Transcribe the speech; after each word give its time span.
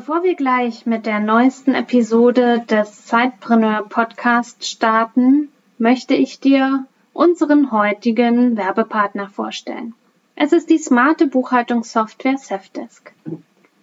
Bevor 0.00 0.22
wir 0.22 0.34
gleich 0.34 0.86
mit 0.86 1.04
der 1.04 1.20
neuesten 1.20 1.74
Episode 1.74 2.64
des 2.70 3.04
Zeitpreneur 3.04 3.86
Podcast 3.86 4.64
starten, 4.64 5.50
möchte 5.76 6.14
ich 6.14 6.40
dir 6.40 6.86
unseren 7.12 7.70
heutigen 7.70 8.56
Werbepartner 8.56 9.28
vorstellen. 9.28 9.92
Es 10.36 10.54
ist 10.54 10.70
die 10.70 10.78
smarte 10.78 11.26
Buchhaltungssoftware 11.26 12.38
Safdesk. 12.38 13.12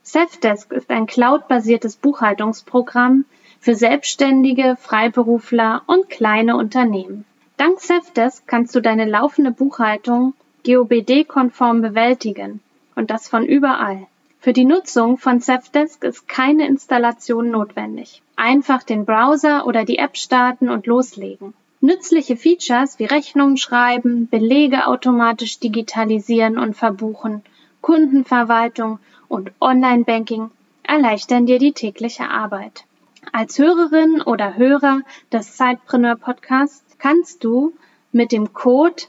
Safdesk 0.02 0.72
ist 0.72 0.90
ein 0.90 1.06
cloudbasiertes 1.06 1.98
Buchhaltungsprogramm 1.98 3.26
für 3.60 3.76
Selbstständige, 3.76 4.76
Freiberufler 4.76 5.84
und 5.86 6.10
kleine 6.10 6.58
Unternehmen. 6.58 7.26
Dank 7.58 7.80
Safdesk 7.80 8.48
kannst 8.48 8.74
du 8.74 8.82
deine 8.82 9.06
laufende 9.06 9.52
Buchhaltung 9.52 10.34
GOBD-konform 10.66 11.84
bewältigen 11.84 12.60
und 12.96 13.12
das 13.12 13.28
von 13.28 13.46
überall. 13.46 14.08
Für 14.40 14.54
die 14.54 14.66
Nutzung 14.66 15.18
von 15.18 15.40
Safdesk 15.40 16.04
ist 16.04 16.28
keine 16.28 16.68
Installation 16.68 17.50
notwendig. 17.50 18.22
Einfach 18.36 18.84
den 18.84 19.06
Browser 19.06 19.66
oder 19.66 19.84
die 19.84 19.98
App 19.98 20.16
starten 20.16 20.70
und 20.70 20.86
loslegen. 20.86 21.54
Nützliche 21.82 22.38
Features 22.38 23.00
wie 23.00 23.06
Rechnungen 23.06 23.58
schreiben, 23.58 24.28
Belege 24.30 24.88
automatisch 24.88 25.60
digitalisieren 25.60 26.58
und 26.58 26.76
verbuchen, 26.76 27.44
Kundenverwaltung 27.82 29.00
und 29.28 29.52
Online-Banking 29.60 30.52
erleichtern 30.84 31.46
dir 31.46 31.60
die 31.60 31.74
tägliche 31.74 32.30
Arbeit. 32.30 32.86
Als 33.34 33.60
Hörerin 33.60 34.22
oder 34.22 34.56
Hörer 34.56 35.02
des 35.32 35.58
Sidepreneur 35.58 36.16
Podcasts 36.16 36.98
kannst 36.98 37.44
du 37.44 37.74
mit 38.12 38.32
dem 38.32 38.54
Code 38.54 39.04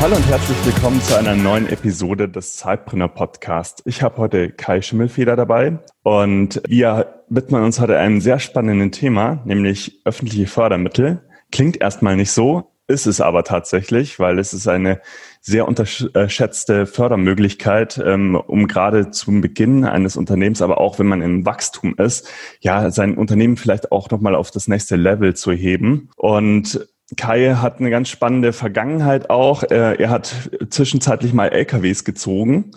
Hallo 0.00 0.14
und 0.14 0.28
herzlich 0.28 0.56
willkommen 0.64 1.02
zu 1.02 1.18
einer 1.18 1.34
neuen 1.34 1.68
Episode 1.68 2.28
des 2.28 2.56
Zeitbrenner 2.56 3.08
Podcast. 3.08 3.82
Ich 3.84 4.00
habe 4.00 4.18
heute 4.18 4.48
Kai 4.48 4.80
Schimmelfeder 4.80 5.34
dabei 5.34 5.80
und 6.04 6.62
wir 6.68 7.24
widmen 7.28 7.64
uns 7.64 7.80
heute 7.80 7.98
einem 7.98 8.20
sehr 8.20 8.38
spannenden 8.38 8.92
Thema, 8.92 9.42
nämlich 9.44 10.00
öffentliche 10.04 10.46
Fördermittel. 10.46 11.28
Klingt 11.50 11.80
erstmal 11.80 12.14
nicht 12.14 12.30
so, 12.30 12.70
ist 12.86 13.06
es 13.06 13.20
aber 13.20 13.42
tatsächlich, 13.42 14.20
weil 14.20 14.38
es 14.38 14.54
ist 14.54 14.68
eine 14.68 15.00
sehr 15.40 15.66
unterschätzte 15.66 16.86
Fördermöglichkeit, 16.86 18.00
ähm, 18.02 18.36
um 18.36 18.68
gerade 18.68 19.10
zum 19.10 19.40
Beginn 19.40 19.84
eines 19.84 20.16
Unternehmens, 20.16 20.62
aber 20.62 20.78
auch 20.78 21.00
wenn 21.00 21.08
man 21.08 21.22
im 21.22 21.44
Wachstum 21.44 21.96
ist, 21.98 22.30
ja, 22.60 22.92
sein 22.92 23.18
Unternehmen 23.18 23.56
vielleicht 23.56 23.90
auch 23.90 24.08
nochmal 24.10 24.36
auf 24.36 24.52
das 24.52 24.68
nächste 24.68 24.94
Level 24.94 25.34
zu 25.34 25.50
heben. 25.50 26.10
Und 26.14 26.88
Kai 27.16 27.54
hat 27.54 27.80
eine 27.80 27.90
ganz 27.90 28.08
spannende 28.08 28.52
Vergangenheit 28.52 29.30
auch. 29.30 29.62
Er 29.62 30.10
hat 30.10 30.50
zwischenzeitlich 30.68 31.32
mal 31.32 31.48
LKWs 31.48 32.04
gezogen. 32.04 32.72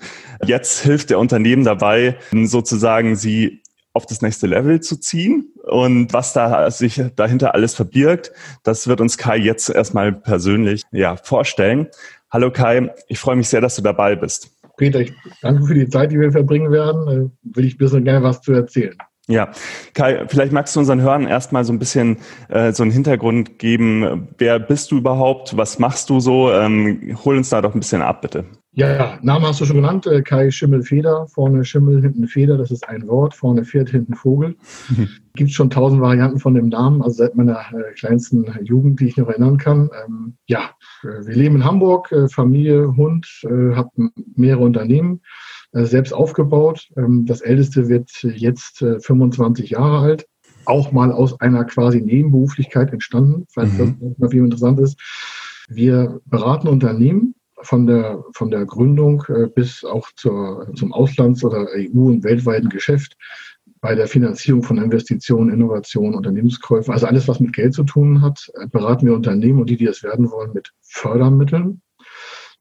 Jetzt 0.46 0.82
hilft 0.84 1.10
der 1.10 1.20
Unternehmen 1.20 1.64
dabei, 1.64 2.18
sozusagen 2.32 3.16
sie 3.16 3.62
auf 3.94 4.06
das 4.06 4.22
nächste 4.22 4.48
Level 4.48 4.80
zu 4.80 4.98
ziehen. 4.98 5.52
Und 5.64 6.14
was 6.14 6.34
da 6.34 6.72
sich 6.72 7.02
dahinter 7.16 7.54
alles 7.54 7.76
verbirgt, 7.76 8.32
das 8.64 8.88
wird 8.88 9.02
uns 9.02 9.18
Kai 9.18 9.38
jetzt 9.38 9.70
erstmal 9.70 10.14
persönlich 10.14 10.84
ja, 10.92 11.18
vorstellen. 11.18 11.88
Hallo 12.32 12.52
Kai, 12.52 12.90
ich 13.08 13.20
freue 13.20 13.36
mich 13.36 13.50
sehr, 13.50 13.60
dass 13.60 13.76
du 13.76 13.82
dabei 13.82 14.16
bist. 14.16 14.50
Peter, 14.78 15.02
ich 15.02 15.14
danke 15.42 15.66
für 15.66 15.74
die 15.74 15.90
Zeit, 15.90 16.12
die 16.12 16.20
wir 16.20 16.32
verbringen 16.32 16.72
werden. 16.72 17.08
Äh, 17.08 17.56
will 17.56 17.66
ich 17.66 17.76
ein 17.76 17.78
bisschen 17.78 18.06
gerne 18.06 18.24
was 18.24 18.42
zu 18.42 18.54
erzählen. 18.54 18.96
Ja, 19.28 19.52
Kai, 19.94 20.26
vielleicht 20.28 20.52
magst 20.52 20.76
du 20.76 20.80
unseren 20.80 21.02
Hörern 21.02 21.28
erstmal 21.28 21.64
so 21.64 21.72
ein 21.72 21.80
bisschen 21.80 22.18
äh, 22.50 22.74
so 22.74 22.84
einen 22.84 22.92
Hintergrund 22.92 23.60
geben. 23.60 24.30
Wer 24.38 24.60
bist 24.60 24.92
du 24.92 24.98
überhaupt? 24.98 25.56
Was 25.56 25.80
machst 25.80 26.10
du 26.10 26.20
so? 26.20 26.52
Ähm, 26.52 27.18
hol 27.24 27.38
uns 27.38 27.50
da 27.50 27.62
doch 27.62 27.74
ein 27.74 27.80
bisschen 27.80 28.02
ab, 28.02 28.22
bitte. 28.22 28.46
Ja, 28.74 28.90
ja, 28.90 29.20
Name 29.22 29.48
hast 29.48 29.60
du 29.60 29.66
schon 29.66 29.76
genannt. 29.76 30.08
Äh, 30.08 30.22
Kai 30.22 30.50
Schimmelfeder. 30.50 31.28
Vorne 31.28 31.66
Schimmel, 31.66 32.02
hinten 32.02 32.28
Feder. 32.28 32.58
Das 32.58 32.72
ist 32.72 32.88
ein 32.88 33.08
Wort. 33.08 33.36
Vorne 33.36 33.66
Pferd, 33.66 33.90
hinten 33.90 34.16
Vogel. 34.16 34.56
Mhm. 34.90 35.10
Gibt 35.36 35.52
schon 35.52 35.70
tausend 35.70 36.02
Varianten 36.02 36.40
von 36.40 36.54
dem 36.54 36.70
Namen, 36.70 37.02
also 37.02 37.18
seit 37.18 37.36
meiner 37.36 37.60
äh, 37.60 37.94
kleinsten 37.96 38.46
Jugend, 38.64 39.00
die 39.02 39.08
ich 39.08 39.18
noch 39.18 39.28
erinnern 39.28 39.58
kann. 39.58 39.90
Ähm, 40.06 40.36
ja, 40.48 40.72
äh, 41.04 41.26
wir 41.26 41.36
leben 41.36 41.58
in 41.58 41.66
Hamburg, 41.66 42.12
äh, 42.12 42.30
Familie, 42.30 42.96
Hund, 42.96 43.28
äh, 43.44 43.76
haben 43.76 44.14
mehrere 44.36 44.64
Unternehmen 44.64 45.18
äh, 45.18 45.51
selbst 45.74 46.14
aufgebaut. 46.14 46.90
Ähm, 46.98 47.26
das 47.26 47.42
älteste 47.42 47.88
wird 47.88 48.10
jetzt 48.24 48.80
25 48.80 49.72
äh, 49.72 49.76
Jahre 49.76 50.00
alt. 50.00 50.28
Auch 50.66 50.92
mal 50.92 51.12
aus 51.12 51.40
einer 51.42 51.66
quasi 51.66 52.02
Nebenberuflichkeit 52.02 52.94
entstanden, 52.94 53.46
falls 53.52 53.74
mhm. 53.74 53.98
das 54.00 54.18
mal 54.18 54.30
viel 54.30 54.44
interessant 54.44 54.80
ist. 54.80 55.00
Wir 55.70 56.20
beraten 56.26 56.68
Unternehmen 56.68 57.36
von 57.64 57.88
der, 57.88 58.24
von 58.34 58.52
der 58.52 58.66
Gründung 58.66 59.24
äh, 59.30 59.48
bis 59.48 59.84
auch 59.84 60.10
zur, 60.16 60.72
zum 60.76 60.94
Auslands- 60.94 61.44
oder 61.44 61.68
EU- 61.76 62.10
und 62.10 62.24
weltweiten 62.24 62.70
Geschäft 62.70 63.18
bei 63.80 63.96
der 63.96 64.08
Finanzierung 64.08 64.62
von 64.62 64.78
Investitionen, 64.78 65.52
Innovationen, 65.52 66.14
Unternehmenskäufen, 66.14 66.94
also 66.94 67.08
alles, 67.08 67.28
was 67.28 67.40
mit 67.40 67.54
Geld 67.54 67.74
zu 67.74 67.84
tun 67.84 68.22
hat, 68.22 68.52
beraten 68.72 69.08
wir 69.08 69.16
Unternehmen 69.16 69.60
und 69.60 69.70
die, 69.70 69.78
die 69.78 69.88
es 69.88 70.04
werden 70.04 70.30
wollen, 70.30 70.54
mit 70.54 70.72
Fördermitteln. 70.82 71.82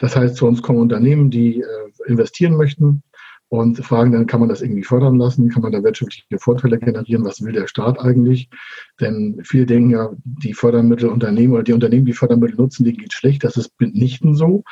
Das 0.00 0.16
heißt, 0.16 0.36
zu 0.36 0.46
uns 0.46 0.62
kommen 0.62 0.80
Unternehmen, 0.80 1.30
die 1.30 1.60
äh, 1.60 2.10
investieren 2.10 2.56
möchten 2.56 3.02
und 3.50 3.84
fragen 3.84 4.12
dann, 4.12 4.26
kann 4.26 4.40
man 4.40 4.48
das 4.48 4.62
irgendwie 4.62 4.84
fördern 4.84 5.18
lassen? 5.18 5.48
Kann 5.50 5.62
man 5.62 5.72
da 5.72 5.82
wirtschaftliche 5.82 6.38
Vorteile 6.38 6.78
generieren? 6.78 7.24
Was 7.24 7.42
will 7.42 7.52
der 7.52 7.66
Staat 7.66 8.00
eigentlich? 8.00 8.48
Denn 9.00 9.40
viele 9.44 9.66
denken 9.66 9.90
ja, 9.90 10.10
die 10.24 10.54
Fördermittelunternehmen 10.54 11.54
oder 11.54 11.64
die 11.64 11.72
Unternehmen, 11.72 12.06
die 12.06 12.12
Fördermittel 12.12 12.56
nutzen, 12.56 12.84
denen 12.84 12.98
geht 12.98 13.12
schlecht. 13.12 13.42
Das 13.44 13.56
ist 13.56 13.72
mitnichten 13.80 14.36
so. 14.36 14.62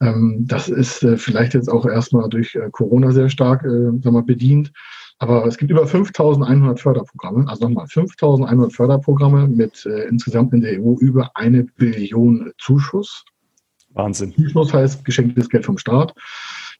Ähm, 0.00 0.44
das 0.48 0.68
ist 0.70 1.02
äh, 1.02 1.18
vielleicht 1.18 1.52
jetzt 1.52 1.68
auch 1.68 1.86
erstmal 1.86 2.28
durch 2.30 2.54
äh, 2.54 2.70
Corona 2.72 3.12
sehr 3.12 3.28
stark 3.28 3.62
sag 4.02 4.12
mal, 4.12 4.22
bedient. 4.22 4.72
Aber 5.18 5.46
es 5.46 5.58
gibt 5.58 5.70
über 5.70 5.86
5100 5.86 6.80
Förderprogramme, 6.80 7.48
also 7.48 7.68
nochmal 7.68 7.86
5100 7.86 8.72
Förderprogramme 8.72 9.48
mit 9.48 9.86
insgesamt 9.86 10.52
in 10.52 10.60
der 10.60 10.78
EU 10.78 10.96
über 10.98 11.30
eine 11.34 11.64
Billion 11.64 12.52
Zuschuss. 12.58 13.24
Wahnsinn. 13.96 14.34
Schluss 14.50 14.72
heißt 14.72 15.04
geschenktes 15.04 15.48
Geld 15.48 15.64
vom 15.64 15.78
Staat. 15.78 16.14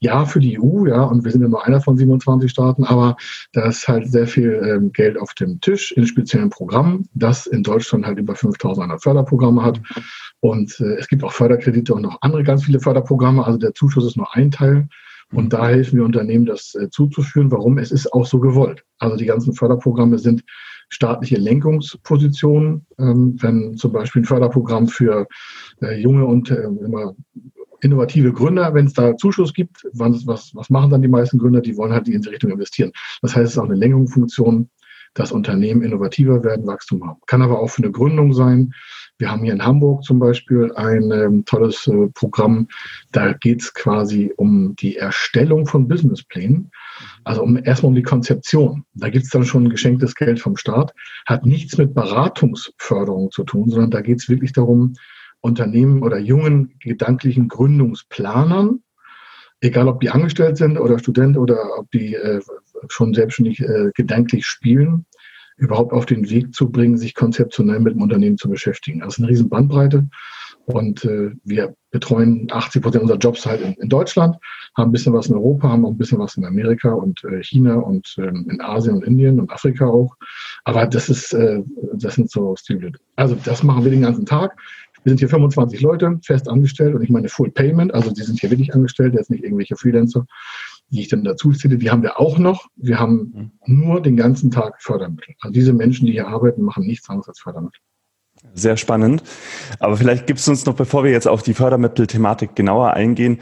Ja, 0.01 0.27
für 0.27 0.41
die 0.41 0.61
EU, 0.61 0.87
ja, 0.87 1.03
und 1.05 1.25
wir 1.25 1.33
sind 1.33 1.41
ja 1.41 1.49
nur 1.49 1.65
einer 1.65 1.81
von 1.81 1.97
27 1.97 2.51
Staaten, 2.51 2.85
aber 2.85 3.17
da 3.53 3.67
ist 3.67 3.89
halt 3.89 4.11
sehr 4.11 4.27
viel 4.27 4.61
ähm, 4.63 4.93
Geld 4.93 5.19
auf 5.19 5.33
dem 5.33 5.59
Tisch 5.61 5.93
in 5.93 6.07
speziellen 6.07 6.51
Programmen, 6.51 7.09
das 7.15 7.47
in 7.47 7.63
Deutschland 7.63 8.05
halt 8.05 8.19
über 8.19 8.35
5100 8.35 9.03
Förderprogramme 9.03 9.63
hat. 9.63 9.81
Und 10.41 10.79
äh, 10.81 10.97
es 10.97 11.09
gibt 11.09 11.25
auch 11.25 11.33
Förderkredite 11.33 11.95
und 11.95 12.03
noch 12.03 12.19
andere 12.21 12.45
ganz 12.45 12.65
viele 12.65 12.79
Förderprogramme. 12.79 13.45
Also 13.45 13.59
der 13.59 13.73
Zuschuss 13.73 14.05
ist 14.05 14.19
nur 14.19 14.35
ein 14.35 14.51
Teil. 14.51 14.87
Und 15.33 15.53
da 15.53 15.69
helfen 15.69 15.99
wir 15.99 16.05
Unternehmen, 16.05 16.47
das 16.47 16.75
äh, 16.75 16.89
zuzuführen. 16.89 17.51
Warum? 17.51 17.79
Es 17.79 17.91
ist 17.91 18.13
auch 18.13 18.27
so 18.27 18.39
gewollt. 18.39 18.85
Also 18.99 19.17
die 19.17 19.27
ganzen 19.27 19.55
Förderprogramme 19.55 20.19
sind 20.19 20.45
staatliche 20.89 21.37
Lenkungspositionen. 21.37 22.87
Ähm, 22.99 23.37
wenn 23.41 23.77
zum 23.77 23.93
Beispiel 23.93 24.23
ein 24.23 24.27
Förderprogramm 24.27 24.87
für 24.87 25.27
äh, 25.83 26.01
junge 26.01 26.25
und 26.25 26.51
äh, 26.51 26.63
immer 26.63 27.15
innovative 27.83 28.33
Gründer, 28.33 28.73
wenn 28.75 28.87
es 28.87 28.95
da 28.95 29.17
Zuschuss 29.17 29.53
gibt, 29.53 29.87
was, 29.93 30.27
was, 30.27 30.55
was 30.55 30.71
machen 30.71 30.91
dann 30.91 31.03
die 31.03 31.09
meisten 31.09 31.39
Gründer? 31.39 31.61
Die 31.61 31.77
wollen 31.77 31.93
halt 31.93 32.09
in 32.09 32.21
diese 32.21 32.31
Richtung 32.31 32.51
investieren. 32.51 32.93
Das 33.23 33.35
heißt, 33.35 33.47
es 33.47 33.53
ist 33.53 33.59
auch 33.59 33.65
eine 33.65 33.75
Lenkungsfunktion, 33.75 34.71
dass 35.15 35.33
Unternehmen 35.33 35.83
innovativer 35.83 36.45
werden, 36.45 36.67
Wachstum 36.67 37.07
haben. 37.07 37.21
Kann 37.27 37.43
aber 37.43 37.61
auch 37.61 37.69
für 37.69 37.83
eine 37.83 37.93
Gründung 37.93 38.33
sein. 38.33 38.73
Wir 39.19 39.31
haben 39.31 39.45
hier 39.45 39.55
in 39.55 39.65
Hamburg 39.65 40.05
zum 40.05 40.19
Beispiel 40.19 40.73
ein 40.75 41.11
ähm, 41.11 41.45
tolles 41.47 41.87
äh, 41.87 42.09
Programm. 42.13 42.69
Da 43.13 43.33
geht 43.33 43.63
es 43.63 43.73
quasi 43.73 44.33
um 44.37 44.77
die 44.77 44.97
Erstellung 44.97 45.67
von 45.67 45.89
Businessplänen. 45.89 46.71
Also 47.25 47.43
um, 47.43 47.57
erstmal 47.57 47.89
um 47.89 47.95
die 47.95 48.03
Konzeption. 48.03 48.85
Da 48.93 49.09
gibt 49.09 49.25
es 49.25 49.31
dann 49.31 49.47
schon 49.47 49.71
geschenktes 49.71 50.15
Geld 50.15 50.39
vom 50.39 50.59
Staat. 50.59 50.93
Hat 51.27 51.47
nichts 51.47 51.79
mit 51.79 51.95
Beratungsförderung 51.95 53.31
zu 53.31 53.45
tun, 53.45 53.71
sondern 53.71 53.91
da 53.91 54.03
geht 54.03 54.19
es 54.19 54.29
wirklich 54.29 54.53
darum, 54.53 54.95
Unternehmen 55.41 56.03
oder 56.03 56.19
jungen 56.19 56.75
gedanklichen 56.81 57.49
Gründungsplanern, 57.49 58.83
egal 59.61 59.89
ob 59.89 60.01
die 60.01 60.11
angestellt 60.11 60.57
sind 60.57 60.79
oder 60.79 60.99
Student 60.99 61.39
oder 61.39 61.79
ob 61.79 61.91
die 61.91 62.15
äh, 62.15 62.41
schon 62.89 63.15
selbstständig 63.15 63.61
äh, 63.61 63.91
gedanklich 63.95 64.45
spielen, 64.45 65.07
überhaupt 65.57 65.93
auf 65.93 66.07
den 66.07 66.29
Weg 66.29 66.55
zu 66.55 66.71
bringen, 66.71 66.99
sich 66.99 67.15
konzeptionell 67.15 67.81
mit 67.81 67.95
dem 67.95 68.03
Unternehmen 68.03 68.39
zu 68.39 68.49
beschäftigen. 68.49 69.01
Das 69.01 69.15
ist 69.15 69.19
eine 69.19 69.29
riesen 69.29 69.49
Bandbreite. 69.49 70.09
Und 70.67 71.05
äh, 71.05 71.31
wir 71.45 71.77
betreuen 71.93 72.49
80 72.51 72.83
Prozent 72.83 73.03
unserer 73.03 73.19
Jobs 73.19 73.47
halt 73.47 73.61
in, 73.61 73.75
in, 73.75 73.89
Deutschland, 73.89 74.37
haben 74.77 74.89
ein 74.89 74.93
bisschen 74.93 75.13
was 75.13 75.29
in 75.29 75.37
Europa, 75.37 75.69
haben 75.69 75.87
auch 75.87 75.91
ein 75.91 75.97
bisschen 75.97 76.19
was 76.19 76.37
in 76.37 76.45
Amerika 76.45 76.93
und 76.93 77.23
äh, 77.25 77.43
China 77.43 77.77
und 77.77 78.17
ähm, 78.19 78.49
in 78.51 78.61
Asien 78.61 78.97
und 78.97 79.05
Indien 79.05 79.39
und 79.39 79.51
Afrika 79.51 79.87
auch. 79.87 80.17
Aber 80.65 80.87
das 80.87 81.09
ist, 81.09 81.33
äh, 81.35 81.63
das 81.95 82.17
sind 82.17 82.33
so 82.33 82.57
Stile. 82.57 82.93
Also 83.15 83.37
das 83.37 83.63
machen 83.63 83.85
wir 83.85 83.93
den 83.93 84.03
ganzen 84.03 84.27
Tag. 84.27 84.57
Wir 85.05 85.11
sind 85.11 85.21
hier 85.21 85.29
25 85.29 85.81
Leute 85.83 86.19
fest 86.25 86.49
angestellt 86.49 86.97
und 86.97 87.03
ich 87.03 87.11
meine 87.11 87.29
Full 87.29 87.53
Payment, 87.53 87.95
also 87.95 88.11
die 88.11 88.23
sind 88.23 88.41
hier 88.41 88.51
wirklich 88.51 88.75
angestellt, 88.75 89.15
jetzt 89.15 89.31
nicht 89.31 89.45
irgendwelche 89.45 89.77
Freelancer, 89.77 90.27
die 90.89 91.01
ich 91.01 91.09
dann 91.09 91.25
dazu 91.25 91.53
zähle. 91.53 91.79
Die 91.79 91.91
haben 91.91 92.03
wir 92.03 92.21
auch 92.21 92.39
noch. 92.39 92.69
Wir 92.77 92.99
haben 92.99 93.53
mhm. 93.67 93.79
nur 93.79 94.01
den 94.01 94.17
ganzen 94.17 94.51
Tag 94.51 94.83
Fördermittel. 94.83 95.35
Also 95.41 95.53
diese 95.53 95.73
Menschen, 95.73 96.07
die 96.07 96.13
hier 96.13 96.29
arbeiten, 96.29 96.63
machen 96.63 96.85
nichts 96.87 97.09
anderes 97.09 97.29
als 97.29 97.41
Fördermittel. 97.41 97.81
Sehr 98.55 98.77
spannend. 98.77 99.23
Aber 99.81 99.97
vielleicht 99.97 100.27
gibst 100.27 100.47
du 100.47 100.53
uns 100.53 100.67
noch, 100.67 100.75
bevor 100.75 101.05
wir 101.05 101.11
jetzt 101.11 101.27
auf 101.27 101.43
die 101.43 101.55
Fördermittelthematik 101.55 102.55
genauer 102.55 102.93
eingehen, 102.93 103.39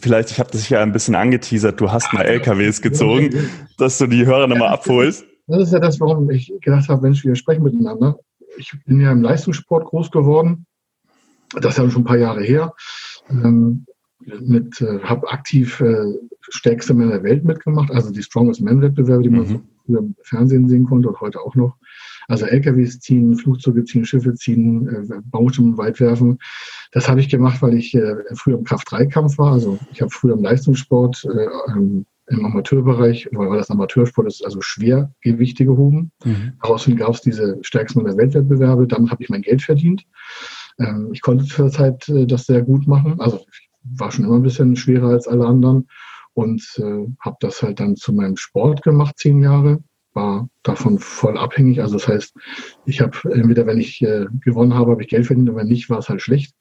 vielleicht, 0.00 0.30
ich 0.30 0.40
habe 0.40 0.50
das 0.50 0.68
ja 0.68 0.82
ein 0.82 0.92
bisschen 0.92 1.14
angeteasert, 1.14 1.80
du 1.80 1.90
hast 1.90 2.12
mal 2.12 2.22
LKWs 2.22 2.82
gezogen, 2.82 3.48
dass 3.78 3.98
du 3.98 4.06
die 4.06 4.26
Hörer 4.26 4.48
nochmal 4.48 4.68
abholst. 4.68 5.24
Das 5.46 5.62
ist 5.62 5.72
ja 5.72 5.80
das, 5.80 6.00
warum 6.00 6.28
ich 6.30 6.52
gedacht 6.60 6.88
habe, 6.88 7.02
Mensch, 7.02 7.24
wir 7.24 7.34
sprechen 7.34 7.62
miteinander. 7.62 8.18
Ich 8.56 8.72
bin 8.84 9.00
ja 9.00 9.12
im 9.12 9.22
Leistungssport 9.22 9.86
groß 9.86 10.10
geworden. 10.10 10.66
Das 11.54 11.72
ist 11.72 11.78
ja 11.78 11.90
schon 11.90 12.02
ein 12.02 12.06
paar 12.06 12.18
Jahre 12.18 12.42
her. 12.42 12.74
Ähm, 13.30 13.86
mit, 14.40 14.80
äh, 14.80 15.00
habe 15.00 15.30
aktiv 15.30 15.80
äh, 15.80 16.04
stärkste 16.48 16.94
Männer 16.94 17.12
der 17.12 17.22
Welt 17.22 17.44
mitgemacht, 17.44 17.90
also 17.90 18.10
die 18.10 18.22
Strongest 18.22 18.60
Men 18.60 18.80
Wettbewerbe, 18.80 19.22
die 19.22 19.30
man 19.30 19.48
mhm. 19.48 19.62
früher 19.84 19.98
im 20.00 20.14
Fernsehen 20.22 20.68
sehen 20.68 20.84
konnte 20.84 21.08
und 21.08 21.20
heute 21.20 21.40
auch 21.40 21.54
noch. 21.54 21.76
Also 22.28 22.46
LKWs 22.46 23.00
ziehen, 23.00 23.36
Flugzeuge 23.36 23.84
ziehen, 23.84 24.04
Schiffe 24.04 24.34
ziehen, 24.34 24.88
äh, 24.88 25.76
weit 25.76 26.00
werfen. 26.00 26.38
Das 26.92 27.08
habe 27.08 27.20
ich 27.20 27.28
gemacht, 27.28 27.62
weil 27.62 27.74
ich 27.74 27.94
äh, 27.94 28.16
früher 28.34 28.58
im 28.58 28.64
Kraft-3-Kampf 28.64 29.38
war. 29.38 29.52
Also 29.52 29.78
ich 29.92 30.00
habe 30.00 30.10
früher 30.10 30.34
im 30.34 30.42
Leistungssport 30.42 31.24
äh, 31.24 31.72
ähm, 31.72 32.06
im 32.28 32.46
Amateurbereich, 32.46 33.28
weil 33.32 33.56
das 33.56 33.70
Amateursport 33.70 34.26
ist, 34.26 34.44
also 34.44 34.60
Schwergewichte 34.60 35.64
gehoben. 35.64 36.12
Mhm. 36.24 36.52
Daraus 36.62 36.88
gab 36.96 37.14
es 37.14 37.20
diese 37.20 37.58
stärksten 37.62 38.04
der 38.04 38.16
Weltwettbewerbe. 38.16 38.86
Damit 38.86 39.10
habe 39.10 39.22
ich 39.22 39.28
mein 39.28 39.42
Geld 39.42 39.62
verdient. 39.62 40.06
Ähm, 40.78 41.10
ich 41.12 41.20
konnte 41.20 41.44
zur 41.44 41.70
Zeit 41.70 42.08
äh, 42.08 42.26
das 42.26 42.46
sehr 42.46 42.62
gut 42.62 42.86
machen. 42.86 43.20
Also 43.20 43.44
ich 43.52 43.68
war 43.84 44.10
schon 44.10 44.24
immer 44.24 44.36
ein 44.36 44.42
bisschen 44.42 44.76
schwerer 44.76 45.08
als 45.08 45.26
alle 45.26 45.46
anderen 45.46 45.88
und 46.34 46.62
äh, 46.78 47.06
habe 47.20 47.36
das 47.40 47.62
halt 47.62 47.80
dann 47.80 47.96
zu 47.96 48.12
meinem 48.12 48.36
Sport 48.36 48.82
gemacht, 48.82 49.18
zehn 49.18 49.42
Jahre 49.42 49.82
war 50.14 50.48
davon 50.62 50.98
voll 50.98 51.38
abhängig. 51.38 51.80
Also 51.80 51.94
das 51.94 52.08
heißt, 52.08 52.34
ich 52.84 53.00
habe 53.00 53.16
entweder, 53.32 53.66
wenn 53.66 53.80
ich 53.80 54.02
äh, 54.02 54.26
gewonnen 54.40 54.74
habe, 54.74 54.92
habe 54.92 55.02
ich 55.02 55.08
Geld 55.08 55.26
verdient 55.26 55.54
wenn 55.54 55.68
nicht, 55.68 55.90
war 55.90 55.98
es 55.98 56.08
halt 56.08 56.22
schlecht. 56.22 56.54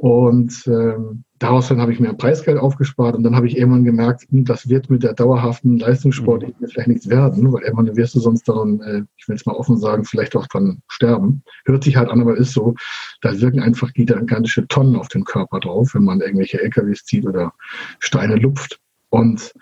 Und 0.00 0.66
ähm, 0.66 1.24
daraus 1.40 1.68
dann 1.68 1.78
habe 1.78 1.92
ich 1.92 2.00
mir 2.00 2.14
Preisgeld 2.14 2.56
aufgespart 2.56 3.14
und 3.14 3.22
dann 3.22 3.36
habe 3.36 3.46
ich 3.46 3.58
irgendwann 3.58 3.84
gemerkt, 3.84 4.22
hm, 4.30 4.46
das 4.46 4.66
wird 4.66 4.88
mit 4.88 5.02
der 5.02 5.12
dauerhaften 5.12 5.78
Leistungssport 5.78 6.42
mhm. 6.42 6.54
vielleicht 6.66 6.88
nichts 6.88 7.10
werden, 7.10 7.52
weil 7.52 7.64
irgendwann 7.64 7.94
wirst 7.94 8.14
du 8.14 8.20
sonst 8.20 8.48
daran, 8.48 8.80
äh, 8.80 9.02
ich 9.18 9.28
will 9.28 9.36
es 9.36 9.44
mal 9.44 9.56
offen 9.56 9.76
sagen, 9.76 10.06
vielleicht 10.06 10.34
auch 10.36 10.46
dran 10.46 10.80
sterben. 10.88 11.42
Hört 11.66 11.84
sich 11.84 11.96
halt 11.96 12.08
an, 12.08 12.22
aber 12.22 12.38
ist 12.38 12.54
so, 12.54 12.74
da 13.20 13.38
wirken 13.42 13.60
einfach 13.60 13.92
gigantische 13.92 14.66
Tonnen 14.68 14.96
auf 14.96 15.08
den 15.08 15.24
Körper 15.24 15.60
drauf, 15.60 15.90
wenn 15.92 16.04
man 16.04 16.22
irgendwelche 16.22 16.62
LKWs 16.62 17.04
zieht 17.04 17.26
oder 17.26 17.52
Steine 17.98 18.36
lupft. 18.36 18.80
Und 19.10 19.52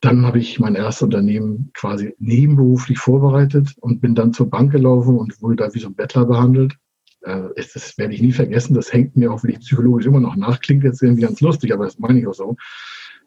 dann 0.00 0.24
habe 0.24 0.38
ich 0.38 0.58
mein 0.60 0.76
erstes 0.76 1.02
Unternehmen 1.02 1.72
quasi 1.74 2.14
nebenberuflich 2.18 2.98
vorbereitet 2.98 3.74
und 3.80 4.00
bin 4.00 4.14
dann 4.14 4.32
zur 4.32 4.48
Bank 4.48 4.72
gelaufen 4.72 5.18
und 5.18 5.42
wurde 5.42 5.56
da 5.56 5.74
wie 5.74 5.80
so 5.80 5.88
ein 5.88 5.94
Bettler 5.94 6.24
behandelt. 6.24 6.78
Äh, 7.24 7.48
das 7.56 7.96
werde 7.98 8.14
ich 8.14 8.22
nie 8.22 8.32
vergessen. 8.32 8.74
Das 8.74 8.92
hängt 8.92 9.16
mir 9.16 9.32
auch 9.32 9.42
wirklich 9.42 9.60
psychologisch 9.60 10.06
immer 10.06 10.20
noch 10.20 10.36
nach. 10.36 10.60
Klingt 10.60 10.84
jetzt 10.84 11.02
irgendwie 11.02 11.22
ganz 11.22 11.40
lustig, 11.40 11.72
aber 11.72 11.84
das 11.84 11.98
meine 11.98 12.20
ich 12.20 12.26
auch 12.26 12.34
so. 12.34 12.56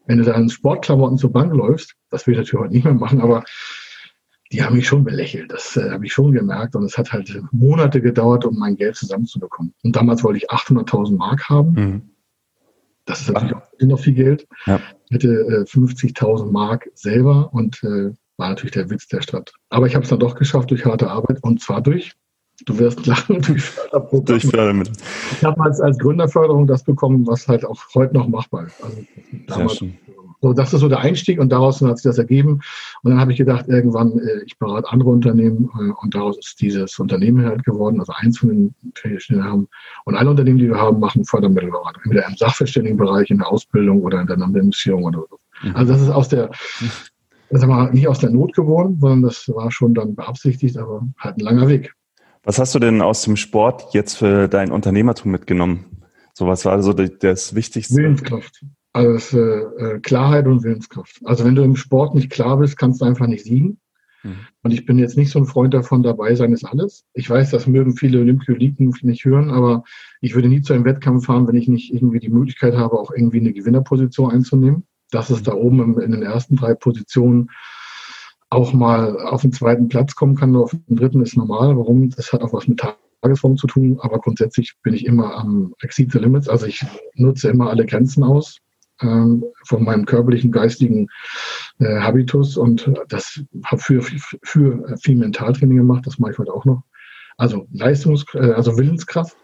Wenn 0.06 0.18
du 0.18 0.24
da 0.24 0.34
in 0.34 0.48
Sportklamotten 0.48 1.18
zur 1.18 1.32
Bank 1.32 1.52
läufst, 1.52 1.94
das 2.10 2.26
will 2.26 2.32
ich 2.32 2.38
natürlich 2.38 2.62
heute 2.62 2.74
nicht 2.74 2.84
mehr 2.84 2.94
machen, 2.94 3.20
aber 3.20 3.44
die 4.50 4.62
haben 4.62 4.76
mich 4.76 4.86
schon 4.86 5.04
belächelt. 5.04 5.52
Das 5.52 5.76
äh, 5.76 5.90
habe 5.90 6.06
ich 6.06 6.12
schon 6.12 6.32
gemerkt. 6.32 6.74
Und 6.74 6.84
es 6.84 6.96
hat 6.96 7.12
halt 7.12 7.42
Monate 7.52 8.00
gedauert, 8.00 8.44
um 8.44 8.58
mein 8.58 8.76
Geld 8.76 8.96
zusammenzubekommen. 8.96 9.74
Und 9.82 9.94
damals 9.94 10.24
wollte 10.24 10.38
ich 10.38 10.50
800.000 10.50 11.16
Mark 11.16 11.48
haben. 11.48 11.72
Mhm. 11.72 12.02
Das 13.04 13.20
ist 13.20 13.30
natürlich 13.30 13.54
auch 13.54 13.62
noch 13.80 14.00
viel 14.00 14.14
Geld. 14.14 14.46
Ja. 14.66 14.80
Ich 15.08 15.14
hatte 15.14 15.28
äh, 15.28 15.70
50.000 15.70 16.50
Mark 16.50 16.90
selber 16.94 17.50
und 17.52 17.82
äh, 17.82 18.12
war 18.36 18.48
natürlich 18.50 18.72
der 18.72 18.90
Witz 18.90 19.08
der 19.08 19.22
Stadt. 19.22 19.52
Aber 19.70 19.86
ich 19.86 19.94
habe 19.94 20.04
es 20.04 20.10
dann 20.10 20.20
doch 20.20 20.34
geschafft 20.34 20.70
durch 20.70 20.84
harte 20.84 21.10
Arbeit 21.10 21.42
und 21.42 21.60
zwar 21.60 21.80
durch, 21.80 22.12
du 22.66 22.78
wirst 22.78 23.06
lachen, 23.06 23.40
durch 23.42 23.62
Förderprogramme. 23.62 24.24
Durch 24.24 24.46
Fördermittel. 24.46 24.92
Ich 25.32 25.44
habe 25.44 25.60
als, 25.62 25.80
als 25.80 25.98
Gründerförderung 25.98 26.66
das 26.66 26.82
bekommen, 26.82 27.26
was 27.26 27.46
halt 27.48 27.64
auch 27.64 27.80
heute 27.94 28.14
noch 28.14 28.28
machbar 28.28 28.66
ist. 28.66 28.82
Also 28.82 28.98
damals, 29.46 29.84
so, 30.40 30.52
das 30.52 30.72
ist 30.72 30.80
so 30.80 30.88
der 30.88 31.00
Einstieg 31.00 31.40
und 31.40 31.50
daraus 31.50 31.80
hat 31.82 31.98
sich 31.98 32.04
das 32.04 32.18
ergeben. 32.18 32.60
Und 33.02 33.10
dann 33.10 33.20
habe 33.20 33.32
ich 33.32 33.38
gedacht, 33.38 33.66
irgendwann, 33.68 34.18
äh, 34.18 34.42
ich 34.46 34.56
berate 34.58 34.88
andere 34.90 35.10
Unternehmen 35.10 35.68
äh, 35.78 35.92
und 36.00 36.14
daraus 36.14 36.38
ist 36.38 36.60
dieses 36.60 36.98
Unternehmen 36.98 37.44
halt 37.44 37.64
geworden, 37.64 37.98
also 37.98 38.12
eins 38.16 38.38
von 38.38 38.48
den 38.48 38.74
verschiedenen 38.94 39.44
haben. 39.44 39.68
Und 40.04 40.14
alle 40.14 40.30
Unternehmen, 40.30 40.58
die 40.58 40.68
wir 40.68 40.78
haben, 40.78 41.00
machen 41.00 41.24
Fördermittelberatung, 41.24 42.02
entweder 42.04 42.28
im 42.28 42.36
Sachverständigenbereich, 42.36 43.30
in 43.30 43.38
der 43.38 43.48
Ausbildung 43.48 44.02
oder 44.02 44.20
in 44.20 44.28
der 44.28 44.36
Landesierung 44.36 45.04
oder 45.04 45.24
so. 45.28 45.38
Mhm. 45.62 45.76
Also 45.76 45.92
das 45.92 46.02
ist 46.02 46.10
aus 46.10 46.28
der, 46.28 46.50
sag 47.50 47.68
mal, 47.68 47.90
nicht 47.90 48.06
aus 48.06 48.20
der 48.20 48.30
Not 48.30 48.54
geworden, 48.54 48.98
sondern 49.00 49.22
das 49.22 49.48
war 49.48 49.72
schon 49.72 49.94
dann 49.94 50.14
beabsichtigt, 50.14 50.76
aber 50.76 51.02
halt 51.18 51.38
ein 51.38 51.40
langer 51.40 51.68
Weg. 51.68 51.94
Was 52.44 52.58
hast 52.58 52.74
du 52.74 52.78
denn 52.78 53.02
aus 53.02 53.22
dem 53.22 53.36
Sport 53.36 53.94
jetzt 53.94 54.16
für 54.16 54.48
dein 54.48 54.70
Unternehmertum 54.70 55.30
mitgenommen? 55.30 56.02
So 56.34 56.46
was 56.46 56.64
war 56.64 56.72
also 56.72 56.92
das 56.92 57.54
Wichtigste? 57.54 57.96
Willenskraft. 57.96 58.64
Also 58.92 59.38
äh, 59.38 60.00
Klarheit 60.00 60.46
und 60.46 60.62
Willenskraft. 60.62 61.20
Also 61.24 61.44
wenn 61.44 61.54
du 61.54 61.62
im 61.62 61.76
Sport 61.76 62.14
nicht 62.14 62.30
klar 62.30 62.58
bist, 62.58 62.78
kannst 62.78 63.00
du 63.00 63.04
einfach 63.04 63.26
nicht 63.26 63.44
siegen. 63.44 63.78
Mhm. 64.22 64.36
Und 64.62 64.70
ich 64.72 64.86
bin 64.86 64.98
jetzt 64.98 65.16
nicht 65.16 65.30
so 65.30 65.38
ein 65.38 65.46
Freund 65.46 65.74
davon, 65.74 66.02
dabei 66.02 66.34
sein 66.34 66.52
ist 66.52 66.64
alles. 66.64 67.04
Ich 67.12 67.28
weiß, 67.28 67.50
das 67.50 67.66
mögen 67.66 67.96
viele 67.96 68.20
Olympioliken 68.20 68.94
nicht 69.02 69.24
hören, 69.24 69.50
aber 69.50 69.84
ich 70.20 70.34
würde 70.34 70.48
nie 70.48 70.62
zu 70.62 70.72
einem 70.72 70.84
Wettkampf 70.84 71.26
fahren, 71.26 71.46
wenn 71.48 71.56
ich 71.56 71.68
nicht 71.68 71.92
irgendwie 71.92 72.20
die 72.20 72.28
Möglichkeit 72.28 72.74
habe, 72.76 72.98
auch 72.98 73.10
irgendwie 73.10 73.40
eine 73.40 73.52
Gewinnerposition 73.52 74.30
einzunehmen. 74.30 74.84
Das 75.10 75.30
ist 75.30 75.46
da 75.46 75.54
oben 75.54 75.98
in 76.00 76.12
den 76.12 76.22
ersten 76.22 76.56
drei 76.56 76.74
Positionen 76.74 77.50
auch 78.50 78.72
mal 78.72 79.20
auf 79.20 79.42
den 79.42 79.52
zweiten 79.52 79.88
Platz 79.88 80.14
kommen 80.14 80.36
kann 80.36 80.54
oder 80.54 80.64
auf 80.64 80.70
den 80.70 80.96
dritten 80.96 81.22
ist 81.22 81.36
normal. 81.36 81.76
Warum? 81.76 82.10
Das 82.10 82.32
hat 82.32 82.42
auch 82.42 82.52
was 82.52 82.66
mit 82.66 82.82
Tagesform 83.20 83.56
zu 83.56 83.66
tun, 83.66 83.98
aber 84.00 84.18
grundsätzlich 84.20 84.74
bin 84.82 84.94
ich 84.94 85.04
immer 85.04 85.34
am 85.34 85.74
Exceed 85.82 86.12
the 86.12 86.18
Limits. 86.18 86.48
Also 86.48 86.66
ich 86.66 86.84
nutze 87.14 87.50
immer 87.50 87.70
alle 87.70 87.84
Grenzen 87.84 88.24
aus 88.24 88.58
ähm, 89.02 89.44
von 89.64 89.84
meinem 89.84 90.06
körperlichen, 90.06 90.50
geistigen 90.50 91.08
äh, 91.78 92.00
Habitus 92.00 92.56
und 92.56 92.90
das 93.08 93.40
habe 93.64 93.80
für, 93.80 94.02
für, 94.02 94.38
für 94.42 94.96
viel 95.02 95.16
Mentaltraining 95.16 95.76
gemacht, 95.76 96.06
das 96.06 96.18
mache 96.18 96.32
ich 96.32 96.38
heute 96.38 96.52
auch 96.52 96.64
noch. 96.64 96.82
Also 97.36 97.66
Leistungs, 97.72 98.24
äh, 98.34 98.52
also 98.52 98.76
Willenskraft 98.76 99.36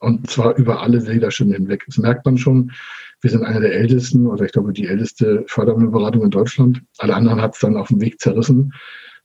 und 0.00 0.30
zwar 0.30 0.56
über 0.56 0.80
alle 0.80 0.98
Leadership 0.98 1.52
hinweg. 1.52 1.84
Das 1.86 1.98
merkt 1.98 2.24
man 2.24 2.38
schon. 2.38 2.72
Wir 3.20 3.30
sind 3.30 3.44
einer 3.44 3.60
der 3.60 3.74
ältesten 3.74 4.26
oder 4.26 4.44
ich 4.44 4.52
glaube 4.52 4.72
die 4.72 4.86
älteste 4.86 5.44
Fördermittelberatung 5.46 6.22
in 6.22 6.30
Deutschland. 6.30 6.82
Alle 6.98 7.14
anderen 7.14 7.40
hat 7.42 7.54
es 7.54 7.60
dann 7.60 7.76
auf 7.76 7.88
dem 7.88 8.00
Weg 8.00 8.20
zerrissen. 8.20 8.72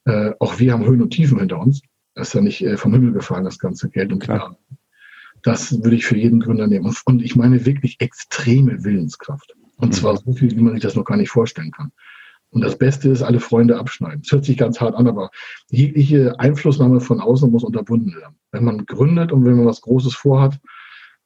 Äh, 0.05 0.31
auch 0.39 0.59
wir 0.59 0.73
haben 0.73 0.85
Höhen 0.85 1.01
und 1.01 1.11
Tiefen 1.11 1.39
hinter 1.39 1.59
uns. 1.59 1.81
Das 2.15 2.29
ist 2.29 2.33
ja 2.33 2.41
nicht 2.41 2.63
äh, 2.63 2.77
vom 2.77 2.93
Himmel 2.93 3.13
gefallen, 3.13 3.45
das 3.45 3.59
ganze 3.59 3.89
Geld 3.89 4.11
und 4.11 4.19
Klar. 4.19 4.57
Das 5.43 5.83
würde 5.83 5.95
ich 5.95 6.05
für 6.05 6.17
jeden 6.17 6.39
Gründer 6.39 6.67
nehmen. 6.67 6.95
Und 7.05 7.21
ich 7.21 7.35
meine 7.35 7.65
wirklich 7.65 7.99
extreme 7.99 8.83
Willenskraft. 8.83 9.53
Und 9.75 9.89
mhm. 9.89 9.93
zwar 9.93 10.17
so 10.17 10.31
viel, 10.33 10.51
wie 10.51 10.61
man 10.61 10.73
sich 10.73 10.81
das 10.81 10.95
noch 10.95 11.05
gar 11.05 11.17
nicht 11.17 11.29
vorstellen 11.29 11.71
kann. 11.71 11.91
Und 12.53 12.61
das 12.63 12.77
Beste 12.77 13.09
ist, 13.09 13.23
alle 13.23 13.39
Freunde 13.39 13.77
abschneiden. 13.77 14.21
Es 14.23 14.31
hört 14.31 14.45
sich 14.45 14.57
ganz 14.57 14.79
hart 14.79 14.95
an, 14.95 15.07
aber 15.07 15.31
jegliche 15.69 16.39
Einflussnahme 16.39 17.01
von 17.01 17.19
außen 17.19 17.49
muss 17.51 17.63
unterbunden 17.63 18.15
werden. 18.15 18.35
Wenn 18.51 18.63
man 18.63 18.85
gründet 18.85 19.31
und 19.31 19.43
wenn 19.43 19.57
man 19.57 19.65
was 19.65 19.81
Großes 19.81 20.13
vorhat, 20.13 20.59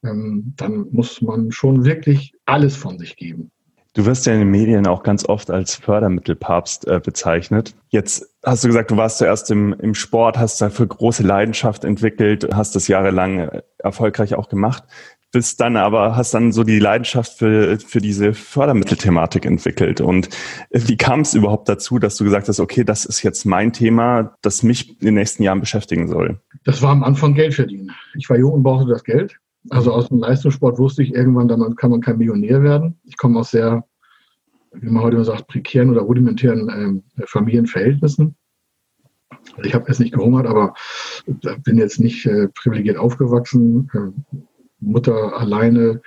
ähm, 0.02 0.54
dann 0.56 0.86
muss 0.90 1.20
man 1.20 1.52
schon 1.52 1.84
wirklich 1.84 2.32
alles 2.46 2.76
von 2.76 2.98
sich 2.98 3.16
geben. 3.16 3.50
Du 3.94 4.06
wirst 4.06 4.26
ja 4.26 4.32
in 4.32 4.38
den 4.38 4.50
Medien 4.50 4.86
auch 4.86 5.02
ganz 5.02 5.28
oft 5.28 5.50
als 5.50 5.74
Fördermittelpapst 5.74 6.86
äh, 6.86 7.00
bezeichnet. 7.04 7.74
Jetzt 7.88 8.34
hast 8.44 8.64
du 8.64 8.68
gesagt, 8.68 8.90
du 8.90 8.96
warst 8.96 9.18
zuerst 9.18 9.50
im, 9.50 9.74
im 9.80 9.94
Sport, 9.94 10.38
hast 10.38 10.60
dafür 10.60 10.86
große 10.86 11.24
Leidenschaft 11.24 11.84
entwickelt, 11.84 12.48
hast 12.54 12.74
das 12.74 12.88
jahrelang 12.88 13.38
äh, 13.40 13.62
erfolgreich 13.78 14.34
auch 14.34 14.48
gemacht 14.48 14.84
bist 15.30 15.60
dann 15.60 15.76
aber, 15.76 16.16
hast 16.16 16.32
dann 16.32 16.52
so 16.52 16.64
die 16.64 16.78
Leidenschaft 16.78 17.38
für, 17.38 17.78
für 17.78 18.00
diese 18.00 18.32
Fördermittelthematik 18.32 19.44
entwickelt. 19.44 20.00
Und 20.00 20.28
wie 20.70 20.96
kam 20.96 21.20
es 21.20 21.34
überhaupt 21.34 21.68
dazu, 21.68 21.98
dass 21.98 22.16
du 22.16 22.24
gesagt 22.24 22.48
hast, 22.48 22.60
okay, 22.60 22.84
das 22.84 23.04
ist 23.04 23.22
jetzt 23.22 23.44
mein 23.44 23.72
Thema, 23.72 24.36
das 24.42 24.62
mich 24.62 24.98
in 25.00 25.06
den 25.06 25.14
nächsten 25.14 25.42
Jahren 25.42 25.60
beschäftigen 25.60 26.08
soll? 26.08 26.40
Das 26.64 26.80
war 26.82 26.90
am 26.90 27.04
Anfang 27.04 27.34
Geld 27.34 27.54
verdienen. 27.54 27.90
Ich 28.14 28.30
war 28.30 28.38
jung 28.38 28.52
und 28.52 28.62
brauchte 28.62 28.88
das 28.88 29.04
Geld. 29.04 29.36
Also 29.70 29.92
aus 29.92 30.08
dem 30.08 30.18
Leistungssport 30.18 30.78
wusste 30.78 31.02
ich 31.02 31.14
irgendwann, 31.14 31.48
dann 31.48 31.76
kann 31.76 31.90
man 31.90 32.00
kein 32.00 32.18
Millionär 32.18 32.62
werden. 32.62 32.98
Ich 33.04 33.18
komme 33.18 33.38
aus 33.38 33.50
sehr, 33.50 33.84
wie 34.72 34.88
man 34.88 35.02
heute 35.02 35.16
immer 35.16 35.24
sagt, 35.24 35.48
prekären 35.48 35.90
oder 35.90 36.02
rudimentären 36.02 37.04
äh, 37.18 37.26
Familienverhältnissen. 37.26 38.34
Ich 39.62 39.74
habe 39.74 39.84
jetzt 39.88 40.00
nicht 40.00 40.14
gehungert, 40.14 40.46
aber 40.46 40.74
bin 41.64 41.76
jetzt 41.76 42.00
nicht 42.00 42.24
äh, 42.24 42.48
privilegiert 42.48 42.96
aufgewachsen. 42.96 43.90
Äh, 43.92 44.38
Mutter 44.80 45.36
alleine, 45.36 46.00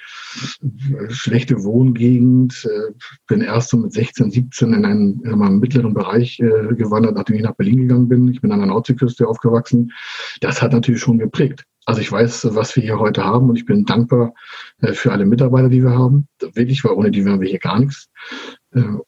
schlechte 1.09 1.63
Wohngegend, 1.63 2.65
äh, 2.65 2.93
bin 3.27 3.41
erst 3.41 3.69
so 3.69 3.77
mit 3.77 3.93
16, 3.93 4.31
17 4.31 4.73
in 4.73 4.85
einen, 4.85 5.21
in 5.21 5.41
einen 5.41 5.59
mittleren 5.59 5.93
Bereich 5.93 6.39
äh, 6.39 6.73
gewandert, 6.75 7.15
nachdem 7.15 7.35
ich 7.35 7.43
nach 7.43 7.55
Berlin 7.55 7.81
gegangen 7.81 8.07
bin. 8.07 8.27
Ich 8.29 8.41
bin 8.41 8.51
an 8.51 8.59
der 8.59 8.67
Nordseeküste 8.67 9.27
aufgewachsen. 9.27 9.91
Das 10.39 10.61
hat 10.61 10.71
natürlich 10.71 11.01
schon 11.01 11.19
geprägt. 11.19 11.65
Also 11.85 11.99
ich 11.99 12.11
weiß, 12.11 12.47
was 12.51 12.75
wir 12.75 12.83
hier 12.83 12.99
heute 12.99 13.25
haben 13.25 13.49
und 13.49 13.57
ich 13.57 13.65
bin 13.65 13.85
dankbar 13.85 14.33
äh, 14.81 14.93
für 14.93 15.11
alle 15.11 15.25
Mitarbeiter, 15.25 15.69
die 15.69 15.83
wir 15.83 15.97
haben. 15.97 16.27
Wirklich, 16.53 16.83
weil 16.83 16.93
ohne 16.93 17.11
die 17.11 17.25
wären 17.25 17.41
wir 17.41 17.49
hier 17.49 17.59
gar 17.59 17.79
nichts. 17.79 18.09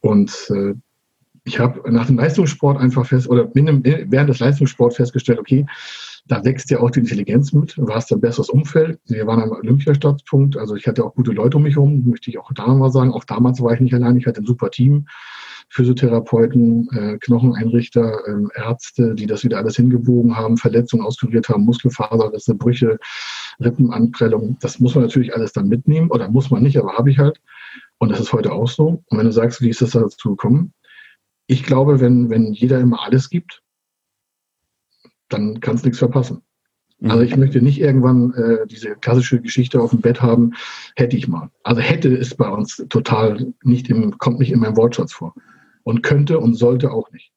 Und 0.02 0.52
ich 1.46 1.60
habe 1.60 1.92
nach 1.92 2.08
dem 2.08 2.18
Leistungssport 2.18 2.78
einfach 2.78 3.06
fest, 3.06 3.30
oder 3.30 3.50
während 3.54 4.30
des 4.30 4.40
Leistungssports 4.40 4.98
festgestellt, 4.98 5.40
okay, 5.40 5.66
da 6.26 6.44
wächst 6.46 6.70
ja 6.70 6.80
auch 6.80 6.90
die 6.90 7.02
Intelligenz 7.02 7.52
mit. 7.52 7.78
Du 7.78 7.90
hast 7.90 8.12
ein 8.14 8.22
besseres 8.22 8.50
Umfeld. 8.50 9.00
Wir 9.06 9.28
waren 9.28 9.42
am 9.42 9.52
Olympiastützpunkt. 9.52 10.56
Also 10.58 10.76
ich 10.76 10.88
hatte 10.88 11.04
auch 11.04 11.16
gute 11.16 11.32
Leute 11.32 11.58
um 11.58 11.64
mich 11.64 11.76
herum, 11.76 12.04
möchte 12.06 12.30
ich 12.30 12.38
auch 12.38 12.52
da 12.54 12.68
mal 12.68 12.92
sagen. 12.92 13.12
Auch 13.12 13.26
damals 13.26 13.62
war 13.62 13.74
ich 13.74 13.82
nicht 13.82 13.94
allein. 13.94 14.16
Ich 14.16 14.26
hatte 14.26 14.42
ein 14.42 14.46
super 14.46 14.72
Team. 14.72 15.06
Physiotherapeuten, 15.70 16.88
äh, 16.92 17.18
Knocheneinrichter, 17.20 18.20
äh, 18.28 18.62
Ärzte, 18.62 19.16
die 19.16 19.26
das 19.26 19.44
wieder 19.44 19.58
alles 19.58 19.76
hingebogen 19.76 20.38
haben, 20.38 20.58
Verletzungen 20.58 21.04
auskuriert 21.04 21.50
haben, 21.50 21.66
Muskelfaserrisse, 21.66 22.54
Brüche, 22.54 23.00
Rippenanprellung. 23.60 24.58
Das 24.62 24.80
muss 24.80 24.94
man 24.94 25.06
natürlich 25.06 25.34
alles 25.34 25.52
dann 25.52 25.68
mitnehmen 25.68 26.12
oder 26.12 26.30
muss 26.30 26.52
man 26.52 26.62
nicht, 26.62 26.78
aber 26.78 26.94
habe 26.94 27.10
ich 27.10 27.18
halt. 27.18 27.42
Und 27.98 28.10
das 28.10 28.20
ist 28.20 28.34
heute 28.34 28.52
auch 28.52 28.68
so. 28.68 29.04
Und 29.08 29.18
wenn 29.18 29.26
du 29.26 29.32
sagst, 29.32 29.62
wie 29.62 29.70
ist 29.70 29.82
das 29.82 29.92
dazu 29.92 30.32
gekommen? 30.32 30.74
Ich 31.48 31.64
glaube, 31.64 32.00
wenn, 32.00 32.30
wenn 32.30 32.54
jeder 32.54 32.80
immer 32.80 33.04
alles 33.04 33.30
gibt, 33.30 33.63
dann 35.34 35.60
kannst 35.60 35.84
du 35.84 35.88
nichts 35.88 36.00
verpassen. 36.00 36.42
Mhm. 37.00 37.12
Also 37.12 37.24
ich 37.24 37.36
möchte 37.36 37.62
nicht 37.62 37.80
irgendwann 37.80 38.34
äh, 38.34 38.68
diese 38.68 38.96
klassische 38.96 39.42
Geschichte 39.42 39.82
auf 39.82 39.92
dem 39.92 40.02
Bett 40.02 40.22
haben, 40.22 40.54
hätte 40.96 41.18
ich 41.18 41.28
mal. 41.28 41.50
Also 41.64 41.82
hätte 41.82 42.10
ist 42.10 42.38
bei 42.38 42.50
uns 42.50 42.84
total 42.90 43.54
nicht 43.64 43.90
im, 43.90 44.18
kommt 44.18 44.40
nicht 44.40 44.52
in 44.52 44.60
meinem 44.60 44.78
Wortschatz 44.78 45.14
vor. 45.14 45.34
Und 45.84 46.02
könnte 46.02 46.40
und 46.40 46.54
sollte 46.54 46.92
auch 46.92 47.12
nicht. 47.12 47.34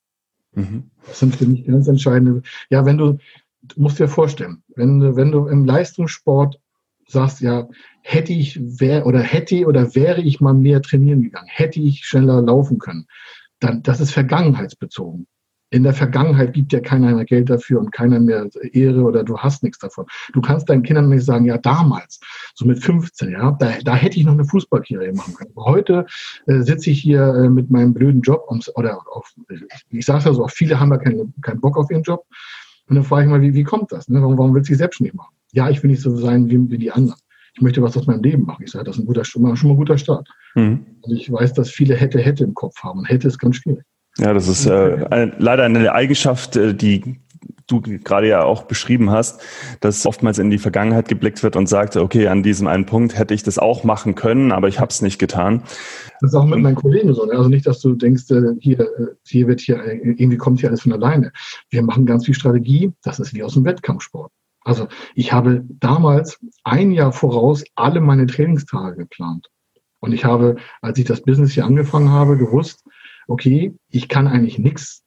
Mhm. 0.53 0.91
Das 1.07 1.19
sind 1.19 1.35
für 1.35 1.47
mich 1.47 1.67
ganz 1.67 1.89
entscheidende. 1.89 2.43
Ja, 2.71 2.85
wenn 2.85 2.97
du, 2.97 3.19
du 3.63 3.81
musst 3.81 3.99
dir 3.99 4.07
vorstellen, 4.07 4.63
wenn 4.77 5.01
du, 5.01 5.17
wenn 5.17 5.33
du 5.33 5.49
im 5.49 5.65
Leistungssport 5.65 6.61
sagst, 7.09 7.41
ja, 7.41 7.69
hätte 8.03 8.33
ich 8.33 8.61
wär, 8.61 9.05
oder 9.05 9.21
hätte 9.21 9.67
oder 9.67 9.97
wäre 9.97 10.23
ich 10.23 10.41
mal 10.41 10.55
mehr 10.55 10.81
trainieren 10.81 11.23
gegangen, 11.23 11.49
hätte 11.51 11.81
ich 11.81 12.05
schneller 12.05 12.41
laufen 12.41 12.79
können, 12.79 13.07
dann 13.59 13.83
das 13.83 14.01
ist 14.01 14.13
vergangenheitsbezogen 14.13 15.27
in 15.71 15.83
der 15.83 15.95
Vergangenheit 15.95 16.53
gibt 16.53 16.73
ja 16.73 16.81
keiner 16.81 17.15
mehr 17.15 17.25
Geld 17.25 17.51
dafür 17.51 17.81
und 17.81 17.91
keiner 17.93 18.21
mehr 18.21 18.49
Ehre 18.73 19.03
oder 19.03 19.25
du 19.25 19.37
hast 19.39 19.63
nichts 19.63 19.79
davon. 19.79 20.07
Du 20.33 20.41
kannst 20.41 20.69
deinen 20.69 20.83
Kindern 20.83 21.09
nicht 21.09 21.25
sagen, 21.25 21.45
ja, 21.45 21.59
damals, 21.59 22.21
so 22.55 22.65
mit 22.65 22.83
15, 22.83 23.33
ja, 23.33 23.53
da, 23.59 23.73
da 23.85 23.95
hätte 23.97 24.19
ich 24.19 24.25
noch 24.25 24.33
eine 24.33 24.45
Fußballkarriere 24.45 25.13
machen 25.15 25.35
können. 25.35 25.53
heute 25.57 26.07
äh, 26.47 26.61
sitze 26.61 26.91
ich 26.91 27.01
hier 27.01 27.35
äh, 27.35 27.49
mit 27.49 27.71
meinem 27.71 27.95
blöden 27.95 28.21
Job 28.21 28.45
und, 28.47 28.71
oder 28.77 29.01
auf, 29.11 29.35
ich 29.91 30.07
sage 30.07 30.25
ja 30.25 30.33
so, 30.33 30.45
auch 30.45 30.51
viele 30.51 30.79
haben 30.79 30.91
ja 30.91 30.99
keinen 30.99 31.35
keinen 31.43 31.61
Bock 31.61 31.77
auf 31.77 31.91
ihren 31.91 32.03
Job. 32.03 32.25
Und 32.89 32.95
dann 32.95 33.05
frage 33.05 33.25
ich 33.25 33.31
mal, 33.31 33.43
wie, 33.43 33.55
wie 33.55 33.65
kommt 33.65 33.91
das? 33.91 34.09
Ne? 34.09 34.23
Warum, 34.23 34.39
warum 34.39 34.55
willst 34.55 34.69
du 34.69 34.73
dich 34.73 34.79
selbstständig 34.79 35.15
machen? 35.15 35.35
Ja, 35.53 35.69
ich 35.69 35.83
will 35.83 35.91
nicht 35.91 36.03
so 36.03 36.15
sein 36.17 36.49
wie, 36.49 36.71
wie 36.71 36.79
die 36.79 36.93
anderen. 36.93 37.21
Ich 37.55 37.63
möchte 37.63 37.83
was 37.83 37.97
aus 37.97 38.07
meinem 38.07 38.23
Leben 38.23 38.45
machen. 38.45 38.63
Ich 38.63 38.71
sage, 38.71 38.85
das 38.85 38.97
ist 38.97 39.03
ein 39.03 39.07
guter, 39.07 39.25
schon 39.25 39.43
mal, 39.43 39.57
schon 39.57 39.71
mal 39.71 39.75
ein 39.75 39.79
guter 39.79 39.99
Start. 39.99 40.29
Mhm. 40.55 40.87
Also 41.03 41.17
ich 41.17 41.33
weiß, 41.33 41.55
dass 41.55 41.71
viele 41.71 41.97
hätte, 41.97 42.21
hätte 42.21 42.45
im 42.45 42.55
Kopf 42.55 42.81
haben. 42.83 43.01
Und 43.01 43.07
hätte 43.07 43.27
ist 43.27 43.39
ganz 43.39 43.57
schwierig. 43.57 43.85
Ja, 44.19 44.33
das 44.33 44.49
ist 44.49 44.67
äh, 44.67 45.31
leider 45.39 45.65
eine 45.65 45.93
Eigenschaft, 45.93 46.57
äh, 46.57 46.75
die 46.75 47.21
du 47.67 47.81
gerade 47.81 48.29
ja 48.29 48.45
auch 48.45 48.63
beschrieben 48.63 49.11
hast, 49.11 49.41
dass 49.81 50.07
oftmals 50.07 50.39
in 50.39 50.51
die 50.51 50.59
Vergangenheit 50.59 51.09
geblickt 51.09 51.43
wird 51.43 51.57
und 51.57 51.69
sagt, 51.69 51.97
okay, 51.97 52.29
an 52.29 52.43
diesem 52.43 52.69
einen 52.69 52.87
Punkt 52.87 53.19
hätte 53.19 53.35
ich 53.35 53.43
das 53.43 53.59
auch 53.59 53.83
machen 53.85 54.15
können, 54.15 54.53
aber 54.53 54.69
ich 54.69 54.79
habe 54.79 54.91
es 54.91 55.03
nicht 55.03 55.19
getan. 55.19 55.63
Das 56.21 56.31
ist 56.31 56.35
auch 56.35 56.47
mit 56.47 56.61
meinen 56.61 56.77
Kollegen 56.77 57.13
so. 57.13 57.27
Ne? 57.27 57.33
Also 57.33 57.49
nicht, 57.49 57.67
dass 57.67 57.81
du 57.81 57.95
denkst, 57.95 58.31
äh, 58.31 58.55
hier, 58.61 58.81
äh, 58.81 59.07
hier 59.27 59.49
wird 59.49 59.61
hier, 59.61 59.85
irgendwie 59.85 60.37
kommt 60.37 60.61
hier 60.61 60.69
alles 60.69 60.83
von 60.83 60.93
alleine. 60.93 61.33
Wir 61.71 61.83
machen 61.83 62.07
ganz 62.07 62.25
viel 62.25 62.35
Strategie, 62.35 62.93
das 63.03 63.19
ist 63.19 63.35
wie 63.35 63.43
aus 63.43 63.55
dem 63.55 63.65
Wettkampfsport. 63.65 64.31
Also 64.63 64.89
ich 65.15 65.33
habe 65.33 65.65
damals 65.69 66.39
ein 66.65 66.91
Jahr 66.91 67.13
voraus 67.13 67.65
alle 67.75 68.01
meine 68.01 68.27
Trainingstage 68.27 68.97
geplant. 68.97 69.49
Und 70.01 70.13
ich 70.13 70.25
habe, 70.25 70.57
als 70.83 70.99
ich 70.99 71.05
das 71.05 71.23
Business 71.23 71.53
hier 71.53 71.65
angefangen 71.65 72.11
habe, 72.11 72.37
gewusst, 72.37 72.85
okay, 73.27 73.75
ich 73.91 74.09
kann 74.09 74.29
eigentlich 74.29 74.59
nichts 74.59 75.03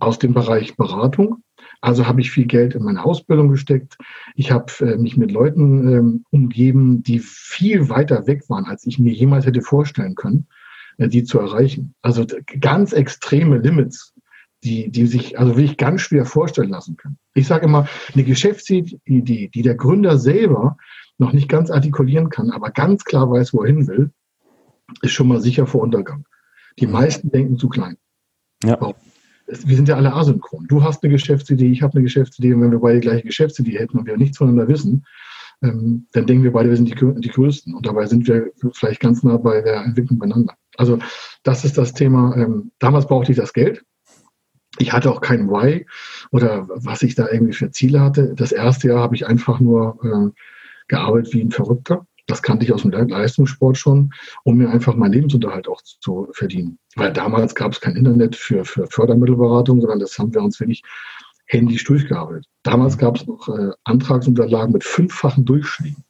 aus 0.00 0.18
dem 0.18 0.34
Bereich 0.34 0.76
Beratung. 0.76 1.42
Also 1.80 2.06
habe 2.06 2.20
ich 2.20 2.30
viel 2.30 2.46
Geld 2.46 2.74
in 2.74 2.82
meine 2.82 3.04
Ausbildung 3.04 3.48
gesteckt. 3.48 3.96
Ich 4.34 4.50
habe 4.50 4.72
äh, 4.80 4.96
mich 4.96 5.16
mit 5.16 5.30
Leuten 5.30 5.88
ähm, 5.88 6.24
umgeben, 6.30 7.02
die 7.02 7.20
viel 7.20 7.88
weiter 7.88 8.26
weg 8.26 8.48
waren, 8.48 8.64
als 8.64 8.86
ich 8.86 8.98
mir 8.98 9.12
jemals 9.12 9.46
hätte 9.46 9.62
vorstellen 9.62 10.14
können, 10.14 10.46
äh, 10.98 11.08
die 11.08 11.24
zu 11.24 11.38
erreichen. 11.38 11.94
Also 12.02 12.26
ganz 12.60 12.92
extreme 12.92 13.58
Limits, 13.58 14.14
die, 14.64 14.90
die 14.90 15.06
sich 15.06 15.38
also 15.38 15.56
wirklich 15.56 15.76
ganz 15.76 16.00
schwer 16.00 16.24
vorstellen 16.24 16.70
lassen 16.70 16.96
können. 16.96 17.18
Ich 17.34 17.46
sage 17.46 17.66
immer, 17.66 17.86
eine 18.14 18.24
Geschäftsidee, 18.24 18.98
die 19.06 19.62
der 19.62 19.74
Gründer 19.74 20.18
selber 20.18 20.76
noch 21.18 21.32
nicht 21.32 21.48
ganz 21.48 21.70
artikulieren 21.70 22.30
kann, 22.30 22.50
aber 22.50 22.70
ganz 22.70 23.04
klar 23.04 23.30
weiß, 23.30 23.54
wo 23.54 23.62
er 23.62 23.68
hin 23.68 23.86
will, 23.86 24.10
ist 25.02 25.12
schon 25.12 25.28
mal 25.28 25.40
sicher 25.40 25.66
vor 25.66 25.82
Untergang. 25.82 26.24
Die 26.78 26.86
meisten 26.86 27.30
denken 27.30 27.58
zu 27.58 27.68
klein. 27.68 27.96
Ja. 28.64 28.78
Wir 29.46 29.76
sind 29.76 29.88
ja 29.88 29.96
alle 29.96 30.12
asynchron. 30.12 30.66
Du 30.66 30.82
hast 30.82 31.02
eine 31.02 31.12
Geschäftsidee, 31.12 31.70
ich 31.70 31.82
habe 31.82 31.94
eine 31.94 32.02
Geschäftsidee. 32.02 32.54
Und 32.54 32.62
wenn 32.62 32.72
wir 32.72 32.80
beide 32.80 33.00
die 33.00 33.06
gleiche 33.06 33.26
Geschäftsidee 33.26 33.78
hätten 33.78 33.98
und 33.98 34.06
wir 34.06 34.16
nichts 34.16 34.38
voneinander 34.38 34.68
wissen, 34.68 35.06
ähm, 35.62 36.06
dann 36.12 36.26
denken 36.26 36.44
wir 36.44 36.52
beide, 36.52 36.68
wir 36.68 36.76
sind 36.76 36.88
die, 36.88 37.20
die 37.20 37.30
Größten. 37.30 37.74
Und 37.74 37.86
dabei 37.86 38.06
sind 38.06 38.26
wir 38.26 38.50
vielleicht 38.72 39.00
ganz 39.00 39.22
nah 39.22 39.36
bei 39.36 39.62
der 39.62 39.84
Entwicklung 39.84 40.18
beieinander. 40.18 40.54
Also 40.76 40.98
das 41.44 41.64
ist 41.64 41.78
das 41.78 41.94
Thema. 41.94 42.36
Ähm, 42.36 42.72
damals 42.78 43.06
brauchte 43.06 43.32
ich 43.32 43.38
das 43.38 43.52
Geld. 43.52 43.84
Ich 44.78 44.92
hatte 44.92 45.10
auch 45.10 45.20
kein 45.20 45.48
Why 45.48 45.86
oder 46.32 46.68
was 46.68 47.02
ich 47.02 47.14
da 47.14 47.28
irgendwie 47.30 47.54
für 47.54 47.70
Ziele 47.70 48.00
hatte. 48.00 48.34
Das 48.34 48.52
erste 48.52 48.88
Jahr 48.88 49.00
habe 49.00 49.14
ich 49.14 49.26
einfach 49.26 49.60
nur 49.60 49.98
äh, 50.04 50.40
gearbeitet 50.88 51.32
wie 51.32 51.40
ein 51.40 51.50
Verrückter. 51.50 52.06
Das 52.26 52.42
kannte 52.42 52.64
ich 52.64 52.72
aus 52.72 52.82
dem 52.82 52.90
Leistungssport 52.90 53.78
schon, 53.78 54.12
um 54.44 54.56
mir 54.56 54.68
einfach 54.70 54.94
meinen 54.94 55.12
Lebensunterhalt 55.12 55.68
auch 55.68 55.80
zu 55.82 56.28
verdienen. 56.32 56.78
Weil 56.96 57.12
damals 57.12 57.54
gab 57.54 57.72
es 57.72 57.80
kein 57.80 57.96
Internet 57.96 58.34
für, 58.34 58.64
für 58.64 58.86
Fördermittelberatung, 58.86 59.80
sondern 59.80 60.00
das 60.00 60.18
haben 60.18 60.34
wir 60.34 60.42
uns 60.42 60.58
wirklich 60.58 60.82
händisch 61.46 61.84
durchgearbeitet. 61.84 62.46
Damals 62.64 62.98
gab 62.98 63.16
es 63.16 63.26
noch 63.26 63.48
äh, 63.48 63.70
Antragsunterlagen 63.84 64.72
mit 64.72 64.82
fünffachen 64.82 65.44
Durchschlägen. 65.44 66.02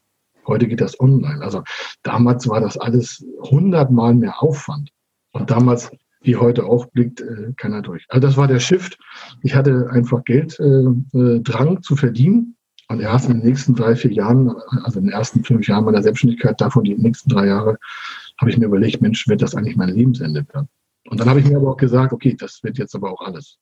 Heute 0.47 0.67
geht 0.67 0.81
das 0.81 0.99
online. 1.01 1.43
Also 1.43 1.63
damals 2.03 2.49
war 2.49 2.61
das 2.61 2.79
alles 2.79 3.25
hundertmal 3.41 4.15
mehr 4.15 4.43
Aufwand. 4.43 4.91
Und 5.33 5.51
damals, 5.51 5.91
wie 6.23 6.37
heute 6.37 6.65
auch, 6.65 6.87
blickt 6.87 7.21
äh, 7.21 7.53
keiner 7.57 7.83
durch. 7.83 8.07
Also 8.09 8.27
das 8.27 8.37
war 8.39 8.47
der 8.47 8.61
Shift. 8.61 8.99
Ich 9.43 9.55
hatte 9.55 9.91
einfach 9.91 10.25
Geld, 10.25 10.59
äh, 10.61 10.85
äh 11.19 11.41
Drang 11.41 11.83
zu 11.83 11.97
verdienen 11.97 12.56
und 12.88 13.00
erst 13.00 13.28
in 13.28 13.40
den 13.40 13.49
nächsten 13.49 13.75
drei, 13.75 13.97
vier 13.97 14.12
Jahren, 14.12 14.55
also 14.85 14.99
in 14.99 15.07
den 15.07 15.12
ersten 15.12 15.43
fünf 15.43 15.66
Jahren 15.66 15.85
meiner 15.85 16.02
Selbstständigkeit, 16.02 16.61
davon 16.61 16.85
die 16.85 16.95
nächsten 16.95 17.31
drei 17.31 17.47
Jahre, 17.47 17.78
habe 18.38 18.50
ich 18.50 18.59
mir 18.59 18.66
überlegt, 18.66 19.02
Mensch, 19.02 19.26
wird 19.26 19.43
das 19.43 19.55
eigentlich 19.55 19.76
mein 19.76 19.88
Lebensende 19.88 20.47
werden? 20.52 20.69
Und 21.09 21.21
dann 21.21 21.28
habe 21.28 21.40
ich 21.40 21.47
mir 21.47 21.57
aber 21.57 21.73
auch 21.73 21.76
gesagt, 21.76 22.12
okay, 22.12 22.37
das 22.38 22.62
wird 22.62 22.78
jetzt 22.78 22.95
aber 22.95 23.11
auch 23.11 23.21
alles. 23.21 23.59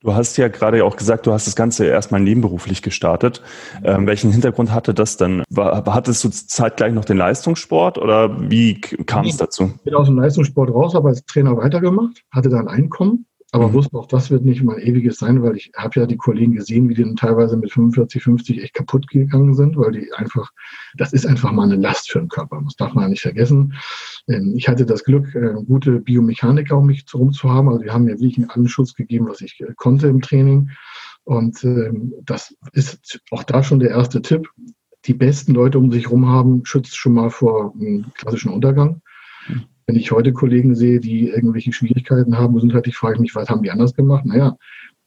Du 0.00 0.14
hast 0.14 0.36
ja 0.36 0.46
gerade 0.46 0.84
auch 0.84 0.96
gesagt, 0.96 1.26
du 1.26 1.32
hast 1.32 1.48
das 1.48 1.56
Ganze 1.56 1.86
erstmal 1.86 2.20
nebenberuflich 2.20 2.82
gestartet. 2.82 3.42
Ähm, 3.82 4.06
welchen 4.06 4.30
Hintergrund 4.30 4.72
hatte 4.72 4.94
das 4.94 5.16
denn? 5.16 5.42
War, 5.50 5.84
hattest 5.86 6.22
du 6.22 6.28
zeitgleich 6.28 6.94
noch 6.94 7.04
den 7.04 7.16
Leistungssport 7.16 7.98
oder 7.98 8.48
wie 8.48 8.80
kam 8.80 9.26
es 9.26 9.38
dazu? 9.38 9.72
Ich 9.78 9.82
bin 9.82 9.94
aus 9.94 10.06
dem 10.06 10.16
Leistungssport 10.16 10.70
raus, 10.70 10.94
habe 10.94 11.08
als 11.08 11.24
Trainer 11.24 11.56
weitergemacht, 11.56 12.22
hatte 12.30 12.48
dann 12.48 12.68
Einkommen 12.68 13.26
aber 13.50 13.68
mhm. 13.68 13.72
wusste 13.74 13.96
auch, 13.96 14.06
das 14.06 14.30
wird 14.30 14.44
nicht 14.44 14.62
mein 14.62 14.78
ewiges 14.78 15.18
sein, 15.18 15.42
weil 15.42 15.56
ich 15.56 15.72
habe 15.74 16.00
ja 16.00 16.06
die 16.06 16.18
Kollegen 16.18 16.52
gesehen, 16.52 16.88
wie 16.88 16.94
die 16.94 17.02
dann 17.02 17.16
teilweise 17.16 17.56
mit 17.56 17.72
45, 17.72 18.22
50 18.22 18.62
echt 18.62 18.74
kaputt 18.74 19.08
gegangen 19.08 19.54
sind, 19.54 19.76
weil 19.78 19.92
die 19.92 20.12
einfach, 20.12 20.50
das 20.96 21.14
ist 21.14 21.26
einfach 21.26 21.52
mal 21.52 21.64
eine 21.64 21.76
Last 21.76 22.10
für 22.10 22.18
den 22.18 22.28
Körper. 22.28 22.60
Das 22.62 22.76
darf 22.76 22.92
man 22.92 23.04
ja 23.04 23.08
nicht 23.08 23.22
vergessen. 23.22 23.74
Ähm, 24.28 24.52
ich 24.54 24.68
hatte 24.68 24.84
das 24.84 25.02
Glück, 25.02 25.34
äh, 25.34 25.54
gute 25.64 26.00
Biomechaniker 26.00 26.76
um 26.76 26.86
mich 26.86 27.06
herum 27.10 27.32
zu 27.32 27.50
haben. 27.50 27.68
Also 27.68 27.82
die 27.82 27.90
haben 27.90 28.04
mir 28.04 28.20
wirklich 28.20 28.50
allen 28.50 28.68
Schutz 28.68 28.94
gegeben, 28.94 29.28
was 29.28 29.40
ich 29.40 29.58
äh, 29.60 29.72
konnte 29.76 30.08
im 30.08 30.20
Training. 30.20 30.70
Und 31.24 31.64
ähm, 31.64 32.12
das 32.24 32.54
ist 32.72 33.20
auch 33.30 33.44
da 33.44 33.62
schon 33.62 33.80
der 33.80 33.90
erste 33.90 34.20
Tipp. 34.20 34.48
Die 35.06 35.14
besten 35.14 35.54
Leute 35.54 35.78
um 35.78 35.90
sich 35.90 36.04
herum 36.04 36.26
haben, 36.28 36.66
schützt 36.66 36.96
schon 36.96 37.14
mal 37.14 37.30
vor 37.30 37.72
einem 37.74 38.06
klassischen 38.14 38.50
Untergang. 38.50 39.00
Wenn 39.88 39.96
ich 39.96 40.12
heute 40.12 40.34
Kollegen 40.34 40.74
sehe, 40.74 41.00
die 41.00 41.30
irgendwelche 41.30 41.72
Schwierigkeiten 41.72 42.36
haben, 42.36 42.54
gesundheitlich, 42.54 42.94
frage 42.94 43.14
ich 43.14 43.20
mich, 43.20 43.34
was 43.34 43.48
haben 43.48 43.62
die 43.62 43.70
anders 43.70 43.94
gemacht? 43.94 44.26
Naja, 44.26 44.54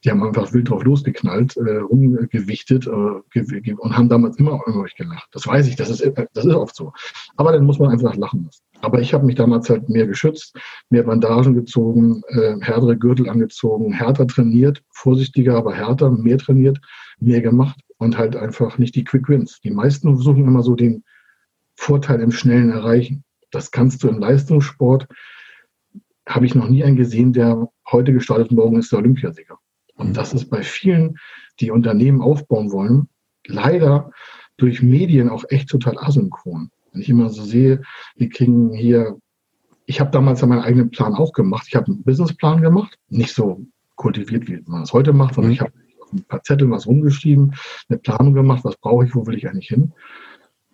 Die 0.03 0.09
haben 0.09 0.23
einfach 0.23 0.51
wild 0.53 0.69
drauf 0.69 0.83
losgeknallt, 0.83 1.55
äh, 1.57 1.77
rumgewichtet 1.77 2.88
äh, 2.88 3.73
und 3.77 3.95
haben 3.97 4.09
damals 4.09 4.38
immer 4.38 4.59
über 4.65 4.81
euch 4.81 4.95
gelacht. 4.95 5.29
Das 5.33 5.45
weiß 5.45 5.67
ich, 5.67 5.75
das 5.75 5.91
ist, 5.91 6.11
das 6.33 6.45
ist 6.45 6.55
oft 6.55 6.75
so. 6.75 6.93
Aber 7.35 7.51
dann 7.51 7.63
muss 7.63 7.77
man 7.77 7.91
einfach 7.91 8.15
lachen 8.15 8.45
lassen. 8.45 8.63
Aber 8.81 9.00
ich 9.00 9.13
habe 9.13 9.27
mich 9.27 9.35
damals 9.35 9.69
halt 9.69 9.88
mehr 9.88 10.07
geschützt, 10.07 10.57
mehr 10.89 11.03
Bandagen 11.03 11.53
gezogen, 11.53 12.23
äh, 12.29 12.55
härtere 12.61 12.97
Gürtel 12.97 13.29
angezogen, 13.29 13.93
härter 13.93 14.25
trainiert, 14.25 14.81
vorsichtiger, 14.89 15.55
aber 15.57 15.75
härter, 15.75 16.09
mehr 16.09 16.39
trainiert, 16.39 16.81
mehr 17.19 17.41
gemacht 17.41 17.79
und 17.97 18.17
halt 18.17 18.35
einfach 18.35 18.79
nicht 18.79 18.95
die 18.95 19.03
Quick 19.03 19.29
Wins. 19.29 19.61
Die 19.61 19.69
meisten 19.69 20.15
versuchen 20.15 20.47
immer 20.47 20.63
so 20.63 20.73
den 20.73 21.03
Vorteil 21.75 22.19
im 22.21 22.31
Schnellen 22.31 22.71
erreichen. 22.71 23.23
Das 23.51 23.72
kannst 23.72 24.03
du 24.03 24.08
im 24.08 24.20
Leistungssport, 24.20 25.08
habe 26.27 26.46
ich 26.46 26.55
noch 26.55 26.70
nie 26.70 26.84
einen 26.84 26.98
gesehen, 26.98 27.34
der 27.34 27.70
heute 27.91 28.13
gestartet, 28.13 28.51
morgen 28.51 28.77
ist 28.77 28.91
der 28.91 29.00
Olympiasieger. 29.00 29.58
Und 29.96 30.10
mhm. 30.10 30.13
das 30.13 30.34
ist 30.34 30.50
bei 30.50 30.63
vielen, 30.63 31.17
die 31.60 31.72
Unternehmen 31.72 32.22
aufbauen 32.22 32.72
wollen, 32.72 33.10
leider 33.46 34.12
durch 34.58 34.81
Medien 34.81 35.29
auch 35.29 35.43
echt 35.50 35.70
total 35.70 35.98
asynchron. 35.98 36.72
Wenn 36.91 37.01
ich 37.01 37.10
immer 37.10 37.29
so 37.29 37.43
sehe, 37.43 37.81
wir 38.15 38.29
kriegen 38.29 38.74
hier, 38.74 39.17
ich 39.86 40.00
habe 40.00 40.12
damals 40.12 40.41
ja 40.41 40.48
meinen 40.48 40.62
eigenen 40.62 40.91
Plan 40.91 41.13
auch 41.13 41.34
gemacht. 41.34 41.65
Ich 41.67 41.75
habe 41.75 41.88
einen 41.88 42.03
Businessplan 42.03 42.62
gemacht, 42.62 42.98
nicht 43.10 43.34
so 43.34 43.65
kultiviert, 43.96 44.48
wie 44.48 44.62
man 44.65 44.84
es 44.84 44.93
heute 44.93 45.13
macht, 45.13 45.36
sondern 45.36 45.50
mhm. 45.50 45.53
ich 45.53 45.62
habe 45.62 45.74
auf 46.01 46.13
ein 46.13 46.24
paar 46.24 46.43
Zettel 46.43 46.70
was 46.70 46.88
rumgeschrieben, 46.88 47.55
eine 47.89 48.00
Planung 48.00 48.34
gemacht, 48.34 48.63
was 48.63 48.77
brauche 48.77 49.05
ich, 49.05 49.15
wo 49.15 49.25
will 49.25 49.36
ich 49.36 49.48
eigentlich 49.48 49.67
hin. 49.67 49.93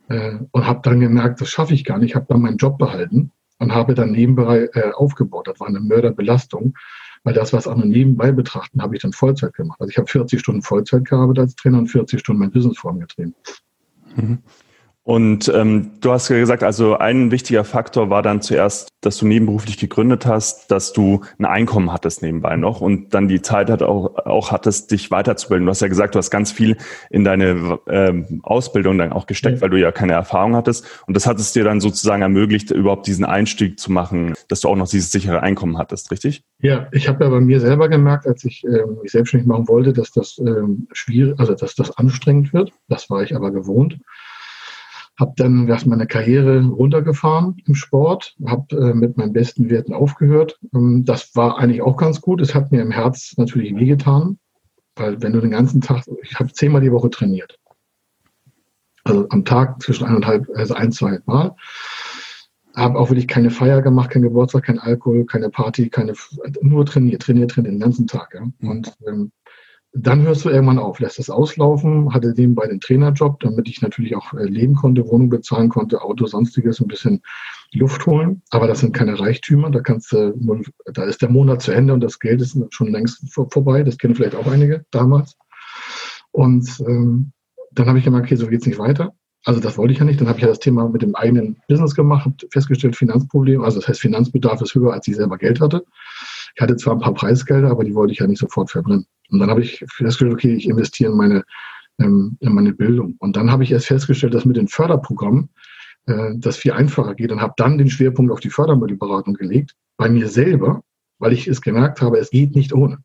Äh, 0.09 0.39
und 0.51 0.65
habe 0.65 0.81
dann 0.83 0.99
gemerkt, 0.99 1.41
das 1.41 1.49
schaffe 1.49 1.73
ich 1.73 1.83
gar 1.83 1.97
nicht. 1.97 2.11
Ich 2.11 2.15
habe 2.15 2.27
dann 2.29 2.41
meinen 2.41 2.57
Job 2.57 2.77
behalten 2.77 3.31
und 3.59 3.73
habe 3.73 3.93
dann 3.93 4.11
nebenbei 4.11 4.69
äh, 4.73 4.91
aufgebaut. 4.91 5.47
Das 5.47 5.59
war 5.59 5.67
eine 5.67 5.79
Mörderbelastung. 5.79 6.75
Weil 7.23 7.33
das, 7.33 7.51
was 7.51 7.67
andere 7.67 7.89
nebenbei 7.89 8.31
betrachten, 8.31 8.81
habe 8.81 8.95
ich 8.95 9.01
dann 9.01 9.11
Vollzeit 9.11 9.53
gemacht. 9.53 9.81
Also 9.81 9.89
ich 9.89 9.97
habe 9.97 10.07
40 10.07 10.39
Stunden 10.39 10.61
Vollzeit 10.61 11.03
gearbeitet 11.05 11.41
als 11.41 11.55
Trainer 11.55 11.79
und 11.79 11.87
40 11.87 12.19
Stunden 12.19 12.39
mein 12.39 12.51
Business 12.51 12.77
vorangetrieben. 12.77 13.35
Mhm. 14.15 14.39
Und 15.07 15.49
ähm, 15.55 15.91
du 16.01 16.11
hast 16.11 16.27
ja 16.27 16.37
gesagt, 16.37 16.63
also 16.63 16.97
ein 16.97 17.31
wichtiger 17.31 17.63
Faktor 17.63 18.09
war 18.09 18.21
dann 18.21 18.41
zuerst, 18.41 18.89
dass 18.99 19.15
du 19.15 19.25
nebenberuflich 19.25 19.77
gegründet 19.77 20.25
hast, 20.25 20.69
dass 20.69 20.91
du 20.91 21.21
ein 21.39 21.45
Einkommen 21.45 21.93
hattest 21.93 22.21
nebenbei 22.21 22.57
noch 22.57 22.81
und 22.81 23.13
dann 23.13 23.29
die 23.29 23.41
Zeit 23.41 23.69
hat 23.69 23.81
auch, 23.81 24.17
auch 24.25 24.51
hattest, 24.51 24.91
dich 24.91 25.09
weiterzubilden. 25.09 25.65
Du 25.65 25.69
hast 25.69 25.79
ja 25.79 25.87
gesagt, 25.87 26.15
du 26.15 26.19
hast 26.19 26.29
ganz 26.29 26.51
viel 26.51 26.75
in 27.09 27.23
deine 27.23 27.79
ähm, 27.87 28.41
Ausbildung 28.43 28.97
dann 28.97 29.13
auch 29.13 29.27
gesteckt, 29.27 29.59
ja. 29.59 29.61
weil 29.61 29.69
du 29.69 29.79
ja 29.79 29.93
keine 29.93 30.11
Erfahrung 30.11 30.57
hattest. 30.57 30.85
Und 31.07 31.13
das 31.13 31.25
hat 31.25 31.39
es 31.39 31.53
dir 31.53 31.63
dann 31.63 31.79
sozusagen 31.79 32.21
ermöglicht, 32.21 32.71
überhaupt 32.71 33.07
diesen 33.07 33.23
Einstieg 33.23 33.79
zu 33.79 33.93
machen, 33.93 34.33
dass 34.49 34.59
du 34.59 34.67
auch 34.67 34.75
noch 34.75 34.89
dieses 34.89 35.09
sichere 35.09 35.41
Einkommen 35.41 35.77
hattest, 35.77 36.11
richtig? 36.11 36.43
Ja, 36.59 36.89
ich 36.91 37.07
habe 37.07 37.23
ja 37.23 37.29
bei 37.29 37.39
mir 37.39 37.61
selber 37.61 37.87
gemerkt, 37.87 38.27
als 38.27 38.43
ich 38.43 38.65
ähm, 38.65 38.97
mich 39.01 39.13
selbstständig 39.13 39.47
machen 39.47 39.69
wollte, 39.69 39.93
dass 39.93 40.11
das 40.11 40.37
ähm, 40.39 40.89
schwierig, 40.91 41.39
also 41.39 41.53
dass 41.53 41.75
das 41.75 41.97
anstrengend 41.97 42.51
wird. 42.51 42.73
Das 42.89 43.09
war 43.09 43.23
ich 43.23 43.33
aber 43.33 43.51
gewohnt. 43.51 43.99
Habe 45.19 45.33
dann 45.36 45.67
erst 45.67 45.88
meine 45.88 46.05
Karriere 46.05 46.63
runtergefahren 46.63 47.57
im 47.65 47.74
Sport, 47.74 48.36
habe 48.45 48.75
äh, 48.75 48.93
mit 48.93 49.17
meinen 49.17 49.33
besten 49.33 49.69
Werten 49.69 49.93
aufgehört. 49.93 50.59
Ähm, 50.75 51.05
das 51.05 51.36
war 51.36 51.57
eigentlich 51.57 51.81
auch 51.81 51.97
ganz 51.97 52.21
gut. 52.21 52.39
Es 52.39 52.53
hat 52.53 52.71
mir 52.71 52.81
im 52.81 52.91
Herz 52.91 53.33
natürlich 53.38 53.75
wehgetan, 53.75 54.38
weil 54.95 55.21
wenn 55.21 55.33
du 55.33 55.41
den 55.41 55.51
ganzen 55.51 55.81
Tag, 55.81 56.03
ich 56.21 56.39
habe 56.39 56.53
zehnmal 56.53 56.81
die 56.81 56.91
Woche 56.91 57.09
trainiert. 57.09 57.57
Also 59.03 59.27
am 59.29 59.43
Tag 59.43 59.81
zwischen 59.81 60.05
eineinhalb, 60.05 60.47
also 60.53 60.74
ein, 60.75 60.91
zwei 60.91 61.19
Mal. 61.25 61.55
Habe 62.75 63.00
auch 63.00 63.09
wirklich 63.09 63.27
keine 63.27 63.50
Feier 63.50 63.81
gemacht, 63.81 64.12
kein 64.12 64.21
Geburtstag, 64.21 64.65
kein 64.65 64.77
Alkohol, 64.77 65.25
keine 65.25 65.50
Party, 65.50 65.89
keine, 65.89 66.13
nur 66.62 66.86
trainiert, 66.86 67.24
trainiert, 67.24 67.51
trainiert 67.51 67.74
den 67.74 67.79
ganzen 67.79 68.05
Tag. 68.05 68.36
Ja. 68.36 68.41
Mhm. 68.59 68.69
Und 68.69 68.93
ähm, 69.07 69.31
dann 69.94 70.24
hörst 70.24 70.46
du 70.46 70.50
irgendwann 70.50 70.79
auf, 70.79 71.00
lässt 71.00 71.20
es 71.20 71.29
auslaufen, 71.29 72.13
hatte 72.13 72.34
nebenbei 72.36 72.67
den 72.67 72.79
Trainerjob, 72.79 73.39
damit 73.39 73.67
ich 73.67 73.82
natürlich 73.82 74.15
auch 74.15 74.34
äh, 74.34 74.44
leben 74.44 74.75
konnte, 74.75 75.08
Wohnung 75.08 75.29
bezahlen 75.29 75.70
konnte, 75.70 76.01
Auto, 76.01 76.25
sonstiges, 76.25 76.79
ein 76.79 76.88
bisschen 76.88 77.22
Luft 77.74 78.06
holen. 78.06 78.41
Aber 78.50 78.67
das 78.67 78.79
sind 78.79 78.94
keine 78.94 79.20
Reichtümer, 79.20 79.72
da 79.72 79.79
kannst 79.79 80.12
du, 80.12 80.34
da 80.94 81.03
ist 81.03 81.22
der 81.22 81.29
Monat 81.29 81.61
zu 81.61 81.72
Ende 81.72 81.94
und 81.94 82.01
das 82.01 82.20
Geld 82.20 82.42
ist 82.42 82.57
schon 82.70 82.92
längst 82.92 83.33
vor, 83.33 83.50
vorbei. 83.50 83.83
Das 83.83 83.98
kennen 83.98 84.16
vielleicht 84.16 84.35
auch 84.35 84.48
einige 84.48 84.85
damals. 84.92 85.35
Und 86.31 86.70
ähm, 86.88 87.31
dann 87.72 87.88
habe 87.88 87.98
ich 87.98 88.05
gemerkt, 88.05 88.27
okay, 88.27 88.35
so 88.35 88.48
geht's 88.48 88.66
nicht 88.66 88.79
weiter. 88.79 89.14
Also 89.46 89.59
das 89.59 89.77
wollte 89.77 89.94
ich 89.94 90.00
ja 90.00 90.05
nicht. 90.05 90.20
Dann 90.20 90.27
habe 90.27 90.38
ich 90.38 90.44
ja 90.44 90.50
das 90.50 90.59
Thema 90.59 90.90
mit 90.90 91.01
dem 91.01 91.16
eigenen 91.16 91.57
Business 91.68 91.96
gemacht, 91.96 92.46
festgestellt, 92.51 92.96
Finanzproblem, 92.96 93.64
also 93.64 93.79
das 93.79 93.88
heißt, 93.88 94.01
Finanzbedarf 94.01 94.61
ist 94.61 94.75
höher, 94.75 94.94
als 94.94 95.07
ich 95.07 95.16
selber 95.16 95.38
Geld 95.38 95.61
hatte. 95.61 95.85
Ich 96.57 96.61
hatte 96.61 96.75
zwar 96.75 96.96
ein 96.96 97.01
paar 97.01 97.13
Preisgelder, 97.13 97.70
aber 97.70 97.83
die 97.83 97.93
wollte 97.93 98.13
ich 98.13 98.20
ja 98.20 98.25
nicht 98.25 98.39
sofort 98.39 98.72
verbrennen. 98.72 99.05
Und 99.29 99.37
dann 99.37 99.51
habe 99.51 99.61
ich 99.61 99.85
festgestellt, 99.93 100.33
okay, 100.33 100.55
ich 100.55 100.67
investiere 100.67 101.11
in 101.11 101.17
meine, 101.17 101.43
ähm, 102.00 102.35
in 102.39 102.51
meine 102.51 102.74
Bildung. 102.74 103.15
Und 103.20 103.35
dann 103.35 103.51
habe 103.51 103.63
ich 103.63 103.72
erst 103.72 103.85
festgestellt, 103.85 104.33
dass 104.33 104.43
mit 104.43 104.57
den 104.57 104.67
Förderprogrammen 104.67 105.50
äh, 106.07 106.31
das 106.37 106.57
viel 106.57 106.72
einfacher 106.72 107.13
geht 107.13 107.31
und 107.31 107.41
habe 107.41 107.53
dann 107.57 107.77
den 107.77 107.91
Schwerpunkt 107.91 108.31
auf 108.31 108.39
die 108.39 108.50
Fördermittelberatung 108.50 109.35
gelegt, 109.35 109.75
bei 109.98 110.09
mir 110.09 110.27
selber, 110.27 110.81
weil 111.20 111.31
ich 111.31 111.48
es 111.48 111.61
gemerkt 111.61 112.01
habe, 112.01 112.17
es 112.17 112.31
geht 112.31 112.55
nicht 112.55 112.74
ohne. 112.74 112.98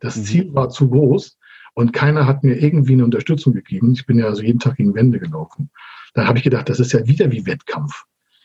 Das 0.00 0.16
mhm. 0.18 0.24
Ziel 0.24 0.54
war 0.54 0.68
zu 0.68 0.90
groß 0.90 1.38
und 1.72 1.94
keiner 1.94 2.26
hat 2.26 2.44
mir 2.44 2.62
irgendwie 2.62 2.92
eine 2.92 3.06
Unterstützung 3.06 3.54
gegeben. 3.54 3.92
Ich 3.92 4.04
bin 4.04 4.18
ja 4.18 4.26
also 4.26 4.42
jeden 4.42 4.58
Tag 4.58 4.76
gegen 4.76 4.94
Wände 4.94 5.18
gelaufen. 5.18 5.70
Dann 6.12 6.28
habe 6.28 6.36
ich 6.36 6.44
gedacht, 6.44 6.68
das 6.68 6.78
ist 6.78 6.92
ja 6.92 7.06
wieder 7.06 7.32
wie 7.32 7.46
Wettkampf. 7.46 8.04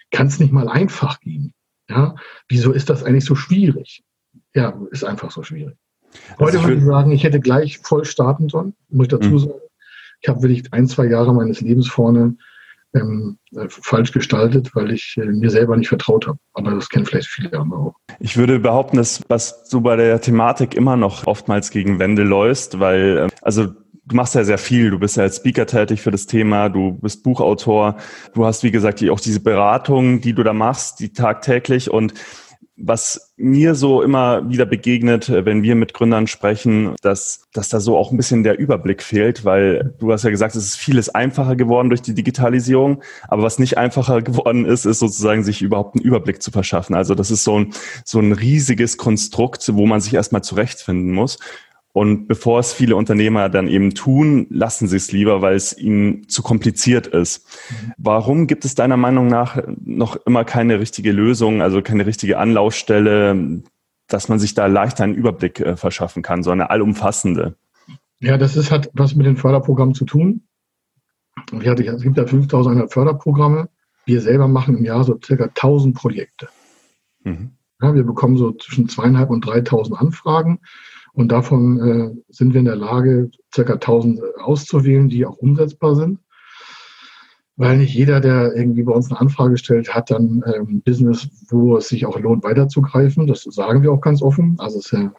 Kann 0.09 0.27
es 0.27 0.39
nicht 0.39 0.53
mal 0.53 0.69
einfach 0.69 1.19
gehen? 1.19 1.53
Ja, 1.89 2.15
wieso 2.47 2.71
ist 2.71 2.89
das 2.89 3.03
eigentlich 3.03 3.25
so 3.25 3.35
schwierig? 3.35 4.03
Ja, 4.55 4.73
ist 4.91 5.03
einfach 5.03 5.31
so 5.31 5.43
schwierig. 5.43 5.75
Heute 6.39 6.57
also 6.57 6.63
würde 6.63 6.81
ich 6.81 6.85
sagen, 6.85 7.11
ich 7.11 7.23
hätte 7.23 7.39
gleich 7.39 7.79
voll 7.79 8.05
starten 8.05 8.49
sollen, 8.49 8.75
muss 8.89 9.05
ich 9.05 9.09
dazu 9.09 9.29
mhm. 9.29 9.39
sagen. 9.39 9.53
Ich 10.21 10.29
habe 10.29 10.41
wirklich 10.41 10.71
ein, 10.71 10.87
zwei 10.87 11.05
Jahre 11.05 11.33
meines 11.33 11.61
Lebens 11.61 11.87
vorne 11.87 12.37
ähm, 12.95 13.37
äh, 13.55 13.65
falsch 13.67 14.11
gestaltet, 14.11 14.75
weil 14.75 14.91
ich 14.91 15.17
äh, 15.17 15.25
mir 15.25 15.49
selber 15.49 15.75
nicht 15.75 15.89
vertraut 15.89 16.27
habe. 16.27 16.37
Aber 16.53 16.71
das 16.71 16.89
kennen 16.89 17.05
vielleicht 17.05 17.27
viele 17.27 17.59
andere 17.59 17.79
auch. 17.79 17.95
Ich 18.19 18.37
würde 18.37 18.59
behaupten, 18.59 18.97
dass 18.97 19.21
was 19.27 19.67
du 19.69 19.81
bei 19.81 19.95
der 19.95 20.21
Thematik 20.21 20.75
immer 20.75 20.95
noch 20.95 21.25
oftmals 21.25 21.71
gegen 21.71 21.99
Wände 21.99 22.23
läufst, 22.23 22.79
weil 22.79 23.17
äh, 23.17 23.27
also 23.41 23.73
du 24.05 24.15
machst 24.15 24.35
ja 24.35 24.43
sehr 24.43 24.57
viel. 24.57 24.91
Du 24.91 24.99
bist 24.99 25.17
ja 25.17 25.23
als 25.23 25.37
Speaker 25.37 25.65
tätig 25.65 26.01
für 26.01 26.11
das 26.11 26.25
Thema, 26.25 26.69
du 26.69 26.93
bist 26.93 27.23
Buchautor, 27.23 27.97
du 28.33 28.45
hast, 28.45 28.63
wie 28.63 28.71
gesagt, 28.71 29.03
auch 29.09 29.19
diese 29.19 29.39
Beratung, 29.39 30.21
die 30.21 30.33
du 30.33 30.43
da 30.43 30.53
machst, 30.53 30.99
die 30.99 31.13
tagtäglich 31.13 31.89
und 31.89 32.13
was 32.75 33.33
mir 33.37 33.75
so 33.75 34.01
immer 34.01 34.49
wieder 34.49 34.65
begegnet, 34.65 35.29
äh, 35.29 35.45
wenn 35.45 35.61
wir 35.63 35.75
mit 35.75 35.93
Gründern 35.93 36.27
sprechen, 36.27 36.95
dass, 37.01 37.45
dass 37.53 37.69
da 37.69 37.79
so 37.79 37.97
auch 37.97 38.11
ein 38.11 38.17
bisschen 38.17 38.43
der 38.43 38.57
Überblick 38.57 39.03
fehlt, 39.03 39.45
weil 39.45 39.93
du 39.99 40.11
hast 40.11 40.23
ja 40.23 40.31
gesagt, 40.31 40.55
es 40.55 40.65
ist 40.65 40.77
vieles 40.77 41.09
einfacher 41.09 41.55
geworden 41.55 41.89
durch 41.89 42.01
die 42.01 42.15
Digitalisierung, 42.15 43.03
aber 43.27 43.43
was 43.43 43.59
nicht 43.59 43.77
einfacher 43.77 44.21
geworden 44.23 44.65
ist, 44.65 44.85
ist 44.85 44.99
sozusagen 44.99 45.43
sich 45.43 45.61
überhaupt 45.61 45.95
einen 45.95 46.05
Überblick 46.05 46.41
zu 46.41 46.51
verschaffen. 46.51 46.95
Also 46.95 47.13
das 47.13 47.29
ist 47.29 47.43
so 47.43 47.59
ein, 47.59 47.73
so 48.05 48.19
ein 48.19 48.31
riesiges 48.31 48.97
Konstrukt, 48.97 49.69
wo 49.73 49.85
man 49.85 50.01
sich 50.01 50.13
erstmal 50.13 50.43
zurechtfinden 50.43 51.11
muss. 51.11 51.37
Und 51.93 52.27
bevor 52.27 52.59
es 52.59 52.73
viele 52.73 52.95
Unternehmer 52.95 53.49
dann 53.49 53.67
eben 53.67 53.93
tun, 53.93 54.47
lassen 54.49 54.87
sie 54.87 54.97
es 54.97 55.11
lieber, 55.11 55.43
weil 55.43 55.55
es 55.55 55.77
ihnen 55.77 56.27
zu 56.27 56.41
kompliziert 56.41 57.05
ist. 57.05 57.47
Warum 57.97 58.47
gibt 58.47 58.65
es 58.65 58.73
deiner 58.73 58.97
Meinung 58.97 59.27
nach 59.27 59.61
noch 59.85 60.15
immer 60.25 60.43
keine 60.43 60.79
richtige 60.79 61.11
Lösung, 61.11 61.61
also 61.61 61.83
keine 61.83 62.07
richtige 62.07 62.39
Anlaufstelle, 62.39 63.61
dass 64.07 64.27
man 64.27 64.39
sich 64.39 64.55
da 64.55 64.65
leichter 64.65 65.03
einen 65.03 65.13
Überblick 65.13 65.59
äh, 65.59 65.77
verschaffen 65.77 66.23
kann, 66.23 66.41
so 66.41 66.49
eine 66.49 66.71
allumfassende? 66.71 67.55
Ja, 68.19 68.39
das 68.39 68.55
ist, 68.55 68.71
hat 68.71 68.89
was 68.93 69.15
mit 69.15 69.27
den 69.27 69.37
Förderprogrammen 69.37 69.93
zu 69.93 70.05
tun. 70.05 70.47
Es 71.51 71.59
gibt 72.03 72.17
ja 72.17 72.25
5100 72.25 72.91
Förderprogramme. 72.91 73.69
Wir 74.05 74.21
selber 74.21 74.47
machen 74.47 74.77
im 74.77 74.85
Jahr 74.85 75.03
so 75.03 75.19
circa 75.23 75.45
1000 75.45 75.95
Projekte. 75.95 76.49
Mhm. 77.23 77.51
Ja, 77.81 77.93
wir 77.93 78.03
bekommen 78.03 78.37
so 78.37 78.51
zwischen 78.53 78.89
zweieinhalb 78.89 79.29
und 79.29 79.45
3000 79.45 79.99
Anfragen. 79.99 80.59
Und 81.13 81.31
davon 81.31 81.79
äh, 81.79 82.33
sind 82.33 82.53
wir 82.53 82.59
in 82.59 82.65
der 82.65 82.75
Lage, 82.75 83.29
circa 83.53 83.73
1000 83.73 84.19
auszuwählen, 84.39 85.09
die 85.09 85.25
auch 85.25 85.37
umsetzbar 85.37 85.95
sind. 85.95 86.19
Weil 87.55 87.77
nicht 87.77 87.93
jeder, 87.93 88.19
der 88.19 88.55
irgendwie 88.55 88.81
bei 88.81 88.93
uns 88.93 89.11
eine 89.11 89.19
Anfrage 89.19 89.57
stellt, 89.57 89.93
hat 89.93 90.09
dann 90.09 90.43
ähm, 90.53 90.81
Business, 90.81 91.29
wo 91.49 91.77
es 91.77 91.87
sich 91.87 92.07
auch 92.07 92.19
lohnt, 92.19 92.43
weiterzugreifen. 92.43 93.27
Das 93.27 93.43
sagen 93.43 93.83
wir 93.83 93.91
auch 93.91 94.01
ganz 94.01 94.23
offen. 94.23 94.55
Also 94.57 94.79
es 94.79 94.85
ist 94.85 94.91
ja, 94.91 95.13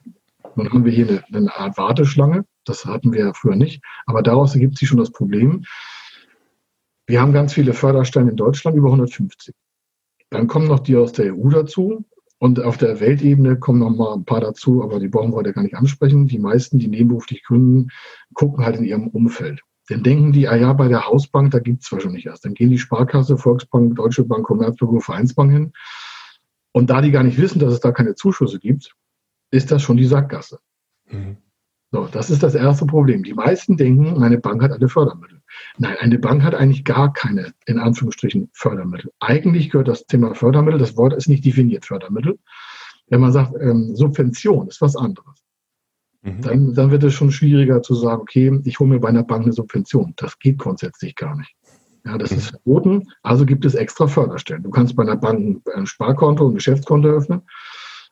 nun 0.57 0.73
haben 0.73 0.85
wir 0.85 0.91
hier 0.91 1.07
eine, 1.07 1.25
eine 1.33 1.57
Art 1.57 1.79
Warteschlange. 1.79 2.45
Das 2.65 2.85
hatten 2.87 3.13
wir 3.13 3.21
ja 3.21 3.33
früher 3.33 3.55
nicht. 3.55 3.85
Aber 4.07 4.23
daraus 4.23 4.55
ergibt 4.55 4.79
sich 4.79 4.89
schon 4.89 4.99
das 4.99 5.13
Problem. 5.13 5.63
Wir 7.07 7.21
haben 7.21 7.33
ganz 7.33 7.53
viele 7.53 7.73
Förderstellen 7.73 8.31
in 8.31 8.37
Deutschland, 8.37 8.77
über 8.77 8.89
150. 8.89 9.55
Dann 10.31 10.49
kommen 10.49 10.67
noch 10.67 10.81
die 10.81 10.97
aus 10.97 11.13
der 11.13 11.35
EU 11.35 11.51
dazu. 11.51 12.05
Und 12.45 12.63
auf 12.63 12.77
der 12.77 13.01
Weltebene 13.01 13.59
kommen 13.59 13.79
noch 13.79 13.89
mal 13.89 14.13
ein 14.13 14.27
paar 14.27 14.43
dazu, 14.43 14.83
aber 14.83 15.01
die 15.01 15.09
brauchen 15.09 15.33
wir 15.33 15.37
heute 15.37 15.55
gar 15.55 15.63
nicht 15.63 15.77
ansprechen. 15.77 16.27
Die 16.27 16.39
meisten, 16.39 16.79
die 16.79 16.89
nebenberuflich 16.89 17.43
gründen, 17.43 17.89
gucken 18.35 18.67
halt 18.67 18.77
in 18.77 18.85
ihrem 18.85 19.09
Umfeld. 19.09 19.63
Dann 19.89 20.03
denken 20.03 20.33
die, 20.33 20.47
ah 20.47 20.55
ja, 20.55 20.75
bei 20.75 20.89
der 20.89 21.07
Hausbank, 21.07 21.53
da 21.53 21.59
gibt's 21.59 21.87
zwar 21.87 22.03
schon 22.03 22.13
nicht 22.13 22.27
erst. 22.27 22.45
Dann 22.45 22.53
gehen 22.53 22.69
die 22.69 22.77
Sparkasse, 22.77 23.39
Volksbank, 23.39 23.97
Deutsche 23.97 24.25
Bank, 24.25 24.45
Commerzbank, 24.45 25.03
Vereinsbank 25.03 25.53
hin. 25.53 25.73
Und 26.73 26.91
da 26.91 27.01
die 27.01 27.13
gar 27.13 27.23
nicht 27.23 27.39
wissen, 27.39 27.61
dass 27.61 27.73
es 27.73 27.81
da 27.81 27.93
keine 27.93 28.15
Zuschüsse 28.15 28.59
gibt, 28.59 28.95
ist 29.51 29.71
das 29.73 29.81
schon 29.81 29.97
die 29.97 30.05
Sackgasse. 30.05 30.59
Mhm. 31.11 31.39
So, 31.93 32.09
das 32.13 32.29
ist 32.29 32.43
das 32.43 32.55
erste 32.55 32.85
Problem. 32.85 33.23
Die 33.23 33.33
meisten 33.33 33.79
denken, 33.79 34.21
meine 34.21 34.37
Bank 34.37 34.63
hat 34.63 34.73
alle 34.73 34.91
Fördermittel. 34.91 35.41
Nein, 35.79 35.97
eine 35.99 36.19
Bank 36.19 36.43
hat 36.43 36.55
eigentlich 36.55 36.85
gar 36.85 37.13
keine, 37.13 37.53
in 37.67 37.79
Anführungsstrichen, 37.79 38.51
Fördermittel. 38.53 39.11
Eigentlich 39.21 39.71
gehört 39.71 39.89
das 39.89 40.07
Thema 40.07 40.35
Fördermittel, 40.35 40.79
das 40.79 40.97
Wort 40.97 41.13
ist 41.15 41.29
nicht 41.29 41.45
definiert, 41.45 41.87
Fördermittel. 41.87 42.39
Wenn 43.09 43.21
man 43.21 43.33
sagt, 43.33 43.53
ähm, 43.61 43.95
Subvention 43.95 44.69
ist 44.69 44.81
was 44.81 44.97
anderes. 44.97 45.45
Mhm. 46.23 46.41
Dann, 46.41 46.75
dann 46.75 46.91
wird 46.91 47.05
es 47.05 47.15
schon 47.15 47.31
schwieriger 47.31 47.83
zu 47.83 47.95
sagen, 47.95 48.23
okay, 48.23 48.61
ich 48.65 48.79
hole 48.81 48.91
mir 48.91 49.01
bei 49.01 49.09
einer 49.09 49.25
Bank 49.25 49.45
eine 49.45 49.53
Subvention. 49.53 50.15
Das 50.17 50.39
geht 50.39 50.59
grundsätzlich 50.59 51.15
gar 51.15 51.37
nicht. 51.37 51.55
Ja, 52.05 52.19
das 52.19 52.31
mhm. 52.31 52.39
ist 52.39 52.51
verboten. 52.51 53.09
Also 53.23 53.47
gibt 53.47 53.65
es 53.65 53.75
extra 53.75 54.07
Förderstellen. 54.07 54.63
Du 54.63 54.71
kannst 54.71 54.97
bei 54.97 55.03
einer 55.03 55.17
Bank 55.17 55.63
ein 55.75 55.87
Sparkonto, 55.87 56.49
ein 56.49 56.55
Geschäftskonto 56.55 57.09
öffnen. 57.09 57.43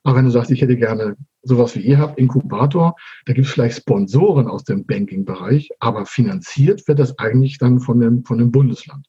Aber 0.05 0.17
wenn 0.17 0.25
du 0.25 0.31
sagst, 0.31 0.51
ich 0.51 0.61
hätte 0.61 0.77
gerne 0.77 1.17
sowas 1.43 1.77
wie 1.77 1.81
ihr 1.81 1.99
habt, 1.99 2.19
Inkubator, 2.19 2.97
da 3.27 3.33
gibt 3.33 3.47
es 3.47 3.53
vielleicht 3.53 3.77
Sponsoren 3.79 4.49
aus 4.49 4.65
dem 4.65 4.85
Banking-Bereich, 4.85 5.71
aber 5.79 6.07
finanziert 6.07 6.87
wird 6.89 6.99
das 6.99 7.19
eigentlich 7.19 7.59
dann 7.59 7.81
von 7.81 8.01
dem, 8.01 8.25
von 8.25 8.39
dem 8.39 8.51
Bundesland. 8.51 9.07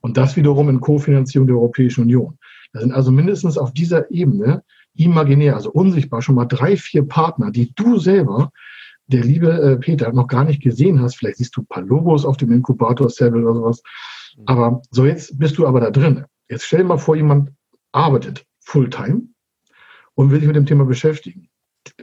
Und 0.00 0.16
das 0.16 0.36
wiederum 0.36 0.68
in 0.68 0.80
Kofinanzierung 0.80 1.46
der 1.46 1.56
Europäischen 1.56 2.02
Union. 2.02 2.38
Da 2.72 2.80
sind 2.80 2.92
also 2.92 3.10
mindestens 3.10 3.58
auf 3.58 3.72
dieser 3.72 4.10
Ebene 4.10 4.62
imaginär, 4.94 5.54
also 5.54 5.70
unsichtbar, 5.70 6.22
schon 6.22 6.36
mal 6.36 6.46
drei, 6.46 6.76
vier 6.76 7.06
Partner, 7.06 7.50
die 7.50 7.72
du 7.74 7.98
selber, 7.98 8.50
der 9.08 9.22
liebe 9.22 9.50
äh, 9.50 9.76
Peter, 9.76 10.12
noch 10.12 10.26
gar 10.26 10.44
nicht 10.44 10.62
gesehen 10.62 11.00
hast. 11.00 11.16
Vielleicht 11.16 11.36
siehst 11.36 11.56
du 11.56 11.62
ein 11.62 11.66
paar 11.66 11.82
Logos 11.82 12.24
auf 12.24 12.36
dem 12.36 12.52
Inkubator-Settle 12.52 13.42
oder 13.42 13.54
sowas. 13.54 13.82
Aber 14.46 14.82
so 14.90 15.06
jetzt 15.06 15.38
bist 15.38 15.58
du 15.58 15.66
aber 15.66 15.80
da 15.80 15.90
drin. 15.90 16.24
Jetzt 16.48 16.64
stell 16.64 16.80
dir 16.80 16.86
mal 16.86 16.98
vor, 16.98 17.16
jemand 17.16 17.50
arbeitet 17.92 18.44
Fulltime 18.60 19.22
und 20.16 20.30
will 20.30 20.40
sich 20.40 20.46
mit 20.48 20.56
dem 20.56 20.66
Thema 20.66 20.84
beschäftigen. 20.84 21.48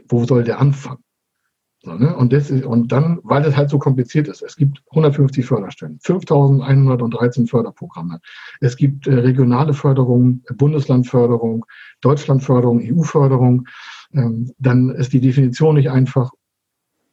Wo 0.08 0.24
soll 0.24 0.44
der 0.44 0.60
anfangen? 0.60 1.04
So, 1.82 1.92
ne? 1.92 2.16
und, 2.16 2.32
das 2.32 2.50
ist, 2.50 2.64
und 2.64 2.92
dann, 2.92 3.20
weil 3.24 3.42
das 3.42 3.56
halt 3.56 3.68
so 3.68 3.78
kompliziert 3.78 4.26
ist, 4.26 4.40
es 4.40 4.56
gibt 4.56 4.82
150 4.92 5.44
Förderstellen, 5.44 5.98
5113 6.02 7.46
Förderprogramme. 7.46 8.20
Es 8.60 8.76
gibt 8.76 9.06
äh, 9.06 9.14
regionale 9.14 9.74
Förderung, 9.74 10.42
Bundeslandförderung, 10.56 11.66
Deutschlandförderung, 12.00 12.80
EU-Förderung. 12.82 13.68
Ähm, 14.14 14.50
dann 14.58 14.90
ist 14.90 15.12
die 15.12 15.20
Definition 15.20 15.74
nicht 15.74 15.90
einfach, 15.90 16.30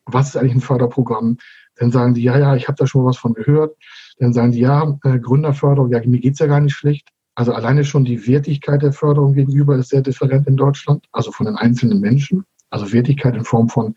was 0.06 0.30
ist 0.30 0.38
eigentlich 0.38 0.56
ein 0.56 0.62
Förderprogramm? 0.62 1.38
Dann 1.76 1.92
sagen 1.92 2.14
die, 2.14 2.24
ja, 2.24 2.38
ja, 2.40 2.56
ich 2.56 2.70
habe 2.70 2.78
da 2.78 2.88
schon 2.88 3.04
was 3.04 3.18
von 3.18 3.34
gehört. 3.34 3.76
Dann 4.20 4.32
sagen 4.32 4.54
die, 4.54 4.60
ja, 4.60 4.98
äh, 5.04 5.20
Gründerförderung, 5.20 5.92
ja, 5.92 6.00
mir 6.06 6.20
geht's 6.20 6.40
ja 6.40 6.48
gar 6.48 6.62
nicht 6.62 6.76
schlecht. 6.76 7.10
Also 7.36 7.54
alleine 7.54 7.86
schon 7.86 8.06
die 8.06 8.28
Wertigkeit 8.28 8.82
der 8.82 8.94
Förderung 8.94 9.34
gegenüber 9.34 9.78
ist 9.78 9.90
sehr 9.90 10.02
different 10.02 10.48
in 10.48 10.58
Deutschland, 10.58 11.06
also 11.12 11.32
von 11.32 11.46
den 11.46 11.56
einzelnen 11.56 12.00
Menschen. 12.00 12.44
Also 12.70 12.94
Wertigkeit 12.94 13.36
in 13.36 13.44
Form 13.44 13.68
von, 13.68 13.96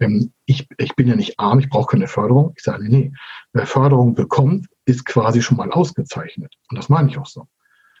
ähm, 0.00 0.32
ich, 0.44 0.68
ich 0.78 0.96
bin 0.96 1.06
ja 1.06 1.14
nicht 1.14 1.38
arm, 1.38 1.60
ich 1.60 1.68
brauche 1.68 1.92
keine 1.92 2.08
Förderung. 2.08 2.52
Ich 2.56 2.64
sage, 2.64 2.88
nee, 2.88 3.12
wer 3.52 3.66
Förderung 3.66 4.14
bekommt, 4.14 4.66
ist 4.86 5.04
quasi 5.04 5.40
schon 5.40 5.56
mal 5.56 5.70
ausgezeichnet. 5.70 6.54
Und 6.68 6.76
das 6.76 6.88
meine 6.88 7.08
ich 7.08 7.18
auch 7.18 7.26
so. 7.26 7.46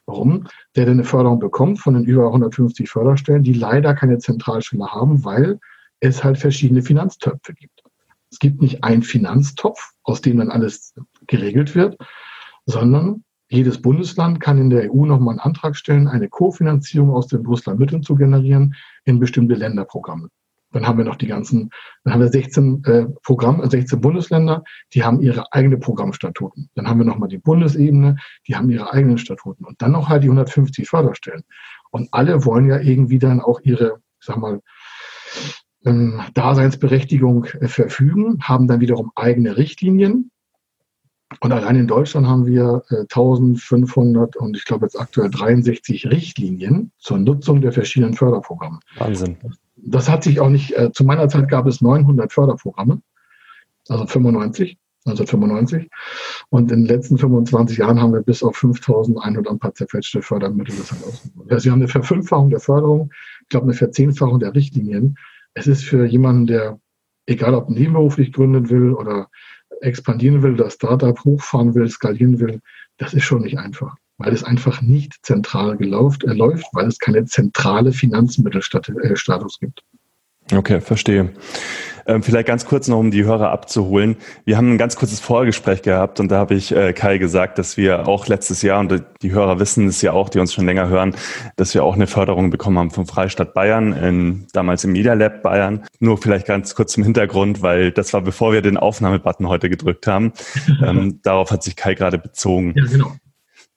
Warum? 0.06 0.48
Der, 0.74 0.86
der 0.86 0.94
eine 0.94 1.04
Förderung 1.04 1.38
bekommt 1.38 1.80
von 1.80 1.94
den 1.94 2.04
über 2.04 2.26
150 2.26 2.88
Förderstellen, 2.88 3.42
die 3.42 3.52
leider 3.52 3.94
keine 3.94 4.18
Zentralstelle 4.18 4.86
haben, 4.86 5.24
weil 5.24 5.60
es 6.00 6.24
halt 6.24 6.38
verschiedene 6.38 6.82
Finanztöpfe 6.82 7.52
gibt. 7.52 7.82
Es 8.30 8.38
gibt 8.38 8.60
nicht 8.60 8.84
einen 8.84 9.02
Finanztopf, 9.02 9.92
aus 10.02 10.20
dem 10.20 10.38
dann 10.38 10.50
alles 10.50 10.94
geregelt 11.26 11.74
wird, 11.74 11.96
sondern 12.66 13.24
jedes 13.50 13.80
Bundesland 13.80 14.40
kann 14.40 14.58
in 14.58 14.70
der 14.70 14.92
EU 14.92 15.06
nochmal 15.06 15.32
einen 15.32 15.40
Antrag 15.40 15.76
stellen, 15.76 16.06
eine 16.06 16.28
Kofinanzierung 16.28 17.10
aus 17.10 17.28
den 17.28 17.42
Brüsseler 17.42 17.76
Mitteln 17.76 18.02
zu 18.02 18.14
generieren 18.14 18.74
in 19.04 19.18
bestimmte 19.18 19.54
Länderprogramme. 19.54 20.28
Dann 20.72 20.86
haben 20.86 20.98
wir 20.98 21.04
noch 21.06 21.16
die 21.16 21.26
ganzen, 21.26 21.70
dann 22.04 22.12
haben 22.12 22.20
wir 22.20 22.28
16 22.28 22.84
äh, 22.84 23.06
Programm, 23.22 23.66
16 23.66 24.00
Bundesländer, 24.00 24.62
die 24.92 25.02
haben 25.02 25.20
ihre 25.20 25.50
eigene 25.52 25.78
Programmstatuten. 25.78 26.68
Dann 26.74 26.88
haben 26.88 26.98
wir 26.98 27.06
nochmal 27.06 27.30
die 27.30 27.38
Bundesebene, 27.38 28.16
die 28.46 28.54
haben 28.54 28.68
ihre 28.68 28.92
eigenen 28.92 29.16
Statuten. 29.16 29.64
Und 29.64 29.80
dann 29.80 29.92
noch 29.92 30.10
halt 30.10 30.24
die 30.24 30.28
150 30.28 30.86
Förderstellen. 30.86 31.42
Und 31.90 32.08
alle 32.12 32.44
wollen 32.44 32.68
ja 32.68 32.80
irgendwie 32.80 33.18
dann 33.18 33.40
auch 33.40 33.60
ihre, 33.62 34.00
ich 34.20 34.26
sag 34.26 34.36
mal, 34.36 34.60
ähm, 35.86 36.20
Daseinsberechtigung 36.34 37.46
äh, 37.60 37.68
verfügen, 37.68 38.38
haben 38.42 38.68
dann 38.68 38.80
wiederum 38.80 39.10
eigene 39.14 39.56
Richtlinien, 39.56 40.30
und 41.40 41.52
allein 41.52 41.76
in 41.76 41.86
Deutschland 41.86 42.26
haben 42.26 42.46
wir 42.46 42.82
äh, 42.90 43.00
1500 43.00 44.36
und 44.36 44.56
ich 44.56 44.64
glaube 44.64 44.86
jetzt 44.86 44.98
aktuell 44.98 45.30
63 45.30 46.06
Richtlinien 46.10 46.90
zur 46.98 47.18
Nutzung 47.18 47.60
der 47.60 47.72
verschiedenen 47.72 48.14
Förderprogramme. 48.14 48.80
Wahnsinn. 48.96 49.36
Das 49.76 50.08
hat 50.08 50.24
sich 50.24 50.40
auch 50.40 50.48
nicht, 50.48 50.76
äh, 50.76 50.90
zu 50.90 51.04
meiner 51.04 51.28
Zeit 51.28 51.48
gab 51.48 51.66
es 51.66 51.80
900 51.80 52.32
Förderprogramme, 52.32 53.02
also 53.88 54.06
95, 54.06 54.78
1995. 55.06 55.90
Und 56.48 56.72
in 56.72 56.84
den 56.84 56.86
letzten 56.86 57.18
25 57.18 57.78
Jahren 57.78 58.00
haben 58.00 58.14
wir 58.14 58.22
bis 58.22 58.42
auf 58.42 58.56
5100 58.56 59.48
ein 59.48 59.58
paar 59.58 59.74
zerquetschte 59.74 60.22
Fördermittel. 60.22 60.74
Das 60.76 60.92
also 60.92 61.64
wir 61.64 61.72
haben 61.72 61.80
eine 61.80 61.88
Verfünffachung 61.88 62.50
der 62.50 62.60
Förderung, 62.60 63.10
ich 63.42 63.48
glaube 63.48 63.64
eine 63.64 63.74
Verzehnfachung 63.74 64.40
der 64.40 64.54
Richtlinien. 64.54 65.16
Es 65.52 65.66
ist 65.66 65.84
für 65.84 66.06
jemanden, 66.06 66.46
der, 66.46 66.80
egal 67.26 67.54
ob 67.54 67.68
nebenberuflich 67.68 68.32
gründen 68.32 68.70
will 68.70 68.92
oder 68.92 69.28
expandieren 69.80 70.42
will, 70.42 70.56
das 70.56 70.74
Startup 70.74 71.18
hochfahren 71.24 71.74
will, 71.74 71.88
skalieren 71.88 72.40
will, 72.40 72.60
das 72.96 73.14
ist 73.14 73.24
schon 73.24 73.42
nicht 73.42 73.58
einfach, 73.58 73.96
weil 74.18 74.32
es 74.32 74.44
einfach 74.44 74.82
nicht 74.82 75.14
zentral 75.22 75.76
gelauft, 75.76 76.24
äh, 76.24 76.32
läuft, 76.32 76.66
weil 76.72 76.86
es 76.86 76.98
keine 76.98 77.24
zentrale 77.24 77.92
Finanzmittelstatus 77.92 79.56
äh, 79.56 79.64
gibt. 79.64 79.84
Okay, 80.52 80.80
verstehe. 80.80 81.30
Ähm, 82.08 82.22
vielleicht 82.22 82.46
ganz 82.46 82.64
kurz 82.64 82.88
noch, 82.88 82.98
um 82.98 83.10
die 83.10 83.24
Hörer 83.24 83.50
abzuholen. 83.50 84.16
Wir 84.46 84.56
haben 84.56 84.72
ein 84.72 84.78
ganz 84.78 84.96
kurzes 84.96 85.20
Vorgespräch 85.20 85.82
gehabt 85.82 86.20
und 86.20 86.30
da 86.30 86.38
habe 86.38 86.54
ich 86.54 86.74
äh, 86.74 86.94
Kai 86.94 87.18
gesagt, 87.18 87.58
dass 87.58 87.76
wir 87.76 88.08
auch 88.08 88.26
letztes 88.28 88.62
Jahr, 88.62 88.80
und 88.80 89.04
die 89.20 89.32
Hörer 89.32 89.60
wissen 89.60 89.86
es 89.88 90.00
ja 90.00 90.12
auch, 90.12 90.30
die 90.30 90.38
uns 90.38 90.54
schon 90.54 90.64
länger 90.64 90.88
hören, 90.88 91.14
dass 91.56 91.74
wir 91.74 91.84
auch 91.84 91.94
eine 91.94 92.06
Förderung 92.06 92.48
bekommen 92.48 92.78
haben 92.78 92.90
vom 92.90 93.06
Freistaat 93.06 93.52
Bayern, 93.52 93.92
in, 93.92 94.46
damals 94.54 94.84
im 94.84 94.92
Media 94.92 95.12
Lab 95.12 95.42
Bayern. 95.42 95.84
Nur 96.00 96.16
vielleicht 96.16 96.46
ganz 96.46 96.74
kurz 96.74 96.94
zum 96.94 97.04
Hintergrund, 97.04 97.60
weil 97.60 97.92
das 97.92 98.14
war 98.14 98.22
bevor 98.22 98.54
wir 98.54 98.62
den 98.62 98.78
Aufnahmebutton 98.78 99.46
heute 99.46 99.68
gedrückt 99.68 100.06
haben. 100.06 100.32
ähm, 100.82 101.20
darauf 101.22 101.50
hat 101.50 101.62
sich 101.62 101.76
Kai 101.76 101.92
gerade 101.92 102.16
bezogen. 102.16 102.72
Ja, 102.74 102.86
genau. 102.86 103.12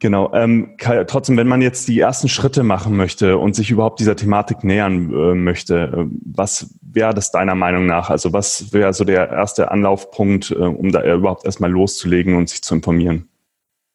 Genau. 0.01 0.31
Ähm, 0.33 0.77
Kai, 0.77 1.03
trotzdem, 1.03 1.37
wenn 1.37 1.47
man 1.47 1.61
jetzt 1.61 1.87
die 1.87 1.99
ersten 1.99 2.27
Schritte 2.27 2.63
machen 2.63 2.97
möchte 2.97 3.37
und 3.37 3.55
sich 3.55 3.69
überhaupt 3.69 3.99
dieser 3.99 4.15
Thematik 4.15 4.63
nähern 4.63 5.13
äh, 5.13 5.35
möchte, 5.35 5.75
äh, 5.77 6.05
was 6.25 6.73
wäre 6.81 7.13
das 7.13 7.29
deiner 7.29 7.53
Meinung 7.53 7.85
nach? 7.85 8.09
Also 8.09 8.33
was 8.33 8.73
wäre 8.73 8.93
so 8.93 9.03
der 9.03 9.29
erste 9.29 9.69
Anlaufpunkt, 9.69 10.49
äh, 10.49 10.55
um 10.55 10.91
da 10.91 11.03
überhaupt 11.03 11.45
erstmal 11.45 11.69
loszulegen 11.69 12.35
und 12.35 12.49
sich 12.49 12.63
zu 12.63 12.73
informieren? 12.73 13.29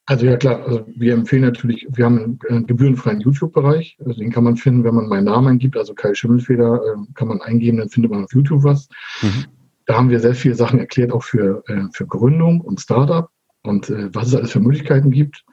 Also 0.06 0.26
ja 0.26 0.36
klar, 0.36 0.64
also 0.64 0.86
wir 0.94 1.12
empfehlen 1.12 1.42
natürlich, 1.42 1.84
wir 1.90 2.04
haben 2.04 2.38
einen 2.48 2.68
gebührenfreien 2.68 3.18
YouTube-Bereich, 3.22 3.98
also 3.98 4.20
den 4.20 4.30
kann 4.30 4.44
man 4.44 4.56
finden, 4.56 4.84
wenn 4.84 4.94
man 4.94 5.08
meinen 5.08 5.24
Namen 5.24 5.48
eingibt, 5.48 5.76
also 5.76 5.92
Kai 5.92 6.14
Schimmelfeder 6.14 6.76
äh, 6.76 7.12
kann 7.14 7.26
man 7.26 7.40
eingeben, 7.40 7.78
dann 7.78 7.88
findet 7.88 8.12
man 8.12 8.22
auf 8.22 8.32
YouTube 8.32 8.62
was. 8.62 8.88
Mhm. 9.22 9.46
Da 9.86 9.96
haben 9.96 10.10
wir 10.10 10.20
sehr 10.20 10.36
viele 10.36 10.54
Sachen 10.54 10.78
erklärt, 10.78 11.10
auch 11.10 11.24
für, 11.24 11.64
äh, 11.66 11.82
für 11.92 12.06
Gründung 12.06 12.60
und 12.60 12.80
Startup 12.80 13.28
und 13.64 13.90
äh, 13.90 14.14
was 14.14 14.28
es 14.28 14.36
alles 14.36 14.52
für 14.52 14.60
Möglichkeiten 14.60 15.10
gibt. 15.10 15.44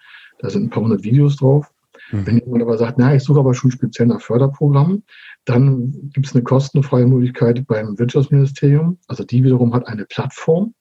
Da 0.43 0.49
sind 0.49 0.65
ein 0.65 0.69
paar 0.69 0.83
hundert 0.83 1.03
Videos 1.03 1.37
drauf. 1.37 1.71
Mhm. 2.11 2.27
Wenn 2.27 2.39
jemand 2.39 2.63
aber 2.63 2.77
sagt, 2.77 2.99
na, 2.99 3.15
ich 3.15 3.23
suche 3.23 3.39
aber 3.39 3.53
schon 3.53 3.71
speziell 3.71 4.07
nach 4.07 4.21
Förderprogrammen, 4.21 5.03
dann 5.45 6.09
gibt 6.13 6.27
es 6.27 6.35
eine 6.35 6.43
kostenfreie 6.43 7.07
Möglichkeit 7.07 7.65
beim 7.65 7.97
Wirtschaftsministerium. 7.97 8.99
Also 9.07 9.23
die 9.23 9.43
wiederum 9.43 9.73
hat 9.73 9.87
eine 9.87 10.05
Plattform, 10.05 10.75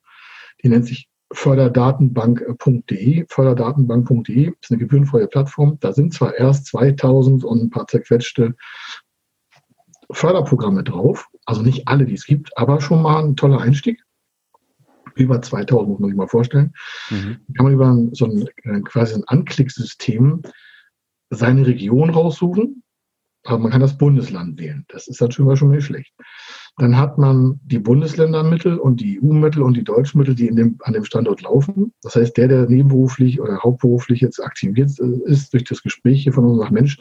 die 0.63 0.69
nennt 0.69 0.87
sich 0.87 1.09
förderdatenbank.de. 1.33 3.25
Förderdatenbank.de 3.29 4.53
ist 4.61 4.71
eine 4.71 4.79
gebührenfreie 4.79 5.29
Plattform. 5.29 5.79
Da 5.81 5.93
sind 5.93 6.13
zwar 6.13 6.35
erst 6.35 6.67
2000 6.67 7.45
und 7.45 7.63
ein 7.63 7.71
paar 7.71 7.87
zerquetschte 7.87 8.57
Förderprogramme 10.11 10.83
drauf, 10.83 11.29
also 11.47 11.63
nicht 11.63 11.87
alle, 11.87 12.05
die 12.05 12.15
es 12.15 12.27
gibt, 12.27 12.59
aber 12.59 12.81
schon 12.81 13.01
mal 13.01 13.25
ein 13.25 13.37
toller 13.37 13.61
Einstieg 13.61 14.03
über 15.15 15.41
2000, 15.41 15.89
muss 15.89 16.01
man 16.01 16.11
sich 16.11 16.17
mal 16.17 16.29
vorstellen. 16.29 16.73
Mhm. 17.11 17.39
Kann 17.57 17.65
man 17.65 17.73
über 17.73 18.09
so 18.13 18.27
ein 18.27 18.49
äh, 18.65 18.81
quasi 18.81 19.15
ein 19.15 19.25
Anklicksystem 19.27 20.43
seine 21.31 21.67
Region 21.67 22.11
raussuchen, 22.11 22.83
aber 23.45 23.59
man 23.59 23.73
kann 23.73 23.81
das 23.81 23.99
Bundesland 23.99 24.61
wählen. 24.61 24.85
Das 24.89 25.09
ist 25.09 25.21
natürlich 25.21 25.59
schon 25.59 25.71
nicht 25.71 25.87
schlecht. 25.87 26.13
Dann 26.77 26.97
hat 26.97 27.19
man 27.19 27.61
die 27.65 27.79
Bundesländermittel 27.79 28.79
und 28.79 29.01
die 29.01 29.21
EU-Mittel 29.21 29.63
und 29.63 29.77
die 29.77 29.85
deutschen 29.85 30.19
Mittel, 30.19 30.35
die 30.35 30.47
in 30.47 30.57
dem, 30.57 30.79
an 30.81 30.93
dem 30.93 31.05
Standort 31.05 31.43
laufen. 31.43 31.93
Das 32.03 32.17
heißt, 32.17 32.37
der, 32.37 32.49
der 32.49 32.69
nebenberuflich 32.69 33.41
oder 33.41 33.61
hauptberuflich 33.63 34.21
jetzt 34.21 34.41
aktiviert 34.41 34.91
ist 35.27 35.53
durch 35.53 35.65
das 35.65 35.83
Gespräch 35.83 36.23
hier 36.23 36.33
von 36.33 36.45
uns, 36.45 36.61
sagt, 36.61 36.73
Mensch, 36.73 36.99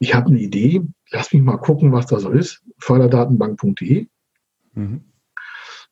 ich 0.00 0.14
habe 0.14 0.28
eine 0.28 0.40
Idee, 0.40 0.82
lass 1.10 1.32
mich 1.32 1.42
mal 1.42 1.58
gucken, 1.58 1.92
was 1.92 2.06
da 2.06 2.18
so 2.18 2.30
ist. 2.30 2.62
Förderdatenbank.de. 2.78 4.06
Mhm. 4.74 5.04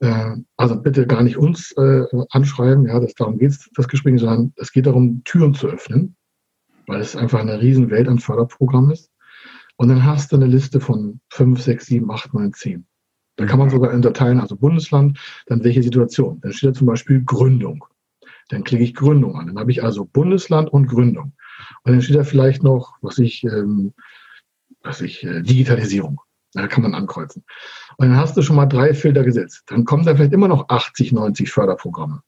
Äh, 0.00 0.36
also 0.56 0.80
bitte 0.80 1.06
gar 1.06 1.22
nicht 1.22 1.36
uns 1.36 1.72
äh, 1.72 2.04
anschreiben, 2.30 2.86
ja, 2.86 3.00
das, 3.00 3.14
darum 3.14 3.38
geht 3.38 3.50
es, 3.50 3.68
das 3.74 3.88
Gespräch, 3.88 4.20
sondern 4.20 4.52
es 4.56 4.72
geht 4.72 4.86
darum, 4.86 5.22
Türen 5.24 5.54
zu 5.54 5.68
öffnen, 5.68 6.16
weil 6.86 7.00
es 7.00 7.16
einfach 7.16 7.40
eine 7.40 7.60
riesen 7.60 7.90
Welt 7.90 8.08
an 8.08 8.18
Förderprogrammen 8.18 8.92
ist. 8.92 9.10
Und 9.76 9.88
dann 9.88 10.04
hast 10.04 10.32
du 10.32 10.36
eine 10.36 10.46
Liste 10.46 10.80
von 10.80 11.20
fünf, 11.30 11.62
sechs, 11.62 11.86
sieben, 11.86 12.10
acht, 12.10 12.34
neun, 12.34 12.52
zehn. 12.52 12.86
Da 13.36 13.46
kann 13.46 13.60
man 13.60 13.70
sogar 13.70 13.92
unterteilen, 13.92 14.40
also 14.40 14.56
Bundesland, 14.56 15.18
dann 15.46 15.62
welche 15.62 15.82
Situation. 15.82 16.40
Dann 16.40 16.52
steht 16.52 16.70
da 16.70 16.74
zum 16.74 16.88
Beispiel 16.88 17.22
Gründung. 17.24 17.84
Dann 18.48 18.64
klicke 18.64 18.82
ich 18.82 18.94
Gründung 18.94 19.36
an. 19.36 19.46
Dann 19.46 19.58
habe 19.58 19.70
ich 19.70 19.84
also 19.84 20.04
Bundesland 20.04 20.72
und 20.72 20.88
Gründung. 20.88 21.34
Und 21.84 21.92
dann 21.92 22.02
steht 22.02 22.16
da 22.16 22.24
vielleicht 22.24 22.64
noch, 22.64 22.96
was 23.00 23.18
ich, 23.18 23.44
ähm, 23.44 23.94
was 24.82 25.00
ich, 25.00 25.22
äh, 25.22 25.42
Digitalisierung. 25.42 26.20
Da 26.52 26.66
kann 26.66 26.82
man 26.82 26.94
ankreuzen. 26.94 27.44
Und 27.98 28.10
dann 28.10 28.16
hast 28.16 28.36
du 28.36 28.42
schon 28.42 28.56
mal 28.56 28.66
drei 28.66 28.94
Filter 28.94 29.24
gesetzt. 29.24 29.64
Dann 29.66 29.84
kommen 29.84 30.06
da 30.06 30.14
vielleicht 30.14 30.32
immer 30.32 30.48
noch 30.48 30.68
80, 30.68 31.12
90 31.12 31.50
Förderprogramme. 31.50 32.22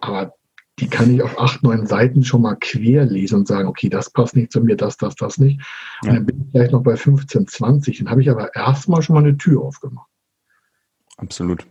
Aber 0.00 0.34
die 0.80 0.88
kann 0.88 1.14
ich 1.14 1.22
auf 1.22 1.38
acht, 1.38 1.62
neun 1.62 1.86
Seiten 1.86 2.24
schon 2.24 2.42
mal 2.42 2.56
quer 2.56 3.04
lesen 3.04 3.40
und 3.40 3.48
sagen, 3.48 3.68
okay, 3.68 3.88
das 3.88 4.10
passt 4.10 4.34
nicht 4.34 4.50
zu 4.50 4.60
mir, 4.60 4.76
das, 4.76 4.96
das, 4.96 5.14
das 5.14 5.38
nicht. 5.38 5.60
Und 6.02 6.08
ja. 6.08 6.14
dann 6.14 6.26
bin 6.26 6.40
ich 6.40 6.50
vielleicht 6.50 6.72
noch 6.72 6.82
bei 6.82 6.96
15, 6.96 7.46
20. 7.46 7.98
Dann 7.98 8.10
habe 8.10 8.20
ich 8.20 8.30
aber 8.30 8.54
erstmal 8.56 9.00
schon 9.02 9.14
mal 9.14 9.22
eine 9.22 9.36
Tür 9.36 9.62
aufgemacht. 9.62 10.08
Absolut. 11.22 11.64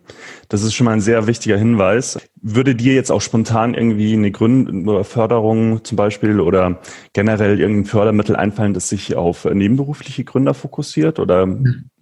Das 0.48 0.64
ist 0.64 0.74
schon 0.74 0.86
mal 0.86 0.94
ein 0.94 1.02
sehr 1.02 1.28
wichtiger 1.28 1.58
Hinweis. 1.58 2.18
Würde 2.42 2.74
dir 2.74 2.94
jetzt 2.94 3.12
auch 3.12 3.20
spontan 3.20 3.74
irgendwie 3.74 4.14
eine 4.14 4.32
Gründ 4.32 5.06
Förderung 5.06 5.84
zum 5.84 5.98
Beispiel 5.98 6.40
oder 6.40 6.80
generell 7.12 7.60
irgendein 7.60 7.86
Fördermittel 7.86 8.38
einfallen, 8.38 8.74
das 8.74 8.88
sich 8.88 9.16
auf 9.16 9.44
nebenberufliche 9.44 10.24
Gründer 10.24 10.54
fokussiert? 10.54 11.20
Oder? 11.20 11.54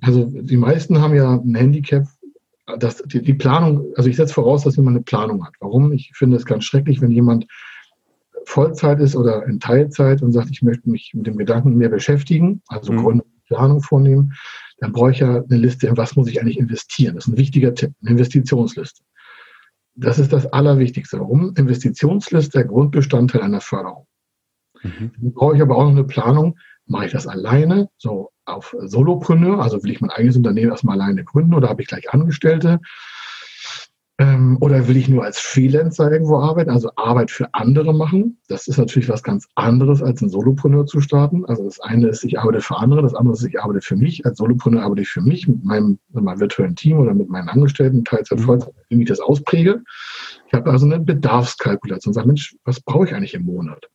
Also 0.01 0.25
die 0.25 0.57
meisten 0.57 1.01
haben 1.01 1.15
ja 1.15 1.33
ein 1.33 1.55
Handicap, 1.55 2.05
dass 2.77 2.97
die, 2.97 3.23
die 3.23 3.33
Planung, 3.33 3.87
also 3.95 4.07
ich 4.07 4.15
setze 4.15 4.35
voraus, 4.35 4.63
dass 4.63 4.75
jemand 4.75 4.97
eine 4.97 5.03
Planung 5.03 5.43
hat. 5.43 5.53
Warum? 5.59 5.91
Ich 5.91 6.11
finde 6.13 6.37
es 6.37 6.45
ganz 6.45 6.65
schrecklich, 6.65 7.01
wenn 7.01 7.09
jemand 7.09 7.47
Vollzeit 8.45 8.99
ist 8.99 9.15
oder 9.15 9.43
in 9.47 9.59
Teilzeit 9.59 10.21
und 10.21 10.33
sagt, 10.33 10.49
ich 10.51 10.61
möchte 10.61 10.87
mich 10.87 11.13
mit 11.15 11.25
dem 11.25 11.37
Gedanken 11.37 11.75
mehr 11.77 11.89
beschäftigen, 11.89 12.61
also 12.67 12.93
mhm. 12.93 12.97
Gründungsplanung 12.97 13.81
vornehmen 13.81 14.33
dann 14.79 14.91
brauche 14.91 15.11
ich 15.11 15.19
ja 15.19 15.43
eine 15.43 15.57
Liste, 15.57 15.87
in 15.87 15.97
was 15.97 16.15
muss 16.15 16.27
ich 16.27 16.41
eigentlich 16.41 16.57
investieren. 16.57 17.15
Das 17.15 17.27
ist 17.27 17.33
ein 17.33 17.37
wichtiger 17.37 17.73
Tipp, 17.73 17.93
eine 18.01 18.11
Investitionsliste. 18.11 19.03
Das 19.95 20.19
ist 20.19 20.31
das 20.31 20.45
Allerwichtigste. 20.47 21.19
Warum? 21.19 21.53
Investitionsliste, 21.55 22.59
der 22.59 22.67
Grundbestandteil 22.67 23.41
einer 23.41 23.61
Förderung. 23.61 24.07
Mhm. 24.81 25.11
Dann 25.19 25.33
brauche 25.33 25.55
ich 25.55 25.61
aber 25.61 25.77
auch 25.77 25.83
noch 25.83 25.91
eine 25.91 26.05
Planung. 26.05 26.57
Mache 26.85 27.07
ich 27.07 27.11
das 27.11 27.27
alleine, 27.27 27.89
so 27.97 28.31
auf 28.45 28.75
Solopreneur, 28.79 29.61
also 29.61 29.83
will 29.83 29.91
ich 29.91 30.01
mein 30.01 30.09
eigenes 30.09 30.37
Unternehmen 30.37 30.71
erstmal 30.71 30.99
alleine 30.99 31.23
gründen 31.23 31.53
oder 31.53 31.69
habe 31.69 31.81
ich 31.83 31.87
gleich 31.87 32.11
Angestellte? 32.11 32.79
Ähm, 34.19 34.57
oder 34.59 34.89
will 34.89 34.97
ich 34.97 35.07
nur 35.07 35.23
als 35.23 35.39
Freelancer 35.39 36.11
irgendwo 36.11 36.39
arbeiten, 36.39 36.69
also 36.69 36.91
Arbeit 36.97 37.31
für 37.31 37.53
andere 37.53 37.93
machen? 37.93 38.37
Das 38.49 38.67
ist 38.67 38.77
natürlich 38.77 39.07
was 39.07 39.23
ganz 39.23 39.47
anderes, 39.55 40.03
als 40.03 40.21
ein 40.21 40.27
Solopreneur 40.27 40.85
zu 40.85 40.99
starten. 40.99 41.45
Also 41.45 41.63
das 41.63 41.79
eine 41.79 42.09
ist, 42.09 42.25
ich 42.25 42.37
arbeite 42.37 42.59
für 42.59 42.75
andere, 42.75 43.01
das 43.01 43.15
andere 43.15 43.35
ist, 43.35 43.45
ich 43.45 43.61
arbeite 43.61 43.79
für 43.79 43.95
mich. 43.95 44.25
Als 44.25 44.37
Solopreneur 44.37 44.83
arbeite 44.83 45.03
ich 45.03 45.07
für 45.07 45.21
mich 45.21 45.47
mit 45.47 45.63
meinem, 45.63 45.99
mit 46.09 46.25
meinem 46.25 46.41
virtuellen 46.41 46.75
Team 46.75 46.97
oder 46.97 47.13
mit 47.13 47.29
meinen 47.29 47.47
Angestellten, 47.47 48.03
Teilzeit, 48.03 48.39
mhm. 48.39 48.43
Vollzeit, 48.43 48.73
wie 48.89 49.01
ich 49.01 49.07
das 49.07 49.21
auspräge. 49.21 49.81
Ich 50.47 50.53
habe 50.53 50.69
also 50.69 50.85
eine 50.85 50.99
Bedarfskalkulation. 50.99 52.13
Sage, 52.13 52.27
Mensch, 52.27 52.57
was 52.65 52.81
brauche 52.81 53.05
ich 53.05 53.15
eigentlich 53.15 53.35
im 53.35 53.45
Monat? 53.45 53.87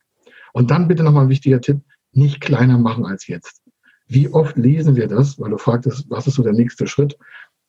Und 0.54 0.70
dann 0.70 0.88
bitte 0.88 1.02
nochmal 1.02 1.24
ein 1.24 1.30
wichtiger 1.30 1.60
Tipp, 1.60 1.82
nicht 2.12 2.40
kleiner 2.40 2.78
machen 2.78 3.04
als 3.04 3.26
jetzt. 3.26 3.60
Wie 4.06 4.28
oft 4.28 4.56
lesen 4.56 4.96
wir 4.96 5.08
das, 5.08 5.38
weil 5.38 5.50
du 5.50 5.58
fragtest, 5.58 6.06
was 6.08 6.26
ist 6.26 6.34
so 6.34 6.42
der 6.42 6.52
nächste 6.52 6.86
Schritt? 6.86 7.16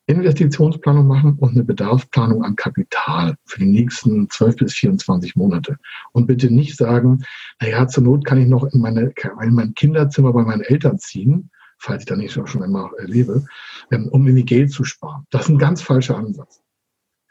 Investitionsplanung 0.08 1.08
machen 1.08 1.36
und 1.40 1.52
eine 1.52 1.64
Bedarfsplanung 1.64 2.44
an 2.44 2.56
Kapital 2.56 3.36
für 3.46 3.60
die 3.60 3.66
nächsten 3.66 4.30
12 4.30 4.56
bis 4.58 4.74
24 4.74 5.36
Monate. 5.36 5.78
Und 6.12 6.28
bitte 6.28 6.54
nicht 6.54 6.78
sagen, 6.78 7.24
naja, 7.60 7.88
zur 7.88 8.04
Not 8.04 8.26
kann 8.26 8.40
ich 8.40 8.48
noch 8.48 8.66
in, 8.66 8.82
meine, 8.82 9.14
in 9.42 9.54
mein 9.54 9.74
Kinderzimmer 9.74 10.34
bei 10.34 10.44
meinen 10.44 10.62
Eltern 10.62 11.00
ziehen, 11.00 11.50
falls 11.80 12.04
ich 12.04 12.06
da 12.06 12.16
nicht 12.16 12.34
schon 12.34 12.64
immer 12.64 12.92
lebe, 13.00 13.46
ähm, 13.92 14.08
um 14.10 14.28
irgendwie 14.28 14.46
Geld 14.46 14.72
zu 14.72 14.84
sparen. 14.84 15.26
Das 15.32 15.44
ist 15.44 15.50
ein 15.50 15.58
ganz 15.58 15.82
falscher 15.82 16.18
Ansatz. 16.18 16.62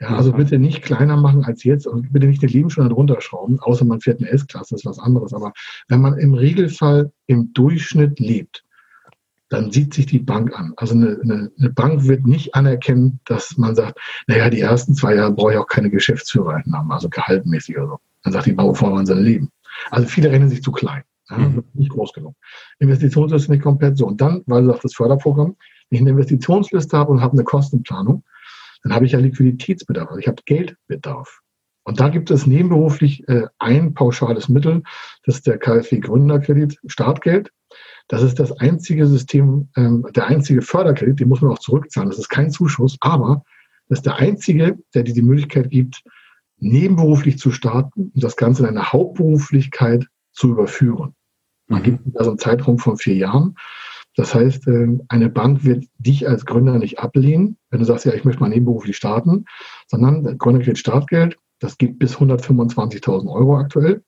Ja, 0.01 0.17
also 0.17 0.33
bitte 0.33 0.59
nicht 0.59 0.83
kleiner 0.83 1.17
machen 1.17 1.45
als 1.45 1.63
jetzt 1.63 1.87
und 1.87 2.13
bitte 2.13 2.27
nicht 2.27 2.43
den 2.43 2.49
Lebensstunde 2.49 2.93
runterschrauben, 2.93 3.61
außer 3.61 3.85
man 3.85 4.01
fährt 4.01 4.21
eine 4.21 4.29
S-Klasse, 4.29 4.75
das 4.75 4.81
ist 4.81 4.87
was 4.87 4.99
anderes. 4.99 5.33
Aber 5.33 5.53
wenn 5.89 6.01
man 6.01 6.19
im 6.19 6.35
Regelfall 6.35 7.13
im 7.27 7.53
Durchschnitt 7.53 8.19
lebt, 8.19 8.64
dann 9.51 9.71
sieht 9.71 9.95
sich 9.95 10.07
die 10.07 10.19
Bank 10.19 10.59
an. 10.59 10.73
Also 10.77 10.95
eine, 10.95 11.19
eine, 11.23 11.51
eine, 11.59 11.71
Bank 11.71 12.05
wird 12.07 12.27
nicht 12.27 12.55
anerkennen, 12.55 13.21
dass 13.27 13.57
man 13.57 13.75
sagt, 13.75 13.99
naja, 14.27 14.51
die 14.51 14.61
ersten 14.61 14.95
zwei 14.95 15.15
Jahre 15.15 15.33
brauche 15.33 15.53
ich 15.53 15.59
auch 15.59 15.67
keine 15.67 15.91
Geschäftsführereinnahmen, 15.91 16.91
also 16.91 17.09
gehaltmäßig 17.09 17.77
oder 17.77 17.89
so. 17.89 17.99
Dann 18.23 18.33
sagt 18.33 18.47
die 18.47 18.53
Bank, 18.53 18.71
wovon 18.71 18.93
wollen 18.93 19.07
sie 19.07 19.15
leben? 19.15 19.51
Also 19.91 20.09
viele 20.09 20.31
rechnen 20.31 20.49
sich 20.49 20.63
zu 20.63 20.73
klein. 20.73 21.03
Ja, 21.31 21.39
mhm. 21.39 21.65
Nicht 21.73 21.91
groß 21.91 22.13
genug. 22.13 22.35
Investitionsliste 22.79 23.51
nicht 23.51 23.63
komplett 23.63 23.97
so. 23.97 24.07
Und 24.07 24.21
dann, 24.21 24.43
weil 24.47 24.63
du 24.63 24.69
sagst, 24.69 24.85
das 24.85 24.95
Förderprogramm, 24.95 25.57
wenn 25.89 25.97
ich 25.97 26.01
eine 26.01 26.11
Investitionsliste 26.11 26.97
habe 26.97 27.13
und 27.13 27.21
habe 27.21 27.35
eine 27.35 27.45
Kostenplanung, 27.45 28.25
dann 28.83 28.95
habe 28.95 29.07
ich 29.07 29.13
ja 29.13 29.19
Liquiditätsbedarf, 29.19 30.09
also 30.09 30.21
ich 30.21 30.29
habe 30.29 30.43
Geldbedarf. 30.45 31.41
Und 31.85 32.01
da 32.01 32.09
gibt 32.09 32.31
es 32.31 32.47
nebenberuflich 32.47 33.29
äh, 33.29 33.47
ein 33.59 33.95
pauschales 33.95 34.49
Mittel, 34.49 34.83
das 35.25 35.37
ist 35.37 35.47
der 35.47 35.59
KfW 35.59 36.01
Gründerkredit 36.01 36.79
Startgeld. 36.87 37.51
Das 38.09 38.23
ist 38.23 38.39
das 38.39 38.53
einzige 38.53 39.07
System, 39.07 39.69
ähm, 39.77 40.07
der 40.15 40.27
einzige 40.27 40.63
Förderkredit, 40.63 41.21
den 41.21 41.29
muss 41.29 41.41
man 41.41 41.53
auch 41.53 41.59
zurückzahlen. 41.59 42.11
Das 42.11 42.19
ist 42.19 42.29
kein 42.29 42.51
Zuschuss, 42.51 42.97
aber 43.01 43.45
das 43.89 44.01
ist 44.01 44.07
der 44.07 44.17
einzige, 44.17 44.79
der 44.95 45.05
dir 45.05 45.15
die 45.15 45.23
Möglichkeit 45.23 45.71
gibt, 45.71 46.03
nebenberuflich 46.59 47.39
zu 47.39 47.51
starten 47.51 48.13
und 48.15 48.23
das 48.23 48.37
Ganze 48.37 48.63
in 48.63 48.69
eine 48.69 48.93
Hauptberuflichkeit 48.93 50.07
zu 50.33 50.51
überführen. 50.51 51.15
Man 51.67 51.81
mhm. 51.81 51.85
gibt 51.85 52.19
also 52.19 52.31
einen 52.31 52.39
Zeitraum 52.39 52.79
von 52.79 52.97
vier 52.97 53.17
Jahren. 53.17 53.57
Das 54.17 54.35
heißt, 54.35 54.69
ähm, 54.69 55.03
eine 55.09 55.29
Bank 55.29 55.65
wird 55.65 55.87
dich 55.99 56.29
als 56.29 56.45
Gründer 56.45 56.79
nicht 56.79 56.99
ablehnen, 56.99 57.57
wenn 57.71 57.81
du 57.81 57.87
sagst, 57.87 58.05
ja, 58.05 58.13
ich 58.13 58.25
möchte 58.25 58.41
mal 58.41 58.49
nebenberuflich 58.49 58.97
starten, 58.97 59.47
sondern 59.89 60.39
Gründerkredit 60.39 60.79
Startgeld, 60.79 61.39
das 61.59 61.79
gibt 61.79 61.99
bis 61.99 62.17
125.000 62.17 63.33
Euro 63.33 63.57
aktuell. 63.57 64.05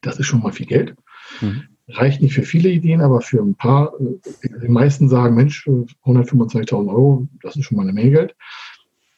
Das 0.00 0.18
ist 0.18 0.26
schon 0.26 0.40
mal 0.40 0.52
viel 0.52 0.66
Geld. 0.66 0.94
Mhm 1.40 1.71
reicht 1.88 2.22
nicht 2.22 2.34
für 2.34 2.42
viele 2.42 2.70
Ideen, 2.70 3.00
aber 3.00 3.20
für 3.20 3.40
ein 3.40 3.54
paar, 3.54 3.92
äh, 4.00 4.48
die 4.62 4.68
meisten 4.68 5.08
sagen, 5.08 5.34
Mensch, 5.34 5.66
125.000 5.66 6.88
Euro, 6.88 7.28
das 7.42 7.56
ist 7.56 7.64
schon 7.64 7.76
mal 7.76 7.82
eine 7.82 7.92
Menge 7.92 8.10
Geld. 8.10 8.36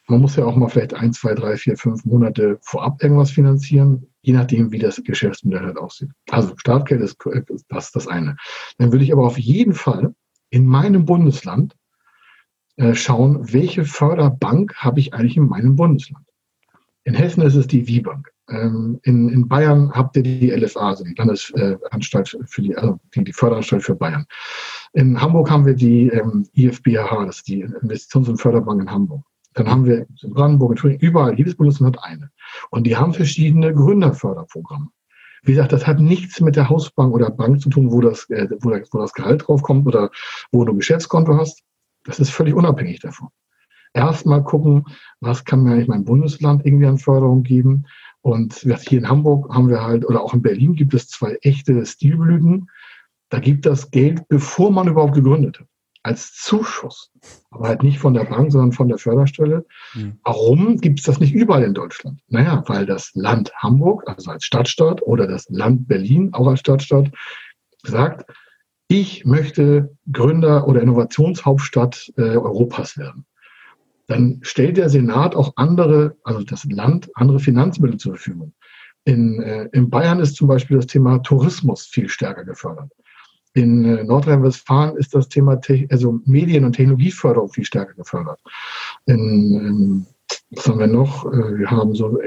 Man 0.07 0.21
muss 0.21 0.37
ja 0.37 0.45
auch 0.45 0.57
mal 0.57 0.69
vielleicht 0.69 0.93
ein, 0.93 1.13
zwei, 1.15 1.35
drei, 1.35 1.57
vier, 1.57 1.77
fünf 1.79 2.05
Monate 2.05 2.59
vorab 2.61 3.03
irgendwas 3.03 3.31
finanzieren, 3.31 4.07
je 4.21 4.35
nachdem, 4.35 4.71
wie 4.71 4.79
das 4.79 5.03
Geschäftsmodell 5.03 5.63
halt 5.63 5.79
aussieht. 5.79 6.11
Also 6.31 6.53
Startgeld 6.57 7.01
ist 7.01 7.17
das, 7.69 7.91
das 7.91 8.07
eine. 8.07 8.37
Dann 8.77 8.93
würde 8.93 9.05
ich 9.05 9.13
aber 9.13 9.25
auf 9.25 9.39
jeden 9.39 9.73
Fall 9.73 10.15
in 10.51 10.67
meinem 10.67 11.07
Bundesland 11.07 11.75
äh, 12.77 12.95
schauen, 12.95 13.53
welche 13.53 13.85
Förderbank 13.85 14.75
habe 14.77 15.01
ich 15.01 15.15
eigentlich 15.15 15.39
in 15.39 15.49
meinem 15.49 15.77
Bundesland. 15.77 16.27
In 17.05 17.15
Hessen 17.15 17.43
ist 17.43 17.55
es 17.55 17.67
die 17.67 17.87
WIBank. 17.87 18.34
Ähm, 18.51 19.01
in, 19.05 19.29
in 19.31 19.49
Bayern 19.49 19.91
habt 19.93 20.17
ihr 20.17 20.23
die 20.23 20.51
LFA, 20.51 20.91
also 20.91 21.05
die 21.05 21.15
Landesanstalt 21.15 22.37
für 22.45 22.63
die, 22.63 22.77
also 22.77 23.01
die, 23.15 23.25
die 23.25 23.33
Förderanstalt 23.33 23.83
für 23.83 23.95
Bayern. 23.95 24.27
In 24.93 25.21
Hamburg 25.21 25.51
haben 25.51 25.65
wir 25.65 25.75
die 25.75 26.09
ähm, 26.09 26.47
IFBH, 26.55 27.25
das 27.25 27.37
ist 27.39 27.49
die 27.49 27.65
Investitions- 27.65 28.29
und 28.29 28.37
Förderbank 28.37 28.83
in 28.83 28.91
Hamburg. 28.91 29.25
Dann 29.55 29.71
haben 29.71 29.87
wir 29.87 30.07
in 30.23 30.35
Brandenburg, 30.35 30.73
in 30.73 30.77
Thüringen, 30.77 31.01
überall, 31.01 31.39
jedes 31.39 31.57
Bundesland 31.57 31.97
hat 31.97 32.05
eine. 32.05 32.31
Und 32.71 32.87
die 32.87 32.97
haben 32.97 33.15
verschiedene 33.15 33.73
Gründerförderprogramme. 33.73 34.89
Wie 35.43 35.53
gesagt, 35.53 35.73
das 35.73 35.87
hat 35.87 36.01
nichts 36.01 36.41
mit 36.41 36.57
der 36.57 36.69
Hausbank 36.69 37.15
oder 37.15 37.31
Bank 37.31 37.61
zu 37.61 37.69
tun, 37.71 37.93
wo 37.93 38.01
das, 38.01 38.29
äh, 38.31 38.49
wo, 38.61 38.71
das, 38.71 38.89
wo 38.93 38.99
das 38.99 39.13
Gehalt 39.13 39.47
draufkommt 39.47 39.87
oder 39.87 40.11
wo 40.53 40.65
du 40.65 40.73
ein 40.73 40.79
Geschäftskonto 40.79 41.37
hast. 41.37 41.63
Das 42.05 42.19
ist 42.19 42.31
völlig 42.31 42.55
unabhängig 42.55 43.01
davon. 43.01 43.29
Erstmal 43.93 44.43
gucken, 44.43 44.85
was 45.21 45.45
kann 45.45 45.63
mir 45.63 45.73
eigentlich 45.73 45.89
mein 45.89 46.05
Bundesland 46.05 46.67
irgendwie 46.67 46.87
an 46.87 46.99
Förderung 46.99 47.43
geben 47.43 47.87
und 48.25 48.55
hier 48.55 48.99
in 48.99 49.09
Hamburg 49.09 49.55
haben 49.55 49.69
wir 49.69 49.83
halt, 49.83 50.07
oder 50.07 50.23
auch 50.23 50.33
in 50.33 50.41
Berlin 50.41 50.73
gibt 50.73 50.95
es 50.95 51.09
zwei 51.09 51.37
echte 51.43 51.85
Stilblüten. 51.85 52.71
Da 53.29 53.39
gibt 53.39 53.67
das 53.67 53.91
Geld, 53.91 54.27
bevor 54.29 54.71
man 54.71 54.89
überhaupt 54.89 55.13
gegründet 55.13 55.61
hat, 55.61 55.67
als 56.03 56.33
Zuschuss. 56.33 57.13
Aber 57.51 57.69
halt 57.69 57.83
nicht 57.83 57.99
von 57.99 58.15
der 58.15 58.25
Bank, 58.25 58.51
sondern 58.51 58.73
von 58.73 58.89
der 58.89 58.97
Förderstelle. 58.97 59.67
Mhm. 59.93 60.21
Warum 60.25 60.79
gibt 60.79 61.01
es 61.01 61.05
das 61.05 61.21
nicht 61.21 61.35
überall 61.35 61.65
in 61.65 61.75
Deutschland? 61.75 62.19
Naja, 62.29 62.65
weil 62.67 62.87
das 62.87 63.11
Land 63.13 63.53
Hamburg, 63.57 64.05
also 64.07 64.31
als 64.31 64.47
Stadtstaat, 64.47 65.03
oder 65.03 65.27
das 65.27 65.47
Land 65.51 65.87
Berlin, 65.87 66.33
auch 66.33 66.47
als 66.47 66.61
Stadtstaat, 66.61 67.11
sagt, 67.83 68.25
ich 68.89 69.27
möchte 69.27 69.95
Gründer- 70.11 70.67
oder 70.67 70.81
Innovationshauptstadt 70.81 72.11
äh, 72.17 72.23
Europas 72.39 72.97
werden 72.97 73.27
dann 74.07 74.39
stellt 74.43 74.77
der 74.77 74.89
Senat 74.89 75.35
auch 75.35 75.53
andere, 75.57 76.17
also 76.25 76.43
das 76.43 76.65
Land, 76.65 77.11
andere 77.15 77.39
Finanzmittel 77.39 77.99
zur 77.99 78.15
Verfügung. 78.15 78.53
In, 79.05 79.41
äh, 79.43 79.69
in 79.73 79.91
Bayern 79.91 80.21
ist 80.21 80.37
zum 80.37 80.49
Beispiel 80.49 80.77
das 80.77 80.87
Thema 80.87 81.19
Tourismus 81.19 81.87
viel 81.87 82.09
stärker 82.09 82.45
gefördert. 82.45 82.91
In 83.55 83.85
äh, 83.85 84.05
Nordrhein-Westfalen 84.05 84.97
ist 84.97 85.15
das 85.15 85.29
Thema 85.29 85.57
Te 85.57 85.87
also 85.91 86.21
Medien- 86.25 86.65
und 86.65 86.73
Technologieförderung 86.73 87.51
viel 87.51 87.65
stärker 87.65 87.95
gefördert. 87.95 88.41
In, 89.07 89.17
in, 89.55 90.07
was 90.51 90.67
haben 90.67 90.81
wir 90.81 90.87
noch? 90.87 91.27
Äh, 91.27 91.59
wir 91.59 91.71
haben 91.71 91.95
so 91.95 92.19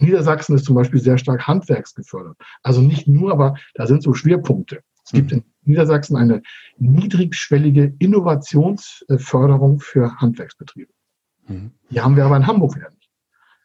Niedersachsen 0.00 0.56
ist 0.56 0.64
zum 0.64 0.74
Beispiel 0.74 1.00
sehr 1.00 1.18
stark 1.18 1.46
handwerksgefördert. 1.46 2.36
Also 2.62 2.80
nicht 2.80 3.06
nur, 3.06 3.30
aber 3.30 3.54
da 3.74 3.86
sind 3.86 4.02
so 4.02 4.14
Schwerpunkte. 4.14 4.82
Es 5.04 5.12
gibt 5.12 5.32
in 5.32 5.44
Niedersachsen 5.64 6.16
eine 6.16 6.42
niedrigschwellige 6.78 7.94
Innovationsförderung 7.98 9.80
für 9.80 10.16
Handwerksbetriebe. 10.16 10.92
Mhm. 11.52 11.70
Die 11.90 12.00
haben 12.00 12.16
wir 12.16 12.24
aber 12.24 12.36
in 12.36 12.46
Hamburg 12.46 12.76
wieder 12.76 12.90
nicht. 12.90 13.10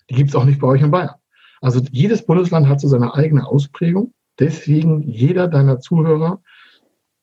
Die 0.09 0.15
gibt 0.15 0.29
es 0.29 0.35
auch 0.35 0.45
nicht 0.45 0.59
bei 0.59 0.67
euch 0.67 0.81
in 0.81 0.91
Bayern. 0.91 1.15
Also 1.61 1.81
jedes 1.91 2.25
Bundesland 2.25 2.67
hat 2.67 2.81
so 2.81 2.87
seine 2.87 3.13
eigene 3.15 3.47
Ausprägung. 3.47 4.13
Deswegen 4.39 5.01
jeder 5.01 5.47
deiner 5.47 5.79
Zuhörer, 5.79 6.41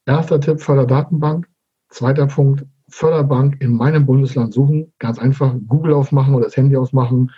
erster 0.07 0.41
Tipp 0.41 0.61
Förderdatenbank, 0.61 1.49
zweiter 1.89 2.27
Punkt 2.27 2.67
Förderbank 2.89 3.61
in 3.61 3.77
meinem 3.77 4.07
Bundesland 4.07 4.53
suchen. 4.53 4.93
Ganz 4.99 5.19
einfach 5.19 5.55
Google 5.67 5.95
aufmachen 5.95 6.35
oder 6.35 6.45
das 6.45 6.57
Handy 6.57 6.77
ausmachen, 6.77 7.31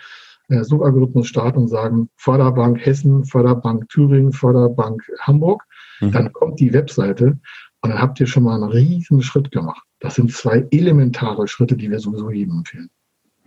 äh, 0.49 0.63
Suchalgorithmus 0.63 1.27
starten 1.27 1.59
und 1.59 1.67
sagen 1.67 2.09
Förderbank 2.15 2.85
Hessen, 2.85 3.25
Förderbank 3.25 3.87
Thüringen, 3.89 4.33
Förderbank 4.33 5.01
Hamburg. 5.21 5.63
Mhm. 6.01 6.11
Dann 6.11 6.33
kommt 6.33 6.59
die 6.59 6.73
Webseite 6.73 7.39
und 7.81 7.89
dann 7.89 8.01
habt 8.01 8.19
ihr 8.19 8.27
schon 8.27 8.43
mal 8.43 8.55
einen 8.55 8.71
riesen 8.71 9.21
Schritt 9.21 9.51
gemacht. 9.51 9.83
Das 9.99 10.15
sind 10.15 10.31
zwei 10.31 10.67
elementare 10.71 11.47
Schritte, 11.47 11.75
die 11.75 11.89
wir 11.89 11.99
sowieso 11.99 12.29
jedem 12.29 12.59
empfehlen. 12.59 12.89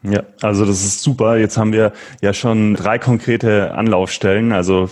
Ja, 0.03 0.23
also 0.41 0.65
das 0.65 0.85
ist 0.85 1.03
super. 1.03 1.37
Jetzt 1.37 1.59
haben 1.59 1.73
wir 1.73 1.93
ja 2.23 2.33
schon 2.33 2.75
drei 2.75 2.99
konkrete 2.99 3.75
Anlaufstellen, 3.75 4.53
also 4.53 4.89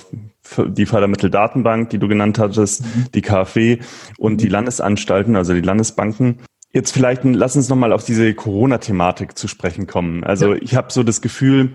die 0.58 0.86
Fördermitteldatenbank, 0.86 1.90
die 1.90 1.98
du 1.98 2.08
genannt 2.08 2.38
hattest, 2.38 2.82
mhm. 2.82 3.06
die 3.14 3.22
KfW 3.22 3.78
und 4.18 4.34
mhm. 4.34 4.38
die 4.38 4.48
Landesanstalten, 4.48 5.36
also 5.36 5.54
die 5.54 5.60
Landesbanken. 5.60 6.38
Jetzt 6.72 6.92
vielleicht 6.92 7.24
lass 7.24 7.56
uns 7.56 7.68
nochmal 7.68 7.92
auf 7.92 8.04
diese 8.04 8.34
Corona-Thematik 8.34 9.38
zu 9.38 9.48
sprechen 9.48 9.86
kommen. 9.86 10.24
Also 10.24 10.54
ja. 10.54 10.60
ich 10.60 10.76
habe 10.76 10.92
so 10.92 11.02
das 11.02 11.22
Gefühl, 11.22 11.72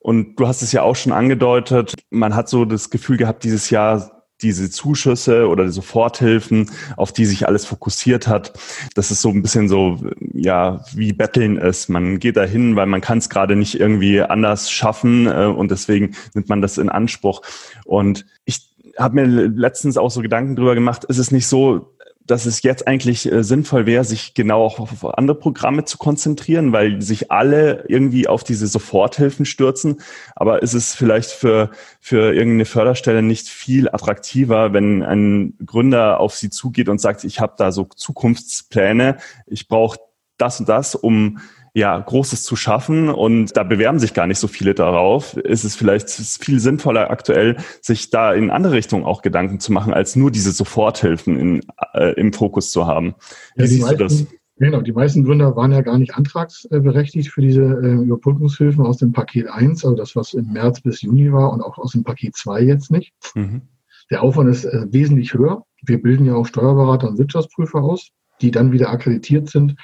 und 0.00 0.34
du 0.36 0.48
hast 0.48 0.62
es 0.62 0.72
ja 0.72 0.82
auch 0.82 0.96
schon 0.96 1.12
angedeutet, 1.12 1.94
man 2.10 2.34
hat 2.34 2.48
so 2.48 2.64
das 2.64 2.90
Gefühl 2.90 3.16
gehabt, 3.16 3.44
dieses 3.44 3.70
Jahr 3.70 4.21
diese 4.42 4.70
Zuschüsse 4.70 5.48
oder 5.48 5.68
Soforthilfen, 5.70 6.70
auf 6.96 7.12
die 7.12 7.24
sich 7.24 7.46
alles 7.46 7.64
fokussiert 7.64 8.26
hat, 8.26 8.52
dass 8.94 9.10
es 9.10 9.22
so 9.22 9.30
ein 9.30 9.42
bisschen 9.42 9.68
so, 9.68 9.98
ja, 10.32 10.84
wie 10.94 11.12
Betteln 11.12 11.56
ist. 11.56 11.88
Man 11.88 12.18
geht 12.18 12.36
dahin, 12.36 12.76
weil 12.76 12.86
man 12.86 13.00
kann 13.00 13.18
es 13.18 13.28
gerade 13.28 13.56
nicht 13.56 13.78
irgendwie 13.78 14.20
anders 14.20 14.70
schaffen 14.70 15.26
äh, 15.26 15.46
und 15.46 15.70
deswegen 15.70 16.14
nimmt 16.34 16.48
man 16.48 16.60
das 16.60 16.78
in 16.78 16.88
Anspruch. 16.88 17.42
Und 17.84 18.26
ich 18.44 18.72
habe 18.98 19.14
mir 19.14 19.26
letztens 19.26 19.96
auch 19.96 20.10
so 20.10 20.20
Gedanken 20.20 20.56
drüber 20.56 20.74
gemacht, 20.74 21.04
ist 21.04 21.18
es 21.18 21.30
nicht 21.30 21.46
so, 21.46 21.94
dass 22.26 22.46
es 22.46 22.62
jetzt 22.62 22.86
eigentlich 22.86 23.30
äh, 23.30 23.42
sinnvoll 23.42 23.86
wäre, 23.86 24.04
sich 24.04 24.34
genau 24.34 24.64
auch 24.64 24.78
auf 24.78 25.04
andere 25.16 25.38
Programme 25.38 25.84
zu 25.84 25.98
konzentrieren, 25.98 26.72
weil 26.72 27.02
sich 27.02 27.30
alle 27.30 27.84
irgendwie 27.88 28.28
auf 28.28 28.44
diese 28.44 28.66
Soforthilfen 28.66 29.44
stürzen. 29.44 30.00
Aber 30.36 30.62
ist 30.62 30.74
es 30.74 30.94
vielleicht 30.94 31.30
für, 31.30 31.70
für 32.00 32.34
irgendeine 32.34 32.64
Förderstelle 32.64 33.22
nicht 33.22 33.48
viel 33.48 33.88
attraktiver, 33.88 34.72
wenn 34.72 35.02
ein 35.02 35.54
Gründer 35.64 36.20
auf 36.20 36.34
sie 36.34 36.50
zugeht 36.50 36.88
und 36.88 37.00
sagt, 37.00 37.24
ich 37.24 37.40
habe 37.40 37.54
da 37.56 37.72
so 37.72 37.84
Zukunftspläne, 37.84 39.18
ich 39.46 39.68
brauche 39.68 39.98
das 40.38 40.60
und 40.60 40.68
das, 40.68 40.94
um 40.94 41.38
ja, 41.74 41.98
Großes 41.98 42.42
zu 42.42 42.54
schaffen 42.54 43.08
und 43.08 43.56
da 43.56 43.62
bewerben 43.62 43.98
sich 43.98 44.12
gar 44.12 44.26
nicht 44.26 44.38
so 44.38 44.46
viele 44.46 44.74
darauf, 44.74 45.36
ist 45.36 45.64
es 45.64 45.74
vielleicht 45.74 46.10
viel 46.10 46.60
sinnvoller 46.60 47.10
aktuell, 47.10 47.56
sich 47.80 48.10
da 48.10 48.34
in 48.34 48.50
andere 48.50 48.74
Richtungen 48.74 49.04
auch 49.04 49.22
Gedanken 49.22 49.58
zu 49.58 49.72
machen, 49.72 49.94
als 49.94 50.14
nur 50.14 50.30
diese 50.30 50.52
Soforthilfen 50.52 51.38
in, 51.38 51.60
äh, 51.94 52.12
im 52.20 52.32
Fokus 52.32 52.70
zu 52.70 52.86
haben. 52.86 53.14
Wie 53.56 53.62
ja, 53.62 53.66
siehst 53.68 53.82
meisten, 53.82 53.98
du 53.98 54.04
das? 54.04 54.26
Genau, 54.58 54.82
die 54.82 54.92
meisten 54.92 55.24
Gründer 55.24 55.56
waren 55.56 55.72
ja 55.72 55.80
gar 55.80 55.98
nicht 55.98 56.14
antragsberechtigt 56.14 57.30
für 57.30 57.40
diese 57.40 57.62
äh, 57.62 58.02
Überbrückungshilfen 58.04 58.84
aus 58.84 58.98
dem 58.98 59.12
Paket 59.12 59.48
1, 59.48 59.84
also 59.84 59.96
das, 59.96 60.14
was 60.14 60.34
im 60.34 60.52
März 60.52 60.82
bis 60.82 61.00
Juni 61.00 61.32
war 61.32 61.52
und 61.52 61.62
auch 61.62 61.78
aus 61.78 61.92
dem 61.92 62.04
Paket 62.04 62.36
2 62.36 62.60
jetzt 62.60 62.90
nicht. 62.90 63.14
Mhm. 63.34 63.62
Der 64.10 64.22
Aufwand 64.22 64.50
ist 64.50 64.66
äh, 64.66 64.84
wesentlich 64.90 65.32
höher. 65.32 65.64
Wir 65.82 66.00
bilden 66.02 66.26
ja 66.26 66.34
auch 66.34 66.46
Steuerberater 66.46 67.08
und 67.08 67.18
Wirtschaftsprüfer 67.18 67.82
aus 67.82 68.10
die 68.42 68.50
dann 68.50 68.72
wieder 68.72 68.90
akkreditiert 68.90 69.48
sind, 69.48 69.76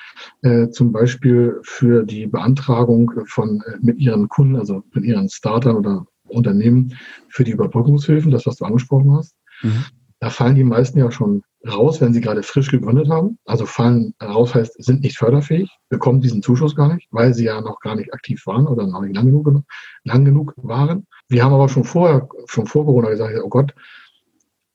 äh, 0.42 0.68
zum 0.68 0.92
Beispiel 0.92 1.58
für 1.62 2.04
die 2.04 2.26
Beantragung 2.26 3.12
von 3.26 3.62
äh, 3.66 3.78
mit 3.80 3.98
ihren 3.98 4.28
Kunden, 4.28 4.56
also 4.56 4.82
mit 4.92 5.04
ihren 5.04 5.30
Startern 5.30 5.76
oder 5.76 6.06
Unternehmen 6.24 6.94
für 7.28 7.44
die 7.44 7.52
Überbrückungshilfen, 7.52 8.30
das, 8.30 8.46
was 8.46 8.56
du 8.56 8.64
angesprochen 8.64 9.16
hast. 9.16 9.34
Mhm. 9.62 9.84
Da 10.20 10.30
fallen 10.30 10.56
die 10.56 10.64
meisten 10.64 10.98
ja 10.98 11.10
schon 11.10 11.42
raus, 11.66 12.00
wenn 12.00 12.12
sie 12.12 12.20
gerade 12.20 12.42
frisch 12.42 12.70
gegründet 12.70 13.08
haben. 13.08 13.38
Also 13.44 13.66
fallen 13.66 14.14
raus 14.22 14.54
heißt, 14.54 14.82
sind 14.82 15.02
nicht 15.02 15.16
förderfähig, 15.16 15.70
bekommen 15.88 16.20
diesen 16.20 16.42
Zuschuss 16.42 16.74
gar 16.74 16.92
nicht, 16.92 17.08
weil 17.10 17.34
sie 17.34 17.44
ja 17.44 17.60
noch 17.60 17.80
gar 17.80 17.94
nicht 17.94 18.12
aktiv 18.12 18.44
waren 18.46 18.66
oder 18.66 18.86
noch 18.86 19.02
nicht 19.02 19.14
lang 19.14 19.26
genug, 19.26 19.62
lang 20.04 20.24
genug 20.24 20.54
waren. 20.56 21.06
Wir 21.28 21.44
haben 21.44 21.54
aber 21.54 21.68
schon 21.68 21.84
vorher, 21.84 22.28
schon 22.46 22.66
vor 22.66 22.84
Corona 22.84 23.10
gesagt, 23.10 23.34
oh 23.42 23.48
Gott, 23.48 23.74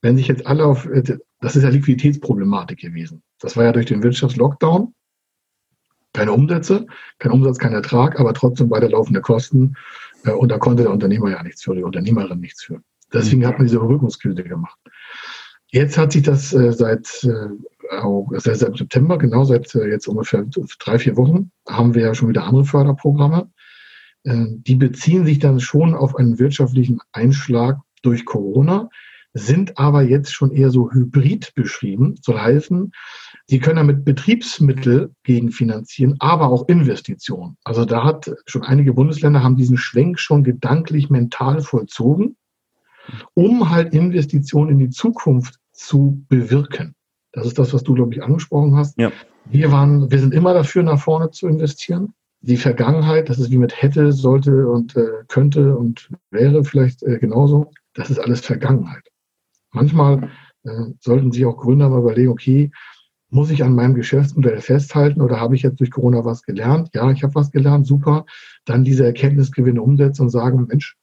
wenn 0.01 0.17
sich 0.17 0.27
jetzt 0.27 0.45
alle 0.45 0.65
auf, 0.65 0.85
äh, 0.85 1.17
das 1.39 1.55
ist 1.55 1.63
ja 1.63 1.69
Liquiditätsproblematik 1.69 2.79
gewesen. 2.79 3.23
Das 3.43 3.57
war 3.57 3.65
ja 3.65 3.73
durch 3.73 3.87
den 3.87 4.01
Wirtschaftslockdown. 4.01 4.95
Keine 6.13 6.31
Umsätze, 6.31 6.87
kein 7.19 7.33
Umsatz, 7.33 7.57
kein 7.57 7.73
Ertrag, 7.73 8.19
aber 8.19 8.33
trotzdem 8.33 8.69
weiterlaufende 8.69 9.19
Kosten. 9.19 9.75
Äh, 10.23 10.31
und 10.31 10.49
da 10.49 10.57
konnte 10.57 10.83
der 10.83 10.91
Unternehmer 10.91 11.29
ja 11.29 11.43
nichts 11.43 11.63
für, 11.63 11.75
die 11.75 11.83
Unternehmerin 11.83 12.39
nichts 12.39 12.63
für. 12.63 12.81
Deswegen 13.11 13.45
hat 13.45 13.57
man 13.57 13.67
diese 13.67 13.77
Überbrückungskrise 13.77 14.43
gemacht. 14.43 14.79
Jetzt 15.67 15.97
hat 15.97 16.13
sich 16.13 16.23
das 16.23 16.53
äh, 16.53 16.71
seit, 16.71 17.05
seit 17.05 18.77
September, 18.77 19.17
genau 19.17 19.43
seit 19.43 19.73
jetzt 19.73 20.07
ungefähr 20.07 20.45
drei, 20.79 20.97
vier 20.97 21.17
Wochen, 21.17 21.51
haben 21.67 21.93
wir 21.93 22.03
ja 22.03 22.15
schon 22.15 22.29
wieder 22.29 22.45
andere 22.45 22.65
Förderprogramme. 22.65 23.51
Die 24.25 24.75
beziehen 24.75 25.25
sich 25.25 25.39
dann 25.39 25.59
schon 25.59 25.93
auf 25.93 26.15
einen 26.15 26.39
wirtschaftlichen 26.39 26.99
Einschlag 27.11 27.79
durch 28.03 28.23
Corona 28.23 28.89
sind 29.33 29.77
aber 29.77 30.03
jetzt 30.03 30.33
schon 30.33 30.51
eher 30.51 30.69
so 30.69 30.91
hybrid 30.91 31.53
beschrieben. 31.55 32.15
Soll 32.21 32.39
heißen, 32.39 32.91
sie 33.47 33.59
können 33.59 33.77
damit 33.77 34.05
Betriebsmittel 34.05 35.11
gegenfinanzieren, 35.23 36.15
aber 36.19 36.49
auch 36.49 36.67
Investitionen. 36.67 37.57
Also 37.63 37.85
da 37.85 38.03
hat 38.03 38.31
schon 38.45 38.63
einige 38.63 38.93
Bundesländer 38.93 39.43
haben 39.43 39.57
diesen 39.57 39.77
Schwenk 39.77 40.19
schon 40.19 40.43
gedanklich 40.43 41.09
mental 41.09 41.61
vollzogen, 41.61 42.37
um 43.33 43.69
halt 43.71 43.93
Investitionen 43.93 44.71
in 44.71 44.79
die 44.79 44.89
Zukunft 44.89 45.59
zu 45.71 46.23
bewirken. 46.29 46.93
Das 47.31 47.47
ist 47.47 47.57
das, 47.57 47.73
was 47.73 47.83
du, 47.83 47.95
glaube 47.95 48.13
ich, 48.13 48.21
angesprochen 48.21 48.75
hast. 48.75 48.97
Ja. 48.99 49.11
Wir 49.45 49.71
waren, 49.71 50.11
wir 50.11 50.19
sind 50.19 50.33
immer 50.33 50.53
dafür, 50.53 50.83
nach 50.83 50.99
vorne 50.99 51.31
zu 51.31 51.47
investieren. 51.47 52.13
Die 52.41 52.57
Vergangenheit, 52.57 53.29
das 53.29 53.39
ist 53.39 53.49
wie 53.51 53.57
mit 53.57 53.81
hätte, 53.81 54.11
sollte 54.11 54.67
und 54.67 54.95
äh, 54.95 55.23
könnte 55.27 55.75
und 55.75 56.09
wäre 56.29 56.63
vielleicht 56.63 57.01
äh, 57.01 57.17
genauso. 57.17 57.71
Das 57.93 58.09
ist 58.09 58.19
alles 58.19 58.41
Vergangenheit. 58.41 59.09
Manchmal 59.73 60.29
äh, 60.63 60.85
sollten 60.99 61.31
sich 61.31 61.45
auch 61.45 61.57
Gründer 61.57 61.89
mal 61.89 61.99
überlegen, 61.99 62.29
okay, 62.29 62.71
muss 63.29 63.49
ich 63.49 63.63
an 63.63 63.73
meinem 63.73 63.95
Geschäftsmodell 63.95 64.61
festhalten 64.61 65.19
oder 65.19 65.39
habe 65.39 65.55
ich 65.55 65.63
jetzt 65.63 65.79
durch 65.79 65.89
Corona 65.89 66.23
was 66.23 66.43
gelernt? 66.43 66.89
Ja, 66.93 67.09
ich 67.11 67.23
habe 67.23 67.33
was 67.33 67.51
gelernt, 67.51 67.87
super. 67.87 68.25
Dann 68.63 68.83
diese 68.83 69.05
Erkenntnisgewinne 69.05 69.81
umsetzen 69.81 70.21
und 70.21 70.29
sagen, 70.29 70.67
Mensch, 70.67 70.95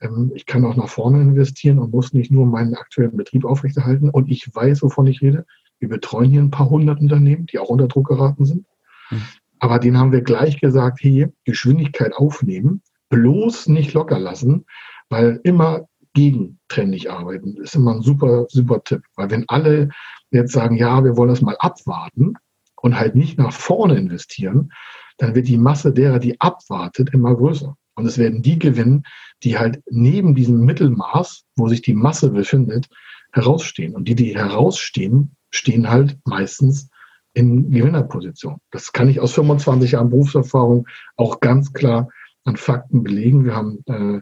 ähm, 0.00 0.30
ich 0.34 0.46
kann 0.46 0.64
auch 0.64 0.76
nach 0.76 0.88
vorne 0.88 1.20
investieren 1.20 1.80
und 1.80 1.92
muss 1.92 2.12
nicht 2.12 2.30
nur 2.30 2.46
meinen 2.46 2.74
aktuellen 2.74 3.16
Betrieb 3.16 3.44
aufrechterhalten. 3.44 4.08
Und 4.08 4.30
ich 4.30 4.48
weiß, 4.54 4.82
wovon 4.82 5.06
ich 5.06 5.20
rede. 5.20 5.46
Wir 5.80 5.88
betreuen 5.88 6.30
hier 6.30 6.40
ein 6.40 6.52
paar 6.52 6.70
hundert 6.70 7.00
Unternehmen, 7.00 7.46
die 7.46 7.58
auch 7.58 7.68
unter 7.68 7.88
Druck 7.88 8.06
geraten 8.06 8.44
sind. 8.44 8.66
Mhm. 9.10 9.22
Aber 9.58 9.78
denen 9.78 9.98
haben 9.98 10.12
wir 10.12 10.22
gleich 10.22 10.60
gesagt, 10.60 11.00
hey, 11.02 11.28
Geschwindigkeit 11.44 12.14
aufnehmen, 12.14 12.82
bloß 13.08 13.68
nicht 13.68 13.94
locker 13.94 14.18
lassen, 14.18 14.66
weil 15.08 15.40
immer 15.42 15.88
gegentrendig 16.14 17.10
arbeiten. 17.10 17.56
Das 17.56 17.70
ist 17.70 17.74
immer 17.74 17.94
ein 17.94 18.02
super, 18.02 18.46
super 18.48 18.82
Tipp. 18.82 19.02
Weil 19.16 19.30
wenn 19.30 19.48
alle 19.48 19.90
jetzt 20.30 20.52
sagen, 20.52 20.76
ja, 20.76 21.04
wir 21.04 21.16
wollen 21.16 21.28
das 21.30 21.42
mal 21.42 21.56
abwarten 21.58 22.34
und 22.80 22.98
halt 22.98 23.14
nicht 23.14 23.38
nach 23.38 23.52
vorne 23.52 23.96
investieren, 23.96 24.72
dann 25.18 25.34
wird 25.34 25.48
die 25.48 25.58
Masse 25.58 25.92
derer, 25.92 26.18
die 26.18 26.40
abwartet, 26.40 27.10
immer 27.12 27.34
größer. 27.34 27.76
Und 27.96 28.06
es 28.06 28.18
werden 28.18 28.42
die 28.42 28.58
gewinnen, 28.58 29.04
die 29.42 29.58
halt 29.58 29.82
neben 29.88 30.34
diesem 30.34 30.64
Mittelmaß, 30.64 31.44
wo 31.56 31.68
sich 31.68 31.82
die 31.82 31.94
Masse 31.94 32.30
befindet, 32.30 32.88
herausstehen. 33.32 33.94
Und 33.94 34.08
die, 34.08 34.14
die 34.14 34.34
herausstehen, 34.34 35.36
stehen 35.50 35.90
halt 35.90 36.18
meistens 36.24 36.88
in 37.34 37.70
Gewinnerposition. 37.70 38.58
Das 38.70 38.92
kann 38.92 39.08
ich 39.08 39.20
aus 39.20 39.32
25 39.32 39.92
Jahren 39.92 40.10
Berufserfahrung 40.10 40.86
auch 41.16 41.40
ganz 41.40 41.72
klar 41.72 42.08
an 42.44 42.56
Fakten 42.56 43.02
belegen. 43.02 43.44
Wir 43.44 43.54
haben 43.54 43.82
äh, 43.86 44.20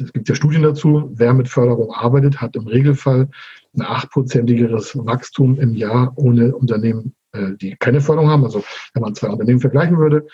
es 0.00 0.12
gibt 0.12 0.28
ja 0.28 0.34
Studien 0.34 0.62
dazu, 0.62 1.10
wer 1.14 1.34
mit 1.34 1.48
Förderung 1.48 1.92
arbeitet, 1.92 2.40
hat 2.40 2.56
im 2.56 2.66
Regelfall 2.66 3.28
ein 3.74 3.82
achtprozentigeres 3.82 4.96
Wachstum 4.96 5.58
im 5.58 5.74
Jahr 5.74 6.12
ohne 6.16 6.54
Unternehmen, 6.54 7.14
äh, 7.32 7.52
die 7.60 7.76
keine 7.78 8.00
Förderung 8.00 8.30
haben. 8.30 8.44
Also 8.44 8.64
wenn 8.94 9.02
man 9.02 9.14
zwei 9.14 9.28
Unternehmen 9.28 9.60
vergleichen 9.60 9.98
würde, 9.98 10.26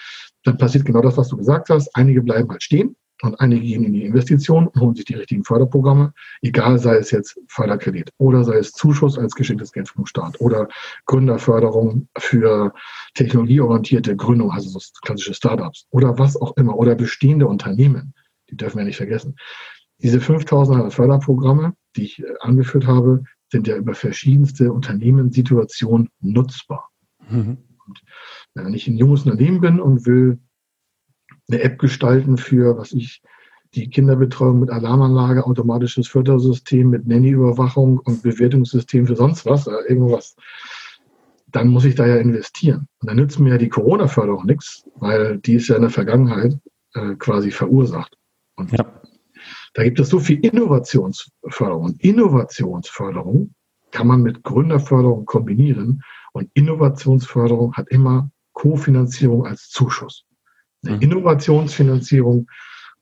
dann 0.44 0.58
passiert 0.58 0.84
genau 0.84 1.00
das, 1.00 1.16
was 1.16 1.28
du 1.28 1.36
gesagt 1.36 1.70
hast. 1.70 1.94
Einige 1.94 2.22
bleiben 2.22 2.50
halt 2.50 2.62
stehen 2.62 2.96
und 3.22 3.40
einige 3.40 3.62
gehen 3.62 3.84
in 3.84 3.92
die 3.92 4.04
Investition 4.04 4.66
und 4.68 4.80
holen 4.80 4.94
sich 4.94 5.04
die 5.04 5.14
richtigen 5.14 5.44
Förderprogramme, 5.44 6.12
egal 6.42 6.78
sei 6.78 6.96
es 6.96 7.10
jetzt 7.10 7.38
Förderkredit 7.48 8.10
oder 8.18 8.44
sei 8.44 8.56
es 8.56 8.72
Zuschuss 8.72 9.18
als 9.18 9.34
geschenktes 9.34 9.72
Geld 9.72 9.88
vom 9.88 10.06
Staat 10.06 10.40
oder 10.40 10.68
Gründerförderung 11.06 12.08
für 12.18 12.72
technologieorientierte 13.14 14.16
Gründung, 14.16 14.50
also 14.50 14.68
so 14.68 14.80
klassische 15.02 15.34
Startups 15.34 15.86
oder 15.90 16.18
was 16.18 16.40
auch 16.40 16.56
immer 16.56 16.76
oder 16.76 16.94
bestehende 16.94 17.46
Unternehmen 17.46 18.14
die 18.54 18.56
dürfen 18.56 18.78
wir 18.78 18.84
nicht 18.84 18.96
vergessen. 18.96 19.36
Diese 19.98 20.20
5000 20.20 20.92
Förderprogramme, 20.92 21.74
die 21.96 22.04
ich 22.04 22.20
äh, 22.20 22.34
angeführt 22.40 22.86
habe, 22.86 23.24
sind 23.50 23.66
ja 23.66 23.76
über 23.76 23.94
verschiedenste 23.94 24.72
Unternehmenssituationen 24.72 26.08
nutzbar. 26.20 26.90
Mhm. 27.28 27.58
Und 27.86 28.02
wenn 28.54 28.74
ich 28.74 28.88
ein 28.88 28.96
junges 28.96 29.24
Unternehmen 29.24 29.60
bin 29.60 29.80
und 29.80 30.06
will 30.06 30.38
eine 31.48 31.62
App 31.62 31.78
gestalten 31.78 32.38
für, 32.38 32.78
was 32.78 32.92
ich, 32.92 33.22
die 33.74 33.90
Kinderbetreuung 33.90 34.60
mit 34.60 34.70
Alarmanlage, 34.70 35.44
automatisches 35.44 36.06
Fördersystem 36.06 36.90
mit 36.90 37.08
Nanny-Überwachung 37.08 37.98
und 37.98 38.22
Bewertungssystem 38.22 39.06
für 39.06 39.16
sonst 39.16 39.46
was, 39.46 39.66
oder 39.66 39.88
irgendwas, 39.90 40.36
dann 41.48 41.68
muss 41.68 41.84
ich 41.84 41.96
da 41.96 42.06
ja 42.06 42.16
investieren. 42.16 42.86
Und 43.00 43.10
dann 43.10 43.16
nützt 43.16 43.40
mir 43.40 43.50
ja 43.50 43.58
die 43.58 43.68
Corona-Förderung 43.68 44.46
nichts, 44.46 44.84
weil 44.94 45.38
die 45.38 45.54
ist 45.54 45.68
ja 45.68 45.76
in 45.76 45.82
der 45.82 45.90
Vergangenheit 45.90 46.56
äh, 46.94 47.14
quasi 47.16 47.50
verursacht. 47.50 48.16
Und 48.56 48.72
ja. 48.72 48.84
da 49.74 49.82
gibt 49.82 50.00
es 50.00 50.08
so 50.08 50.20
viel 50.20 50.38
Innovationsförderung. 50.44 51.96
Innovationsförderung 51.98 53.54
kann 53.90 54.06
man 54.06 54.22
mit 54.22 54.42
Gründerförderung 54.42 55.24
kombinieren. 55.24 56.02
Und 56.32 56.50
Innovationsförderung 56.54 57.74
hat 57.74 57.88
immer 57.88 58.30
Kofinanzierung 58.52 59.46
als 59.46 59.68
Zuschuss. 59.68 60.24
Eine 60.84 60.96
mhm. 60.96 61.02
Innovationsfinanzierung 61.02 62.48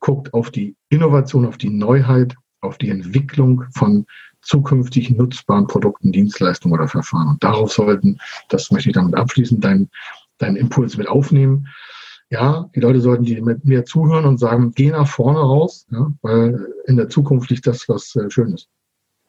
guckt 0.00 0.34
auf 0.34 0.50
die 0.50 0.76
Innovation, 0.88 1.46
auf 1.46 1.58
die 1.58 1.70
Neuheit, 1.70 2.34
auf 2.60 2.78
die 2.78 2.90
Entwicklung 2.90 3.64
von 3.74 4.06
zukünftig 4.40 5.10
nutzbaren 5.10 5.66
Produkten, 5.66 6.12
Dienstleistungen 6.12 6.74
oder 6.74 6.88
Verfahren. 6.88 7.28
Und 7.28 7.44
darauf 7.44 7.72
sollten, 7.72 8.18
das 8.48 8.70
möchte 8.70 8.90
ich 8.90 8.94
damit 8.94 9.14
abschließen, 9.14 9.60
deinen 9.60 9.88
dein 10.42 10.56
Impuls 10.56 10.96
mit 10.96 11.08
aufnehmen. 11.08 11.68
Ja, 12.32 12.70
die 12.74 12.80
Leute 12.80 13.02
sollten 13.02 13.24
die 13.24 13.38
mit 13.42 13.66
mir 13.66 13.84
zuhören 13.84 14.24
und 14.24 14.38
sagen, 14.38 14.72
geh 14.74 14.90
nach 14.90 15.06
vorne 15.06 15.40
raus, 15.40 15.86
ja, 15.90 16.10
weil 16.22 16.66
in 16.86 16.96
der 16.96 17.10
Zukunft 17.10 17.50
liegt 17.50 17.66
das, 17.66 17.86
was 17.90 18.16
äh, 18.16 18.30
schön 18.30 18.54
ist. 18.54 18.70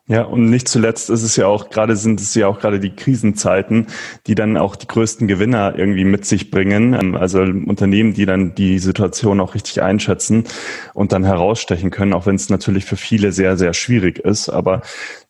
Ja, 0.07 0.23
und 0.23 0.49
nicht 0.49 0.69
zuletzt 0.69 1.09
ist 1.09 1.23
es 1.23 1.35
ja 1.35 1.47
auch 1.47 1.69
gerade, 1.69 1.97
sind 1.97 2.21
es 2.21 2.33
ja 2.33 2.47
auch 2.47 2.59
gerade 2.59 2.79
die 2.79 2.95
Krisenzeiten, 2.95 3.87
die 4.25 4.35
dann 4.35 4.55
auch 4.55 4.77
die 4.77 4.87
größten 4.87 5.27
Gewinner 5.27 5.75
irgendwie 5.77 6.05
mit 6.05 6.25
sich 6.25 6.49
bringen. 6.49 6.93
Ähm, 6.93 7.15
also 7.15 7.41
Unternehmen, 7.41 8.13
die 8.13 8.25
dann 8.25 8.55
die 8.55 8.79
Situation 8.79 9.41
auch 9.41 9.53
richtig 9.53 9.81
einschätzen 9.81 10.45
und 10.93 11.11
dann 11.11 11.25
herausstechen 11.25 11.89
können, 11.89 12.13
auch 12.13 12.25
wenn 12.25 12.35
es 12.35 12.49
natürlich 12.49 12.85
für 12.85 12.97
viele 12.97 13.33
sehr, 13.33 13.57
sehr 13.57 13.73
schwierig 13.73 14.19
ist. 14.19 14.47
Aber 14.47 14.81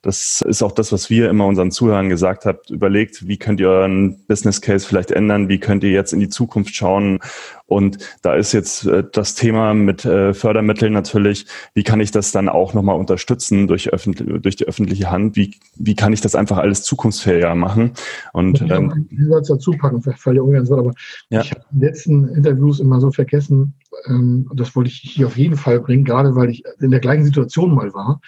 das 0.04 0.44
ist 0.46 0.62
auch 0.62 0.74
das, 0.74 0.92
was 0.92 1.10
wir 1.10 1.30
immer 1.30 1.46
unseren 1.46 1.72
Zuhörern 1.72 2.10
gesagt 2.10 2.46
haben. 2.46 2.58
Überlegt, 2.70 3.26
wie 3.26 3.38
könnt 3.38 3.62
ihr 3.62 3.70
euren 3.70 4.18
Business 4.28 4.60
Case 4.60 4.86
vielleicht 4.86 5.12
ändern? 5.12 5.48
Wie 5.48 5.60
könnt 5.60 5.82
ihr 5.86 5.92
jetzt 5.92 6.12
in 6.12 6.20
die 6.20 6.28
Zukunft 6.28 6.76
schauen? 6.76 7.20
Und 7.68 8.00
da 8.22 8.36
ist 8.36 8.52
jetzt 8.52 8.86
äh, 8.86 9.06
das 9.10 9.36
Thema 9.36 9.74
mit 9.74 10.04
äh, 10.04 10.34
Fördermitteln 10.34 10.92
natürlich. 10.92 11.46
Wie 11.74 11.84
kann 11.84 12.02
ich 12.02 12.12
das 12.12 12.34
dann 12.34 12.50
auch 12.50 12.74
nochmal 12.74 12.98
unterstützen 12.98 13.68
durch, 13.68 13.90
durch 13.94 14.58
die 14.58 14.66
öffentliche 14.66 15.10
Hand? 15.10 15.38
Wie, 15.38 15.56
wie 15.78 15.96
kann 15.96 16.12
ich 16.12 16.20
das 16.20 16.36
einfach 16.36 16.58
alles 16.58 16.84
zukunftsfähiger 16.84 17.56
machen? 17.56 17.94
Und 18.34 18.62
ich 18.62 18.70
ähm, 18.70 19.08
einen 19.10 19.30
Satz 19.30 19.48
dazu 19.48 19.72
packen, 19.72 20.06
weil 20.06 20.34
der 20.34 20.44
ungern 20.44 20.66
so, 20.66 20.78
aber 20.78 20.94
ja. 21.30 21.40
ich 21.40 21.52
habe 21.52 21.62
in 21.72 21.80
den 21.80 21.88
letzten 21.88 22.28
Interviews 22.28 22.82
immer 22.82 23.00
so 23.00 23.10
vergessen, 23.10 23.74
ähm, 24.08 24.52
das 24.54 24.76
wollte 24.76 24.90
ich 24.90 24.98
hier 24.98 25.28
auf 25.28 25.38
jeden 25.38 25.56
Fall 25.56 25.80
bringen, 25.80 26.04
gerade 26.04 26.36
weil 26.36 26.50
ich 26.50 26.62
in 26.82 26.92
der 26.92 27.00
gleichen 27.00 27.24
Situation 27.24 27.74
mal 27.74 27.94
war 27.94 28.20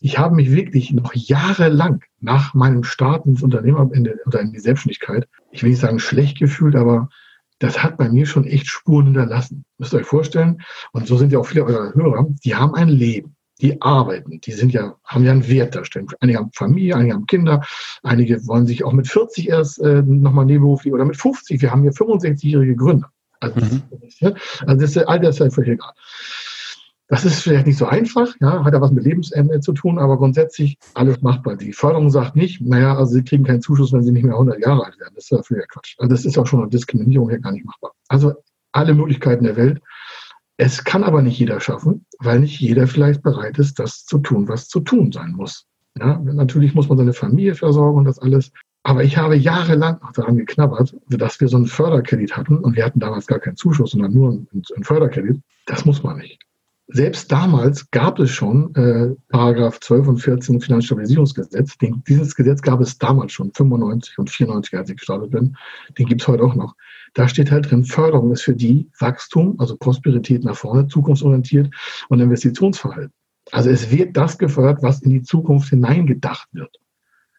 ich 0.00 0.18
habe 0.18 0.34
mich 0.34 0.50
wirklich 0.50 0.92
noch 0.92 1.14
jahrelang 1.14 2.02
nach 2.20 2.54
meinem 2.54 2.84
Start 2.84 3.26
ins 3.26 3.42
Unternehmerende 3.42 4.18
oder 4.26 4.40
in 4.40 4.52
die 4.52 4.58
Selbstständigkeit, 4.58 5.28
ich 5.50 5.62
will 5.62 5.70
nicht 5.70 5.80
sagen 5.80 5.98
schlecht 5.98 6.38
gefühlt, 6.38 6.74
aber 6.74 7.10
das 7.58 7.82
hat 7.82 7.98
bei 7.98 8.08
mir 8.08 8.24
schon 8.24 8.46
echt 8.46 8.66
Spuren 8.66 9.06
hinterlassen. 9.06 9.64
Müsst 9.76 9.92
ihr 9.92 9.98
euch 9.98 10.06
vorstellen. 10.06 10.62
Und 10.92 11.06
so 11.06 11.18
sind 11.18 11.30
ja 11.30 11.38
auch 11.38 11.46
viele 11.46 11.64
eurer 11.64 11.94
Hörer, 11.94 12.26
die 12.42 12.54
haben 12.54 12.74
ein 12.74 12.88
Leben. 12.88 13.36
Die 13.60 13.82
arbeiten, 13.82 14.40
die 14.40 14.52
sind 14.52 14.72
ja, 14.72 14.96
haben 15.04 15.22
ja 15.22 15.32
einen 15.32 15.46
Wert 15.46 15.74
darstellen. 15.74 16.06
Einige 16.20 16.38
haben 16.38 16.50
Familie, 16.54 16.96
einige 16.96 17.12
haben 17.12 17.26
Kinder, 17.26 17.62
einige 18.02 18.46
wollen 18.46 18.66
sich 18.66 18.84
auch 18.84 18.94
mit 18.94 19.06
40 19.06 19.50
erst 19.50 19.78
äh, 19.82 20.00
nochmal 20.00 20.46
nebenberuflich 20.46 20.94
oder 20.94 21.04
mit 21.04 21.18
50. 21.18 21.60
Wir 21.60 21.70
haben 21.70 21.82
hier 21.82 21.92
65-jährige 21.92 22.74
Gründer. 22.74 23.10
Also, 23.40 23.60
mhm. 23.60 23.82
das, 24.20 24.62
also 24.66 24.80
das, 24.80 24.96
all 25.06 25.20
das 25.20 25.34
ist 25.34 25.40
ja 25.40 25.50
völlig 25.50 25.72
egal. 25.72 25.92
Das 27.10 27.24
ist 27.24 27.42
vielleicht 27.42 27.66
nicht 27.66 27.76
so 27.76 27.86
einfach, 27.86 28.28
ja, 28.40 28.64
hat 28.64 28.72
ja 28.72 28.80
was 28.80 28.92
mit 28.92 29.02
Lebensende 29.02 29.58
zu 29.58 29.72
tun, 29.72 29.98
aber 29.98 30.16
grundsätzlich 30.16 30.78
alles 30.94 31.20
machbar. 31.22 31.56
Die 31.56 31.72
Förderung 31.72 32.08
sagt 32.08 32.36
nicht, 32.36 32.60
naja, 32.60 32.96
also 32.96 33.14
sie 33.14 33.24
kriegen 33.24 33.42
keinen 33.42 33.60
Zuschuss, 33.60 33.92
wenn 33.92 34.04
sie 34.04 34.12
nicht 34.12 34.22
mehr 34.22 34.34
100 34.34 34.60
Jahre 34.60 34.86
alt 34.86 34.98
werden. 35.00 35.14
Das 35.16 35.24
ist 35.24 35.30
ja 35.30 35.42
völliger 35.42 35.66
Quatsch. 35.66 35.96
Also 35.98 36.08
das 36.08 36.24
ist 36.24 36.38
auch 36.38 36.46
schon 36.46 36.60
eine 36.60 36.70
Diskriminierung 36.70 37.28
hier 37.28 37.40
gar 37.40 37.50
nicht 37.50 37.66
machbar. 37.66 37.90
Also 38.06 38.34
alle 38.70 38.94
Möglichkeiten 38.94 39.42
der 39.42 39.56
Welt. 39.56 39.80
Es 40.56 40.84
kann 40.84 41.02
aber 41.02 41.20
nicht 41.20 41.36
jeder 41.36 41.58
schaffen, 41.58 42.06
weil 42.20 42.38
nicht 42.38 42.60
jeder 42.60 42.86
vielleicht 42.86 43.24
bereit 43.24 43.58
ist, 43.58 43.80
das 43.80 44.04
zu 44.04 44.18
tun, 44.18 44.46
was 44.46 44.68
zu 44.68 44.78
tun 44.78 45.10
sein 45.10 45.32
muss. 45.32 45.66
Ja, 45.98 46.20
natürlich 46.20 46.76
muss 46.76 46.88
man 46.88 46.98
seine 46.98 47.12
Familie 47.12 47.56
versorgen 47.56 47.98
und 47.98 48.04
das 48.04 48.20
alles. 48.20 48.52
Aber 48.84 49.02
ich 49.02 49.16
habe 49.16 49.34
jahrelang 49.34 49.98
daran 50.14 50.36
geknabbert, 50.36 50.96
dass 51.08 51.40
wir 51.40 51.48
so 51.48 51.56
einen 51.56 51.66
Förderkredit 51.66 52.36
hatten 52.36 52.58
und 52.58 52.76
wir 52.76 52.84
hatten 52.84 53.00
damals 53.00 53.26
gar 53.26 53.40
keinen 53.40 53.56
Zuschuss, 53.56 53.90
sondern 53.90 54.14
nur 54.14 54.30
einen 54.30 54.84
Förderkredit. 54.84 55.40
Das 55.66 55.84
muss 55.84 56.04
man 56.04 56.18
nicht 56.18 56.38
selbst 56.92 57.30
damals 57.30 57.90
gab 57.90 58.18
es 58.18 58.30
schon 58.30 58.74
äh, 58.74 59.14
Paragraph 59.28 59.80
12 59.80 60.08
und 60.08 60.18
14 60.18 60.60
Finanzstabilisierungsgesetz. 60.60 61.78
Den, 61.78 62.02
dieses 62.08 62.34
Gesetz 62.34 62.62
gab 62.62 62.80
es 62.80 62.98
damals 62.98 63.32
schon, 63.32 63.52
95 63.52 64.18
und 64.18 64.30
94, 64.30 64.74
als 64.78 64.90
ich 64.90 64.96
gestartet 64.96 65.30
bin. 65.30 65.56
Den 65.98 66.06
gibt 66.06 66.20
es 66.20 66.28
heute 66.28 66.42
auch 66.42 66.54
noch. 66.54 66.74
Da 67.14 67.28
steht 67.28 67.50
halt 67.50 67.70
drin, 67.70 67.84
Förderung 67.84 68.32
ist 68.32 68.42
für 68.42 68.54
die 68.54 68.88
Wachstum, 68.98 69.56
also 69.58 69.76
Prosperität 69.76 70.44
nach 70.44 70.56
vorne, 70.56 70.86
zukunftsorientiert 70.86 71.72
und 72.08 72.20
Investitionsverhalten. 72.20 73.12
Also 73.52 73.70
es 73.70 73.90
wird 73.90 74.16
das 74.16 74.38
gefördert, 74.38 74.82
was 74.82 75.02
in 75.02 75.10
die 75.10 75.22
Zukunft 75.22 75.70
hineingedacht 75.70 76.48
wird. 76.52 76.76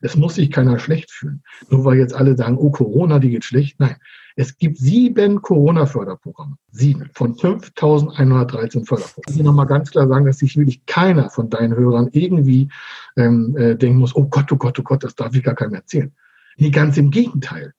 Es 0.02 0.16
muss 0.16 0.36
sich 0.36 0.52
keiner 0.52 0.80
schlecht 0.80 1.12
fühlen. 1.12 1.43
Nur 1.70 1.86
weil 1.86 1.97
jetzt 1.97 2.14
alle 2.14 2.36
sagen, 2.36 2.58
oh 2.58 2.72
Corona, 2.72 3.20
die 3.20 3.30
geht 3.30 3.45
schlecht. 3.45 3.80
Nein, 3.80 3.95
es 4.36 4.58
gibt 4.58 4.78
sieben 4.78 5.41
Corona-Förderprogramme. 5.41 6.58
Sieben 6.72 7.10
von 7.14 7.36
5.113 7.36 8.86
Förderprogrammen. 8.86 9.24
Ich 9.30 9.38
will 9.38 9.43
nochmal 9.43 9.68
ganz 9.68 9.91
klar 9.91 10.08
sagen, 10.08 10.26
dass 10.26 10.39
sich 10.39 10.58
wirklich 10.58 10.86
keiner 10.86 11.30
von 11.30 11.49
deinen 11.49 11.76
Hörern 11.76 12.10
irgendwie 12.12 12.70
ähm, 13.18 13.56
äh, 13.58 13.76
denken 13.76 13.99
muss, 13.99 14.16
oh 14.16 14.26
Gott, 14.26 14.52
oh 14.52 14.58
Gott, 14.58 14.80
oh 14.80 14.84
Gott, 14.84 15.04
das 15.04 15.16
darf 15.16 15.36
ich 15.36 15.43
gar 15.43 15.56
keinem 15.56 15.76
erzählen. 15.76 16.12
Nee, 16.58 16.72
ganz 16.72 16.97
im 16.97 17.12
Gegenteil. 17.12 17.74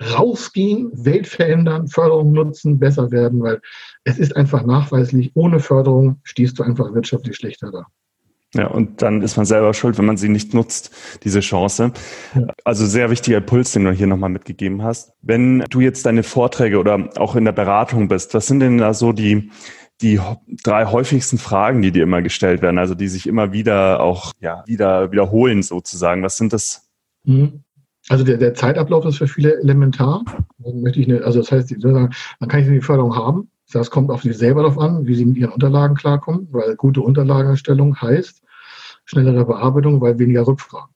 Rausgehen, 0.00 0.90
Welt 0.94 1.26
verändern, 1.26 1.88
Förderung 1.88 2.32
nutzen, 2.32 2.78
besser 2.78 3.10
werden, 3.10 3.42
weil 3.42 3.60
es 4.04 4.18
ist 4.18 4.34
einfach 4.34 4.64
nachweislich, 4.64 5.32
ohne 5.34 5.60
Förderung 5.60 6.20
stehst 6.24 6.58
du 6.58 6.62
einfach 6.62 6.94
wirtschaftlich 6.94 7.36
schlechter 7.36 7.70
da. 7.70 7.86
Ja, 8.54 8.66
und 8.66 9.00
dann 9.00 9.22
ist 9.22 9.36
man 9.36 9.46
selber 9.46 9.72
schuld, 9.74 9.96
wenn 9.96 10.06
man 10.06 10.16
sie 10.16 10.28
nicht 10.28 10.54
nutzt, 10.54 10.90
diese 11.22 11.38
Chance. 11.38 11.92
Ja. 12.34 12.48
Also 12.64 12.84
sehr 12.84 13.10
wichtiger 13.10 13.38
Impuls, 13.38 13.72
den 13.72 13.84
du 13.84 13.92
hier 13.92 14.08
nochmal 14.08 14.30
mitgegeben 14.30 14.82
hast. 14.82 15.12
Wenn 15.22 15.60
du 15.70 15.80
jetzt 15.80 16.04
deine 16.04 16.24
Vorträge 16.24 16.78
oder 16.78 17.10
auch 17.16 17.36
in 17.36 17.44
der 17.44 17.52
Beratung 17.52 18.08
bist, 18.08 18.34
was 18.34 18.48
sind 18.48 18.58
denn 18.60 18.78
da 18.78 18.92
so 18.92 19.12
die, 19.12 19.50
die 20.00 20.18
drei 20.64 20.86
häufigsten 20.86 21.38
Fragen, 21.38 21.80
die 21.80 21.92
dir 21.92 22.02
immer 22.02 22.22
gestellt 22.22 22.60
werden, 22.60 22.78
also 22.78 22.96
die 22.96 23.08
sich 23.08 23.28
immer 23.28 23.52
wieder 23.52 24.00
auch 24.00 24.32
ja, 24.40 24.64
wieder 24.66 25.12
wiederholen 25.12 25.62
sozusagen? 25.62 26.24
Was 26.24 26.36
sind 26.36 26.52
das? 26.52 26.90
Mhm. 27.24 27.62
Also 28.08 28.24
der, 28.24 28.38
der 28.38 28.54
Zeitablauf 28.54 29.04
ist 29.04 29.18
für 29.18 29.28
viele 29.28 29.60
elementar. 29.60 30.24
Dann 30.58 30.80
möchte 30.80 30.98
ich 30.98 31.08
eine, 31.08 31.22
also 31.22 31.38
das 31.38 31.52
heißt, 31.52 31.76
man 31.84 32.10
kann 32.48 32.60
ich 32.60 32.66
die 32.66 32.80
Förderung 32.80 33.14
haben, 33.14 33.50
das 33.70 33.90
kommt 33.90 34.10
auf 34.10 34.22
Sie 34.22 34.32
selber 34.32 34.62
darauf 34.62 34.78
an, 34.78 35.06
wie 35.06 35.14
Sie 35.14 35.24
mit 35.24 35.36
Ihren 35.36 35.52
Unterlagen 35.52 35.96
klarkommen, 35.96 36.48
weil 36.52 36.76
gute 36.76 37.00
Unterlagenerstellung 37.00 38.00
heißt 38.00 38.42
schnellere 39.04 39.44
Bearbeitung, 39.44 40.00
weil 40.00 40.18
weniger 40.18 40.46
Rückfragen. 40.46 40.94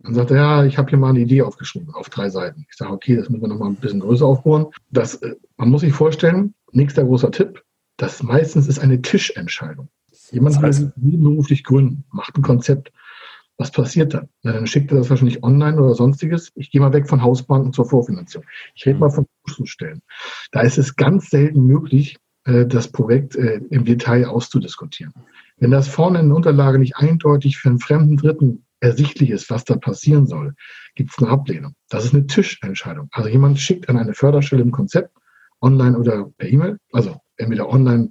Dann 0.00 0.14
sagt 0.14 0.32
er, 0.32 0.36
ja, 0.36 0.64
ich 0.64 0.78
habe 0.78 0.90
hier 0.90 0.98
mal 0.98 1.10
eine 1.10 1.20
Idee 1.20 1.42
aufgeschrieben 1.42 1.94
auf 1.94 2.10
drei 2.10 2.28
Seiten. 2.28 2.66
Ich 2.68 2.76
sage, 2.76 2.92
okay, 2.92 3.16
das 3.16 3.30
müssen 3.30 3.42
wir 3.42 3.48
nochmal 3.48 3.68
ein 3.68 3.76
bisschen 3.76 4.00
größer 4.00 4.26
aufbauen. 4.26 4.66
Das, 4.90 5.14
äh, 5.16 5.36
man 5.56 5.70
muss 5.70 5.82
sich 5.82 5.92
vorstellen, 5.92 6.54
nächster 6.72 7.04
großer 7.04 7.30
Tipp, 7.30 7.62
das 7.98 8.22
meistens 8.22 8.66
ist 8.66 8.80
eine 8.80 9.00
Tischentscheidung. 9.00 9.88
Jemand 10.32 10.60
will 10.60 10.92
nebenberuflich 10.96 11.62
gründen, 11.62 12.04
macht 12.10 12.36
ein 12.36 12.42
Konzept. 12.42 12.90
Was 13.58 13.70
passiert 13.70 14.14
dann? 14.14 14.28
Na, 14.42 14.52
dann 14.52 14.66
schickt 14.66 14.90
er 14.90 14.98
das 14.98 15.10
wahrscheinlich 15.10 15.42
online 15.42 15.80
oder 15.80 15.94
sonstiges. 15.94 16.50
Ich 16.54 16.70
gehe 16.70 16.80
mal 16.80 16.92
weg 16.92 17.08
von 17.08 17.22
Hausbanken 17.22 17.72
zur 17.72 17.84
Vorfinanzierung. 17.84 18.46
Ich 18.74 18.86
rede 18.86 18.98
mal 18.98 19.10
von 19.10 19.26
Zuschusstellen. 19.46 20.02
Da 20.50 20.60
ist 20.60 20.78
es 20.78 20.96
ganz 20.96 21.30
selten 21.30 21.66
möglich, 21.66 22.16
äh, 22.44 22.66
das 22.66 22.88
Projekt 22.88 23.36
äh, 23.36 23.60
im 23.70 23.84
Detail 23.84 24.26
auszudiskutieren. 24.26 25.12
Wenn 25.58 25.70
das 25.70 25.88
vorne 25.88 26.20
in 26.20 26.28
der 26.28 26.36
Unterlage 26.36 26.78
nicht 26.78 26.96
eindeutig 26.96 27.58
für 27.58 27.68
einen 27.68 27.78
fremden 27.78 28.16
Dritten 28.16 28.64
ersichtlich 28.80 29.30
ist, 29.30 29.48
was 29.48 29.64
da 29.64 29.76
passieren 29.76 30.26
soll, 30.26 30.54
gibt 30.96 31.10
es 31.12 31.22
eine 31.22 31.30
Ablehnung. 31.30 31.74
Das 31.88 32.04
ist 32.04 32.14
eine 32.14 32.26
Tischentscheidung. 32.26 33.08
Also 33.12 33.28
jemand 33.28 33.60
schickt 33.60 33.88
an 33.88 33.96
eine 33.96 34.14
Förderstelle 34.14 34.62
ein 34.62 34.72
Konzept, 34.72 35.16
online 35.60 35.96
oder 35.96 36.30
per 36.36 36.48
E-Mail, 36.48 36.78
also 36.92 37.16
entweder 37.36 37.68
online 37.68 38.10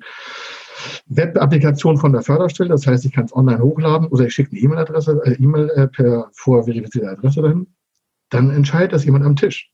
Web-Applikation 1.07 1.97
von 1.97 2.13
der 2.13 2.21
Förderstelle, 2.21 2.69
das 2.69 2.87
heißt, 2.87 3.05
ich 3.05 3.11
kann 3.11 3.25
es 3.25 3.35
online 3.35 3.61
hochladen 3.61 4.07
oder 4.07 4.25
ich 4.25 4.33
schicke 4.33 4.51
eine 4.51 4.59
E-Mail-Adresse, 4.59 5.21
äh, 5.25 5.33
E-Mail 5.33 5.69
äh, 5.75 5.87
per 5.87 6.29
vorverifizierte 6.33 7.09
Adresse 7.09 7.41
dahin, 7.41 7.67
dann 8.29 8.49
entscheidet 8.49 8.93
das 8.93 9.05
jemand 9.05 9.25
am 9.25 9.35
Tisch 9.35 9.71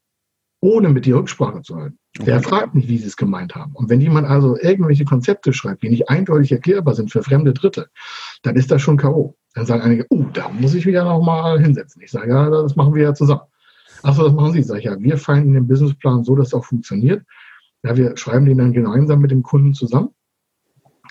ohne 0.60 0.90
mit 0.90 1.06
dir 1.06 1.16
Rücksprache 1.16 1.62
zu 1.62 1.76
halten. 1.76 2.00
Okay. 2.18 2.26
Der 2.26 2.42
fragt 2.42 2.74
nicht, 2.74 2.88
wie 2.88 2.98
sie 2.98 3.08
es 3.08 3.18
gemeint 3.18 3.56
haben. 3.56 3.74
Und 3.74 3.90
wenn 3.90 4.02
jemand 4.02 4.28
also 4.28 4.58
irgendwelche 4.58 5.06
Konzepte 5.06 5.54
schreibt, 5.54 5.84
die 5.84 5.90
nicht 5.90 6.10
eindeutig 6.10 6.52
erklärbar 6.52 6.96
sind 6.96 7.12
für 7.12 7.22
fremde 7.22 7.54
Dritte, 7.54 7.90
dann 8.42 8.56
ist 8.56 8.72
das 8.72 8.82
schon 8.82 8.98
K.O. 8.98 9.36
Dann 9.54 9.66
sagen 9.66 9.82
einige, 9.82 10.08
oh, 10.10 10.26
da 10.34 10.50
muss 10.50 10.74
ich 10.74 10.86
wieder 10.86 11.04
nochmal 11.04 11.60
hinsetzen. 11.60 12.02
Ich 12.02 12.12
sage, 12.12 12.30
ja, 12.30 12.50
das 12.50 12.76
machen 12.76 12.96
wir 12.96 13.04
ja 13.04 13.14
zusammen. 13.14 13.42
Achso, 14.04 14.24
das 14.24 14.34
machen 14.34 14.54
Sie. 14.54 14.64
Sag 14.64 14.80
ich, 14.80 14.86
ja, 14.86 15.00
wir 15.00 15.18
fallen 15.18 15.48
in 15.48 15.54
den 15.54 15.68
Businessplan 15.68 16.24
so, 16.24 16.36
dass 16.36 16.48
es 16.48 16.54
auch 16.54 16.66
funktioniert. 16.66 17.24
Ja, 17.84 17.96
wir 17.96 18.18
schreiben 18.18 18.46
den 18.46 18.58
dann 18.58 18.74
gemeinsam 18.74 19.22
mit 19.22 19.32
dem 19.32 19.44
Kunden 19.44 19.74
zusammen. 19.74 20.10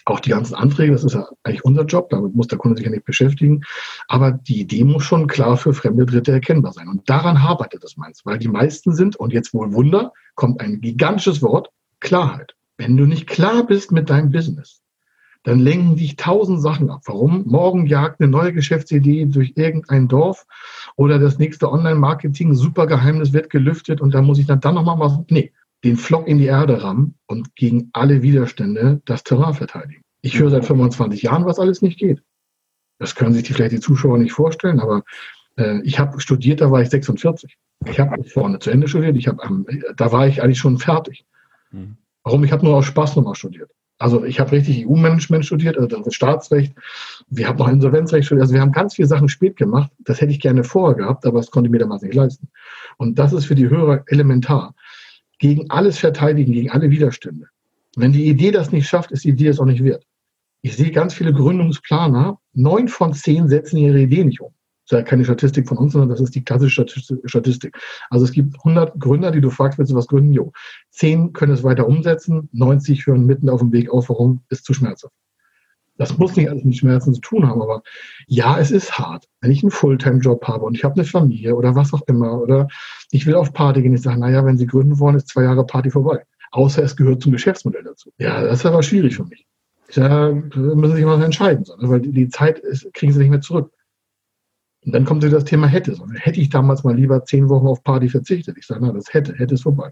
Auch 0.09 0.21
die 0.21 0.31
ganzen 0.31 0.55
Anträge, 0.55 0.93
das 0.93 1.03
ist 1.03 1.15
ja 1.15 1.27
eigentlich 1.43 1.65
unser 1.65 1.85
Job, 1.85 2.11
damit 2.11 2.35
muss 2.35 2.47
der 2.47 2.59
Kunde 2.59 2.77
sich 2.77 2.87
ja 2.87 2.93
nicht 2.93 3.05
beschäftigen. 3.05 3.63
Aber 4.07 4.31
die 4.31 4.61
Idee 4.61 4.85
muss 4.85 5.03
schon 5.03 5.27
klar 5.27 5.57
für 5.57 5.75
fremde 5.75 6.07
Dritte 6.07 6.31
erkennbar 6.31 6.73
sein. 6.73 6.89
Und 6.89 7.11
daran 7.11 7.37
arbeitet 7.37 7.83
es 7.83 7.97
meins, 7.97 8.25
weil 8.25 8.39
die 8.39 8.47
meisten 8.47 8.95
sind, 8.95 9.17
und 9.17 9.33
jetzt 9.33 9.53
wohl 9.53 9.73
Wunder, 9.73 10.13
kommt 10.37 10.61
ein 10.61 10.81
gigantisches 10.81 11.43
Wort, 11.43 11.71
Klarheit. 11.99 12.55
Wenn 12.79 12.97
du 12.97 13.05
nicht 13.05 13.27
klar 13.27 13.67
bist 13.67 13.91
mit 13.91 14.09
deinem 14.09 14.31
Business, 14.31 14.81
dann 15.43 15.59
lenken 15.59 15.97
dich 15.97 16.15
tausend 16.15 16.63
Sachen 16.63 16.89
ab. 16.89 17.03
Warum? 17.07 17.45
Morgen 17.47 17.87
jagt 17.87 18.21
eine 18.21 18.31
neue 18.31 18.53
Geschäftsidee 18.53 19.27
durch 19.27 19.55
irgendein 19.57 20.07
Dorf 20.07 20.47
oder 20.95 21.19
das 21.19 21.39
nächste 21.39 21.73
Online-Marketing, 21.73 22.55
super 22.55 22.87
Geheimnis 22.87 23.33
wird 23.33 23.51
gelüftet 23.51 24.01
und 24.01 24.15
da 24.15 24.23
muss 24.23 24.39
ich 24.39 24.47
dann, 24.47 24.61
dann 24.61 24.75
nochmal 24.75 25.01
was. 25.01 25.19
Nee, 25.31 25.53
den 25.87 25.97
Flock 25.97 26.27
in 26.27 26.39
die 26.39 26.47
Erde 26.47 26.83
rammen 26.83 27.15
und 27.27 27.55
gegen 27.55 27.91
alle 27.93 28.23
Widerstände 28.23 29.01
das 29.05 29.25
Terrain 29.25 29.55
verteidigen. 29.55 30.03
Ich 30.21 30.39
höre 30.39 30.51
seit 30.51 30.65
25 30.65 31.23
Jahren, 31.23 31.45
was 31.45 31.59
alles 31.59 31.83
nicht 31.83 31.99
geht. 31.99 32.23
Das 32.99 33.15
können 33.15 33.35
sich 33.35 33.45
die, 33.45 33.53
vielleicht 33.53 33.73
die 33.73 33.81
Zuschauer 33.81 34.19
nicht 34.19 34.33
vorstellen, 34.33 34.81
aber 34.81 35.03
äh, 35.57 35.81
ich 35.83 35.99
habe 35.99 36.21
studiert, 36.21 36.61
da 36.61 36.71
war 36.71 36.83
ich 36.83 36.89
46. 36.89 37.57
Ich 37.87 38.01
habe 38.01 38.25
vorne 38.25 38.59
zu 38.59 38.71
Ende 38.71 38.89
studiert, 38.89 39.17
ich 39.17 39.29
hab, 39.29 39.45
ähm, 39.45 39.67
da 39.97 40.11
war 40.13 40.27
ich 40.27 40.43
eigentlich 40.43 40.59
schon 40.59 40.79
fertig. 40.79 41.25
Mhm. 41.71 41.97
Warum? 42.25 42.43
Ich 42.43 42.53
habe 42.53 42.65
nur 42.65 42.75
aus 42.75 42.87
Spaß 42.87 43.17
nochmal 43.17 43.35
studiert. 43.35 43.71
Also 43.99 44.25
ich 44.25 44.41
habe 44.41 44.53
richtig 44.53 44.87
EU-Management 44.87 45.47
studiert, 45.47 45.79
also 45.79 46.03
das 46.03 46.15
Staatsrecht. 46.15 46.75
Wir 47.29 47.49
haben 47.49 47.59
noch 47.59 47.69
Insolvenzrecht 47.69 48.27
studiert. 48.27 48.43
Also 48.43 48.55
wir 48.55 48.61
haben 48.61 48.73
ganz 48.73 48.95
viele 48.95 49.09
Sachen 49.09 49.29
spät 49.29 49.57
gemacht. 49.57 49.91
Das 50.01 50.21
hätte 50.21 50.33
ich 50.33 50.41
gerne 50.41 50.65
vorher 50.65 50.97
gehabt, 50.97 51.25
aber 51.25 51.39
das 51.39 51.51
konnte 51.51 51.71
mir 51.71 51.79
damals 51.79 52.03
nicht 52.03 52.15
leisten. 52.15 52.49
Und 52.99 53.19
das 53.19 53.33
ist 53.33 53.47
für 53.47 53.55
die 53.55 53.71
Hörer 53.71 54.05
elementar. 54.09 54.75
Gegen 55.39 55.71
alles 55.71 55.99
verteidigen, 55.99 56.53
gegen 56.53 56.71
alle 56.71 56.91
Widerstände. 56.91 57.47
Wenn 57.97 58.13
die 58.13 58.27
Idee 58.27 58.51
das 58.51 58.73
nicht 58.73 58.89
schafft, 58.89 59.11
ist 59.11 59.25
die 59.25 59.31
Idee 59.31 59.49
es 59.49 59.59
auch 59.61 59.65
nicht 59.65 59.83
wert. 59.83 60.07
Ich 60.63 60.77
sehe 60.77 60.91
ganz 60.91 61.15
viele 61.15 61.33
Gründungsplaner, 61.33 62.39
neun 62.53 62.89
von 62.89 63.15
zehn 63.15 63.49
setzen 63.49 63.77
ihre 63.79 64.01
Idee 64.01 64.25
nicht 64.25 64.41
um. 64.41 64.53
Das 64.89 64.99
ist 64.99 65.03
ja 65.03 65.03
keine 65.03 65.25
Statistik 65.25 65.69
von 65.69 65.79
uns, 65.79 65.93
sondern 65.93 66.11
das 66.11 66.21
ist 66.21 66.35
die 66.35 66.45
klassische 66.45 66.87
Statistik. 67.25 67.77
Also 68.09 68.25
es 68.25 68.33
gibt 68.33 68.57
100 68.59 69.01
Gründer, 69.01 69.33
die 69.33 69.41
du 69.41 69.51
fragst, 69.51 69.79
willst 69.79 69.91
du 69.91 69.97
was 69.97 70.07
gründen? 70.07 70.33
Jo. 70.33 70.53
Zehn 70.91 71.33
können 71.33 71.53
es 71.53 71.65
weiter 71.65 71.89
umsetzen, 71.89 72.49
90 72.53 73.07
hören 73.07 73.27
mitten 73.27 73.49
auf 73.49 73.61
dem 73.61 73.73
Weg 73.73 73.91
auf, 73.91 74.09
warum? 74.09 74.43
Ist 74.49 74.65
zu 74.65 74.75
schmerzhaft. 74.75 75.15
Das 75.99 76.19
muss 76.19 76.37
nicht 76.37 76.51
alles 76.51 76.65
mit 76.65 76.77
Schmerzen 76.77 77.15
zu 77.15 77.21
tun 77.21 77.49
haben, 77.49 77.63
aber 77.63 77.83
ja, 78.27 78.59
es 78.59 78.71
ist 78.71 78.99
hart. 78.99 79.27
Wenn 79.41 79.51
ich 79.51 79.63
einen 79.63 79.71
Fulltime-Job 79.71 80.47
habe 80.47 80.65
und 80.65 80.75
ich 80.75 80.85
habe 80.85 80.95
eine 80.95 81.05
Familie 81.05 81.55
oder 81.55 81.75
was 81.75 81.93
auch 81.95 82.03
immer 82.07 82.41
oder 82.41 82.69
ich 83.11 83.27
will 83.27 83.35
auf 83.35 83.53
Party 83.53 83.83
gehen, 83.83 83.95
ich 83.95 84.03
sage, 84.03 84.21
naja, 84.21 84.45
wenn 84.45 84.59
Sie 84.59 84.67
gründen 84.67 84.99
wollen, 84.99 85.17
ist 85.17 85.29
zwei 85.29 85.45
Jahre 85.45 85.65
Party 85.65 85.91
vorbei. 85.91 86.25
Außer 86.53 86.83
es 86.83 86.97
gehört 86.97 87.23
zum 87.23 87.33
Geschäftsmodell 87.33 87.85
dazu. 87.85 88.11
Ja, 88.19 88.43
das 88.43 88.61
ist 88.61 88.67
aber 88.67 88.83
schwierig 88.83 89.17
für 89.17 89.25
mich. 89.25 89.47
Da 89.95 90.33
müssen 90.33 90.91
Sie 90.91 90.97
sich 90.97 91.05
mal 91.05 91.23
entscheiden, 91.23 91.65
weil 91.79 92.01
die 92.01 92.29
Zeit 92.29 92.59
ist, 92.59 92.93
kriegen 92.93 93.13
Sie 93.13 93.21
nicht 93.21 93.31
mehr 93.31 93.41
zurück. 93.41 93.73
Und 94.85 94.93
dann 94.93 95.05
kommt 95.05 95.25
das 95.25 95.45
Thema 95.45 95.67
hätte. 95.67 95.99
Hätte 96.15 96.41
ich 96.41 96.49
damals 96.49 96.85
mal 96.85 96.95
lieber 96.95 97.25
zehn 97.25 97.49
Wochen 97.49 97.67
auf 97.67 97.83
Party 97.83 98.09
verzichtet? 98.09 98.57
Ich 98.57 98.67
sage, 98.67 98.81
na, 98.85 98.93
das 98.93 99.13
hätte, 99.13 99.35
hätte 99.35 99.55
es 99.55 99.63
vorbei. 99.63 99.91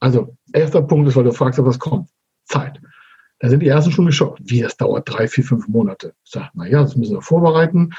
Also, 0.00 0.36
erster 0.52 0.82
Punkt 0.82 1.08
ist, 1.08 1.16
weil 1.16 1.24
du 1.24 1.32
fragst, 1.32 1.64
was 1.64 1.78
kommt. 1.78 2.10
Zeit. 2.44 2.78
Da 3.40 3.48
sind 3.48 3.60
die 3.60 3.68
ersten 3.68 3.90
schon 3.90 4.06
geschockt. 4.06 4.40
Wie, 4.44 4.60
das 4.60 4.76
dauert 4.76 5.08
drei, 5.10 5.28
vier, 5.28 5.44
fünf 5.44 5.68
Monate. 5.68 6.14
Ich 6.24 6.30
sage, 6.30 6.50
na 6.54 6.66
ja, 6.66 6.82
das 6.82 6.96
müssen 6.96 7.16
wir 7.16 7.22
vorbereiten. 7.22 7.90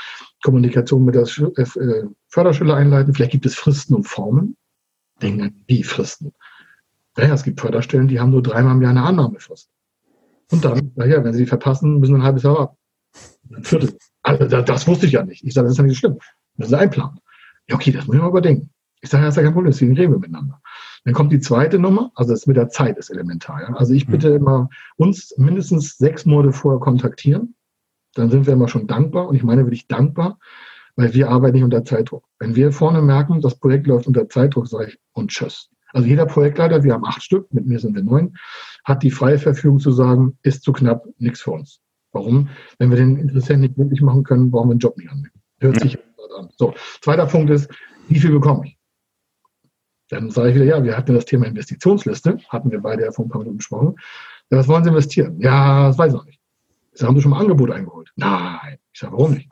Kommunikation 0.44 1.06
mit 1.06 1.16
der 1.16 1.24
äh, 1.24 2.04
Förderschule 2.28 2.74
einleiten. 2.74 3.14
Vielleicht 3.14 3.32
gibt 3.32 3.46
es 3.46 3.56
Fristen 3.56 3.96
und 3.96 4.06
Formen. 4.06 4.56
Denken, 5.22 5.64
wie 5.68 5.84
Fristen? 5.84 6.34
Naja, 7.18 7.34
es 7.34 7.44
gibt 7.44 7.62
Förderstellen, 7.62 8.08
die 8.08 8.20
haben 8.20 8.32
nur 8.32 8.44
dreimal 8.44 8.76
im 8.76 8.82
Jahr 8.82 8.92
eine 8.92 9.04
Annahmefrist. 9.04 9.70
Und 10.52 10.66
dann, 10.66 10.92
naja, 10.96 11.24
wenn 11.24 11.34
sie 11.34 11.40
die 11.40 11.50
verpassen, 11.50 12.00
müssen 12.00 12.14
wir 12.14 12.20
ein 12.20 12.24
halbes 12.24 12.44
Jahr 12.44 12.58
warten. 12.58 12.78
Ein 13.54 13.64
Viertel. 13.64 13.98
Also 14.24 14.62
das, 14.62 14.88
wusste 14.88 15.06
ich 15.06 15.14
ja 15.14 15.24
nicht. 15.24 15.44
Ich 15.44 15.54
sage, 15.54 15.66
das 15.66 15.74
ist 15.74 15.78
ja 15.78 15.84
nicht 15.84 15.96
so 15.96 16.00
schlimm. 16.00 16.20
Das 16.58 16.70
ist 16.70 16.74
einplanen. 16.74 17.20
Ja, 17.68 17.76
okay, 17.76 17.92
das 17.92 18.06
muss 18.06 18.16
ich 18.16 18.22
mal 18.22 18.30
überdenken. 18.30 18.72
Ich 19.02 19.10
sage, 19.10 19.24
das 19.24 19.34
ist 19.34 19.38
ja 19.38 19.44
kein 19.44 19.54
Problem, 19.54 19.72
deswegen 19.72 19.96
reden 19.96 20.14
wir 20.14 20.20
miteinander. 20.20 20.62
Dann 21.06 21.14
kommt 21.14 21.32
die 21.32 21.40
zweite 21.40 21.78
Nummer, 21.78 22.12
also 22.16 22.34
das 22.34 22.48
mit 22.48 22.58
der 22.58 22.70
Zeit 22.70 22.98
ist 22.98 23.12
elementar. 23.12 23.62
Ja? 23.62 23.76
Also 23.76 23.94
ich 23.94 24.08
bitte 24.08 24.32
mhm. 24.32 24.36
immer 24.36 24.70
uns 24.98 25.34
mindestens 25.38 25.98
sechs 25.98 26.26
Monate 26.26 26.52
vorher 26.52 26.80
kontaktieren. 26.80 27.56
Dann 28.16 28.32
sind 28.32 28.48
wir 28.48 28.54
immer 28.54 28.68
schon 28.68 28.88
dankbar. 28.88 29.28
Und 29.28 29.36
ich 29.36 29.44
meine 29.44 29.66
wirklich 29.66 29.88
dankbar, 29.88 30.40
weil 30.96 31.14
wir 31.14 31.30
arbeiten 31.30 31.56
nicht 31.56 31.64
unter 31.64 31.86
Zeitdruck. 31.86 32.26
Wenn 32.40 32.56
wir 32.56 32.72
vorne 32.72 33.02
merken, 33.02 33.40
das 33.40 33.60
Projekt 33.60 33.86
läuft 33.86 34.08
unter 34.08 34.28
Zeitdruck, 34.28 34.68
sage 34.68 34.88
ich 34.90 35.00
und 35.14 35.30
tschüss. 35.30 35.70
Also 35.94 36.08
jeder 36.08 36.26
Projektleiter, 36.26 36.84
wir 36.84 36.94
haben 36.94 37.06
acht 37.06 37.24
Stück, 37.24 37.54
mit 37.54 37.68
mir 37.68 37.80
sind 37.80 37.96
wir 37.96 38.04
neun, 38.04 38.36
hat 38.84 39.04
die 39.04 39.12
freie 39.12 39.38
Verfügung 39.38 39.80
zu 39.80 39.92
sagen, 39.92 40.38
ist 40.42 40.64
zu 40.64 40.74
knapp, 40.74 41.06
nichts 41.20 41.42
für 41.42 41.52
uns. 41.52 41.80
Warum? 42.12 42.50
Wenn 42.80 42.90
wir 42.90 42.98
den 42.98 43.18
Interessenten 43.18 43.62
nicht 43.62 43.78
möglich 43.78 44.02
machen 44.02 44.24
können, 44.24 44.50
brauchen 44.50 44.70
wir 44.70 44.72
einen 44.72 44.80
Job 44.80 44.98
nicht 44.98 45.10
annehmen. 45.10 45.32
Hört 45.60 45.80
sich 45.80 45.98
an. 46.38 46.50
So, 46.58 46.74
zweiter 47.02 47.26
Punkt 47.28 47.50
ist, 47.50 47.70
wie 48.08 48.20
viel 48.20 48.32
bekomme 48.32 48.68
ich? 48.68 48.75
Dann 50.10 50.30
sage 50.30 50.50
ich 50.50 50.56
wieder, 50.56 50.66
ja, 50.66 50.84
wir 50.84 50.96
hatten 50.98 51.16
das 51.16 51.26
Thema 51.26 51.48
Investitionsliste, 51.48 52.38
hatten 52.50 52.72
wir 52.72 52.80
beide 52.80 53.04
ja 53.04 53.12
vor 53.12 53.26
ein 53.26 53.30
paar 53.30 53.40
Minuten 53.40 53.58
gesprochen. 53.58 53.96
Ja, 54.52 54.58
was 54.60 54.68
wollen 54.68 54.84
Sie 54.84 54.90
investieren? 54.90 55.40
Ja, 55.40 55.88
das 55.88 55.98
weiß 55.98 56.14
ich 56.14 56.18
noch 56.18 56.26
nicht. 56.26 56.40
Ich 56.94 57.00
sage, 57.00 57.10
haben 57.10 57.16
Sie 57.16 57.22
schon 57.24 57.32
mal 57.32 57.38
ein 57.38 57.44
Angebot 57.44 57.72
eingeholt? 57.72 58.12
Nein. 58.16 58.78
Ich 58.94 59.00
sage, 59.00 59.14
warum 59.14 59.34
nicht? 59.34 59.52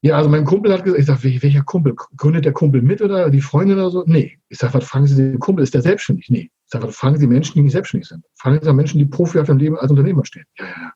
Ja, 0.00 0.16
also 0.16 0.28
mein 0.28 0.44
Kumpel 0.44 0.72
hat 0.72 0.82
gesagt, 0.82 1.00
ich 1.00 1.06
sage, 1.06 1.42
welcher 1.42 1.62
Kumpel? 1.62 1.94
Gründet 2.16 2.44
der 2.44 2.52
Kumpel 2.52 2.82
mit 2.82 3.00
oder 3.02 3.30
die 3.30 3.40
Freundin 3.40 3.78
oder 3.78 3.90
so? 3.90 4.02
Nee. 4.06 4.38
Ich 4.48 4.58
sage, 4.58 4.74
was 4.74 4.84
fragen 4.84 5.06
Sie 5.06 5.14
den 5.14 5.38
Kumpel? 5.38 5.62
Ist 5.62 5.74
der 5.74 5.82
selbstständig? 5.82 6.28
Nee. 6.28 6.50
Ich 6.64 6.70
sage, 6.70 6.88
was 6.88 6.96
fragen 6.96 7.18
Sie 7.18 7.26
Menschen, 7.26 7.54
die 7.54 7.62
nicht 7.62 7.72
selbstständig 7.72 8.08
sind? 8.08 8.24
Fragen 8.34 8.58
Sie 8.60 8.72
Menschen, 8.72 8.98
die 8.98 9.04
Profi 9.04 9.38
auf 9.38 9.48
ihrem 9.48 9.58
Leben 9.58 9.78
als 9.78 9.90
Unternehmer 9.90 10.24
stehen? 10.24 10.46
Ja, 10.58 10.64
ja, 10.64 10.70
ja. 10.70 10.92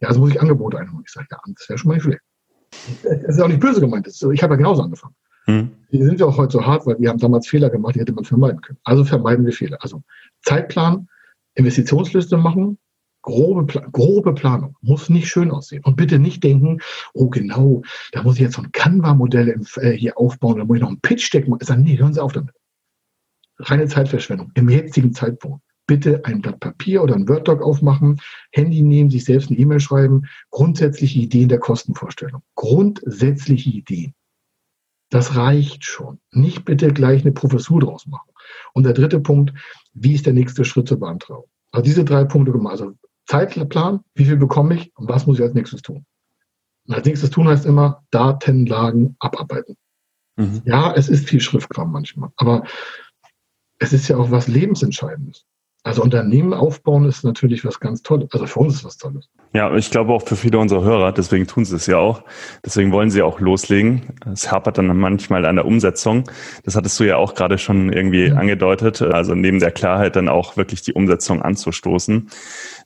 Ja, 0.00 0.08
also 0.08 0.20
muss 0.20 0.30
ich 0.30 0.40
Angebote 0.40 0.78
einholen. 0.78 1.04
Ich 1.06 1.12
sage, 1.12 1.28
ja, 1.30 1.38
das 1.46 1.68
wäre 1.68 1.78
schon 1.78 1.88
mal 1.88 1.94
nicht 1.94 2.02
schlecht. 2.02 2.22
Das 3.04 3.36
ist 3.36 3.40
auch 3.40 3.48
nicht 3.48 3.60
böse 3.60 3.80
gemeint. 3.80 4.06
Ist, 4.06 4.20
ich 4.20 4.42
habe 4.42 4.54
ja 4.54 4.56
genauso 4.56 4.82
angefangen. 4.82 5.14
Hm. 5.44 5.70
Die 5.90 6.02
sind 6.02 6.20
ja 6.20 6.26
auch 6.26 6.36
heute 6.36 6.52
so 6.52 6.66
hart, 6.66 6.86
weil 6.86 6.98
wir 6.98 7.08
haben 7.08 7.18
damals 7.18 7.48
Fehler 7.48 7.70
gemacht, 7.70 7.94
die 7.94 8.00
hätte 8.00 8.12
man 8.12 8.24
vermeiden 8.24 8.60
können. 8.60 8.78
Also 8.84 9.04
vermeiden 9.04 9.44
wir 9.44 9.52
Fehler. 9.52 9.78
Also 9.80 10.02
Zeitplan, 10.42 11.08
Investitionsliste 11.54 12.36
machen, 12.36 12.78
grobe, 13.22 13.66
grobe 13.92 14.34
Planung. 14.34 14.76
Muss 14.80 15.08
nicht 15.08 15.28
schön 15.28 15.50
aussehen. 15.50 15.84
Und 15.84 15.96
bitte 15.96 16.18
nicht 16.18 16.42
denken, 16.42 16.80
oh 17.14 17.28
genau, 17.28 17.82
da 18.12 18.22
muss 18.22 18.36
ich 18.36 18.42
jetzt 18.42 18.54
so 18.54 18.62
ein 18.62 18.72
Canva-Modell 18.72 19.60
äh, 19.76 19.90
hier 19.92 20.18
aufbauen, 20.18 20.58
da 20.58 20.64
muss 20.64 20.76
ich 20.76 20.82
noch 20.82 20.90
ein 20.90 21.00
Pitch-Deck 21.00 21.48
machen. 21.48 21.60
Ich 21.62 21.68
sage, 21.68 21.82
nee, 21.82 21.98
hören 21.98 22.14
Sie 22.14 22.22
auf 22.22 22.32
damit. 22.32 22.54
Reine 23.58 23.86
Zeitverschwendung 23.86 24.50
im 24.54 24.68
jetzigen 24.68 25.12
Zeitpunkt 25.12 25.62
bitte 25.86 26.24
ein 26.24 26.40
Blatt 26.40 26.60
Papier 26.60 27.02
oder 27.02 27.14
ein 27.14 27.28
Word-Doc 27.28 27.60
aufmachen, 27.62 28.20
Handy 28.52 28.82
nehmen, 28.82 29.10
sich 29.10 29.24
selbst 29.24 29.50
eine 29.50 29.58
E-Mail 29.58 29.80
schreiben, 29.80 30.22
grundsätzliche 30.50 31.20
Ideen 31.20 31.48
der 31.48 31.58
Kostenvorstellung. 31.58 32.42
Grundsätzliche 32.54 33.70
Ideen. 33.70 34.14
Das 35.12 35.36
reicht 35.36 35.84
schon. 35.84 36.20
Nicht 36.30 36.64
bitte 36.64 36.90
gleich 36.90 37.20
eine 37.20 37.32
Professur 37.32 37.80
draus 37.80 38.06
machen. 38.06 38.30
Und 38.72 38.84
der 38.84 38.94
dritte 38.94 39.20
Punkt, 39.20 39.52
wie 39.92 40.14
ist 40.14 40.24
der 40.24 40.32
nächste 40.32 40.64
Schritt 40.64 40.88
zur 40.88 41.00
Beantragung? 41.00 41.44
Also 41.70 41.84
diese 41.84 42.02
drei 42.02 42.24
Punkte 42.24 42.50
gemacht. 42.50 42.80
Also 42.80 42.94
Zeitplan, 43.26 44.00
wie 44.14 44.24
viel 44.24 44.38
bekomme 44.38 44.74
ich 44.74 44.90
und 44.96 45.10
was 45.10 45.26
muss 45.26 45.36
ich 45.36 45.44
als 45.44 45.52
nächstes 45.52 45.82
tun? 45.82 46.06
Und 46.86 46.94
als 46.94 47.04
nächstes 47.04 47.28
tun 47.28 47.46
heißt 47.46 47.66
immer 47.66 48.02
Datenlagen 48.10 49.14
abarbeiten. 49.18 49.76
Mhm. 50.36 50.62
Ja, 50.64 50.94
es 50.94 51.10
ist 51.10 51.28
viel 51.28 51.42
Schriftkram 51.42 51.92
manchmal, 51.92 52.30
aber 52.36 52.64
es 53.78 53.92
ist 53.92 54.08
ja 54.08 54.16
auch 54.16 54.30
was 54.30 54.48
Lebensentscheidendes. 54.48 55.44
Also 55.84 56.02
Unternehmen 56.02 56.54
aufbauen 56.54 57.06
ist 57.06 57.24
natürlich 57.24 57.64
was 57.64 57.80
ganz 57.80 58.02
Tolles. 58.02 58.28
Also 58.32 58.46
für 58.46 58.60
uns 58.60 58.74
ist 58.76 58.84
was 58.84 58.98
Tolles. 58.98 59.28
Ja, 59.52 59.74
ich 59.74 59.90
glaube 59.90 60.12
auch 60.12 60.22
für 60.22 60.36
viele 60.36 60.58
unserer 60.58 60.84
Hörer, 60.84 61.12
deswegen 61.12 61.46
tun 61.46 61.64
sie 61.64 61.74
es 61.74 61.86
ja 61.86 61.98
auch. 61.98 62.22
Deswegen 62.64 62.92
wollen 62.92 63.10
sie 63.10 63.20
auch 63.20 63.40
loslegen. 63.40 64.02
Es 64.32 64.50
hapert 64.50 64.78
dann 64.78 64.96
manchmal 64.96 65.44
an 65.44 65.56
der 65.56 65.66
Umsetzung. 65.66 66.24
Das 66.64 66.76
hattest 66.76 66.98
du 67.00 67.04
ja 67.04 67.16
auch 67.16 67.34
gerade 67.34 67.58
schon 67.58 67.92
irgendwie 67.92 68.30
mhm. 68.30 68.38
angedeutet. 68.38 69.02
Also 69.02 69.34
neben 69.34 69.58
der 69.58 69.72
Klarheit 69.72 70.14
dann 70.14 70.28
auch 70.28 70.56
wirklich 70.56 70.82
die 70.82 70.92
Umsetzung 70.92 71.42
anzustoßen. 71.42 72.30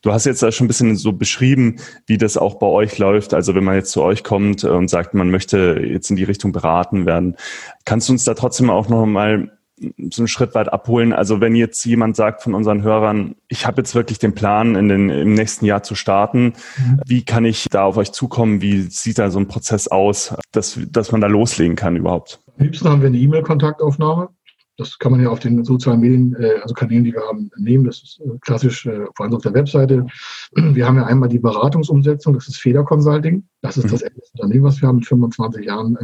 Du 0.00 0.12
hast 0.12 0.24
jetzt 0.24 0.42
da 0.42 0.50
schon 0.50 0.64
ein 0.64 0.68
bisschen 0.68 0.96
so 0.96 1.12
beschrieben, 1.12 1.76
wie 2.06 2.16
das 2.16 2.38
auch 2.38 2.54
bei 2.54 2.66
euch 2.66 2.96
läuft. 2.96 3.34
Also 3.34 3.54
wenn 3.54 3.64
man 3.64 3.74
jetzt 3.74 3.92
zu 3.92 4.02
euch 4.02 4.24
kommt 4.24 4.64
und 4.64 4.88
sagt, 4.88 5.12
man 5.12 5.30
möchte 5.30 5.80
jetzt 5.84 6.08
in 6.08 6.16
die 6.16 6.24
Richtung 6.24 6.52
beraten 6.52 7.04
werden. 7.04 7.36
Kannst 7.84 8.08
du 8.08 8.14
uns 8.14 8.24
da 8.24 8.32
trotzdem 8.32 8.70
auch 8.70 8.88
noch 8.88 9.04
mal 9.04 9.55
so 9.78 10.22
einen 10.22 10.28
Schritt 10.28 10.54
weit 10.54 10.72
abholen. 10.72 11.12
Also 11.12 11.40
wenn 11.40 11.54
jetzt 11.54 11.84
jemand 11.84 12.16
sagt 12.16 12.42
von 12.42 12.54
unseren 12.54 12.82
Hörern, 12.82 13.36
ich 13.48 13.66
habe 13.66 13.78
jetzt 13.78 13.94
wirklich 13.94 14.18
den 14.18 14.34
Plan, 14.34 14.74
in 14.74 14.88
den, 14.88 15.10
im 15.10 15.34
nächsten 15.34 15.66
Jahr 15.66 15.82
zu 15.82 15.94
starten, 15.94 16.54
mhm. 16.78 17.00
wie 17.06 17.24
kann 17.24 17.44
ich 17.44 17.66
da 17.70 17.84
auf 17.84 17.96
euch 17.96 18.12
zukommen? 18.12 18.60
Wie 18.62 18.82
sieht 18.82 19.18
da 19.18 19.30
so 19.30 19.38
ein 19.38 19.48
Prozess 19.48 19.88
aus, 19.88 20.34
dass, 20.52 20.78
dass 20.90 21.12
man 21.12 21.20
da 21.20 21.26
loslegen 21.26 21.76
kann 21.76 21.96
überhaupt? 21.96 22.40
Am 22.58 22.64
liebsten 22.64 22.88
haben 22.88 23.02
wir 23.02 23.08
eine 23.08 23.18
E-Mail-Kontaktaufnahme. 23.18 24.30
Das 24.78 24.98
kann 24.98 25.12
man 25.12 25.22
ja 25.22 25.30
auf 25.30 25.38
den 25.38 25.64
sozialen 25.64 26.00
Medien, 26.00 26.36
äh, 26.38 26.60
also 26.62 26.74
Kanälen, 26.74 27.04
die 27.04 27.12
wir 27.12 27.22
haben, 27.22 27.50
nehmen. 27.56 27.84
Das 27.84 28.02
ist 28.02 28.20
äh, 28.20 28.38
klassisch, 28.40 28.84
äh, 28.84 29.06
vor 29.14 29.24
allem 29.24 29.34
auf 29.34 29.42
der 29.42 29.54
Webseite. 29.54 30.06
Wir 30.52 30.86
haben 30.86 30.96
ja 30.96 31.06
einmal 31.06 31.30
die 31.30 31.38
Beratungsumsetzung, 31.38 32.34
das 32.34 32.48
ist 32.48 32.58
Feder 32.58 32.84
Consulting. 32.84 33.44
Das 33.62 33.78
ist 33.78 33.84
mhm. 33.84 33.90
das 33.90 34.02
erste 34.02 34.20
Unternehmen, 34.34 34.64
was 34.64 34.80
wir 34.80 34.88
haben 34.88 34.96
mit 34.96 35.06
25 35.06 35.64
Jahren 35.64 35.96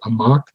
am 0.00 0.16
Markt. 0.16 0.52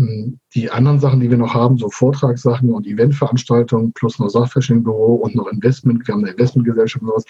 Hm, 0.00 0.40
die 0.54 0.70
anderen 0.70 0.98
Sachen, 0.98 1.20
die 1.20 1.28
wir 1.28 1.36
noch 1.36 1.52
haben, 1.52 1.76
so 1.76 1.90
Vortragssachen 1.90 2.72
und 2.72 2.86
Eventveranstaltungen 2.86 3.92
plus 3.92 4.18
noch 4.18 4.30
Sachverständigenbüro 4.30 5.16
und 5.16 5.34
noch 5.34 5.46
Investment, 5.48 6.08
wir 6.08 6.14
haben 6.14 6.24
eine 6.24 6.32
Investmentgesellschaft 6.32 7.02
und 7.02 7.08
sowas, 7.08 7.24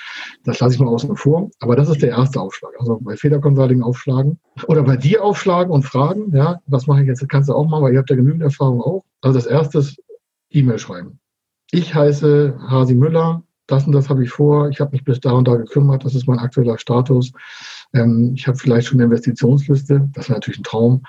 das 0.45 0.61
lasse 0.61 0.75
ich 0.75 0.81
mal 0.81 0.87
außen 0.87 1.17
vor. 1.17 1.51
Aber 1.59 1.75
das 1.75 1.89
ist 1.89 2.01
der 2.01 2.11
erste 2.11 2.41
Aufschlag. 2.41 2.71
Also 2.79 3.01
bei 3.01 3.17
Feder 3.17 3.41
aufschlagen 3.83 4.39
oder 4.69 4.85
bei 4.85 4.97
dir 4.97 5.25
aufschlagen 5.25 5.73
und 5.73 5.83
fragen, 5.83 6.31
ja, 6.33 6.61
was 6.67 6.87
mache 6.87 7.01
ich 7.01 7.09
jetzt? 7.09 7.21
Das 7.23 7.29
kannst 7.29 7.49
du 7.49 7.55
auch 7.55 7.67
machen, 7.67 7.83
weil 7.83 7.93
ihr 7.93 7.99
habt 7.99 8.11
ja 8.11 8.15
genügend 8.15 8.43
Erfahrung 8.43 8.81
auch. 8.81 9.05
Also 9.21 9.37
das 9.37 9.47
erste 9.47 9.79
ist 9.79 10.01
E-Mail 10.51 10.79
schreiben. 10.79 11.19
Ich 11.73 11.93
heiße 11.93 12.57
Hasi 12.69 12.95
Müller, 12.95 13.43
das 13.67 13.85
und 13.85 13.93
das 13.93 14.09
habe 14.09 14.23
ich 14.23 14.31
vor, 14.31 14.69
ich 14.69 14.81
habe 14.81 14.93
mich 14.93 15.03
bis 15.03 15.19
da 15.19 15.33
und 15.33 15.49
da 15.49 15.57
gekümmert, 15.57 16.05
das 16.05 16.15
ist 16.15 16.29
mein 16.29 16.39
aktueller 16.39 16.79
Status. 16.79 17.33
Ähm, 17.95 18.35
ich 18.37 18.47
habe 18.47 18.59
vielleicht 18.59 18.87
schon 18.87 18.99
eine 19.01 19.07
Investitionsliste, 19.07 20.09
das 20.13 20.29
wäre 20.29 20.39
natürlich 20.39 20.61
ein 20.61 20.65
Traum. 20.65 21.03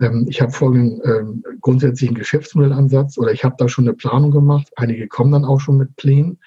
Ähm, 0.00 0.26
ich 0.28 0.40
habe 0.40 0.52
folgenden 0.52 1.00
ähm, 1.04 1.44
grundsätzlichen 1.60 2.14
Geschäftsmodellansatz 2.14 3.18
oder 3.18 3.32
ich 3.32 3.44
habe 3.44 3.56
da 3.58 3.68
schon 3.68 3.86
eine 3.86 3.94
Planung 3.94 4.30
gemacht. 4.30 4.68
Einige 4.76 5.06
kommen 5.08 5.32
dann 5.32 5.44
auch 5.44 5.60
schon 5.60 5.76
mit 5.76 5.94
Plänen. 5.96 6.38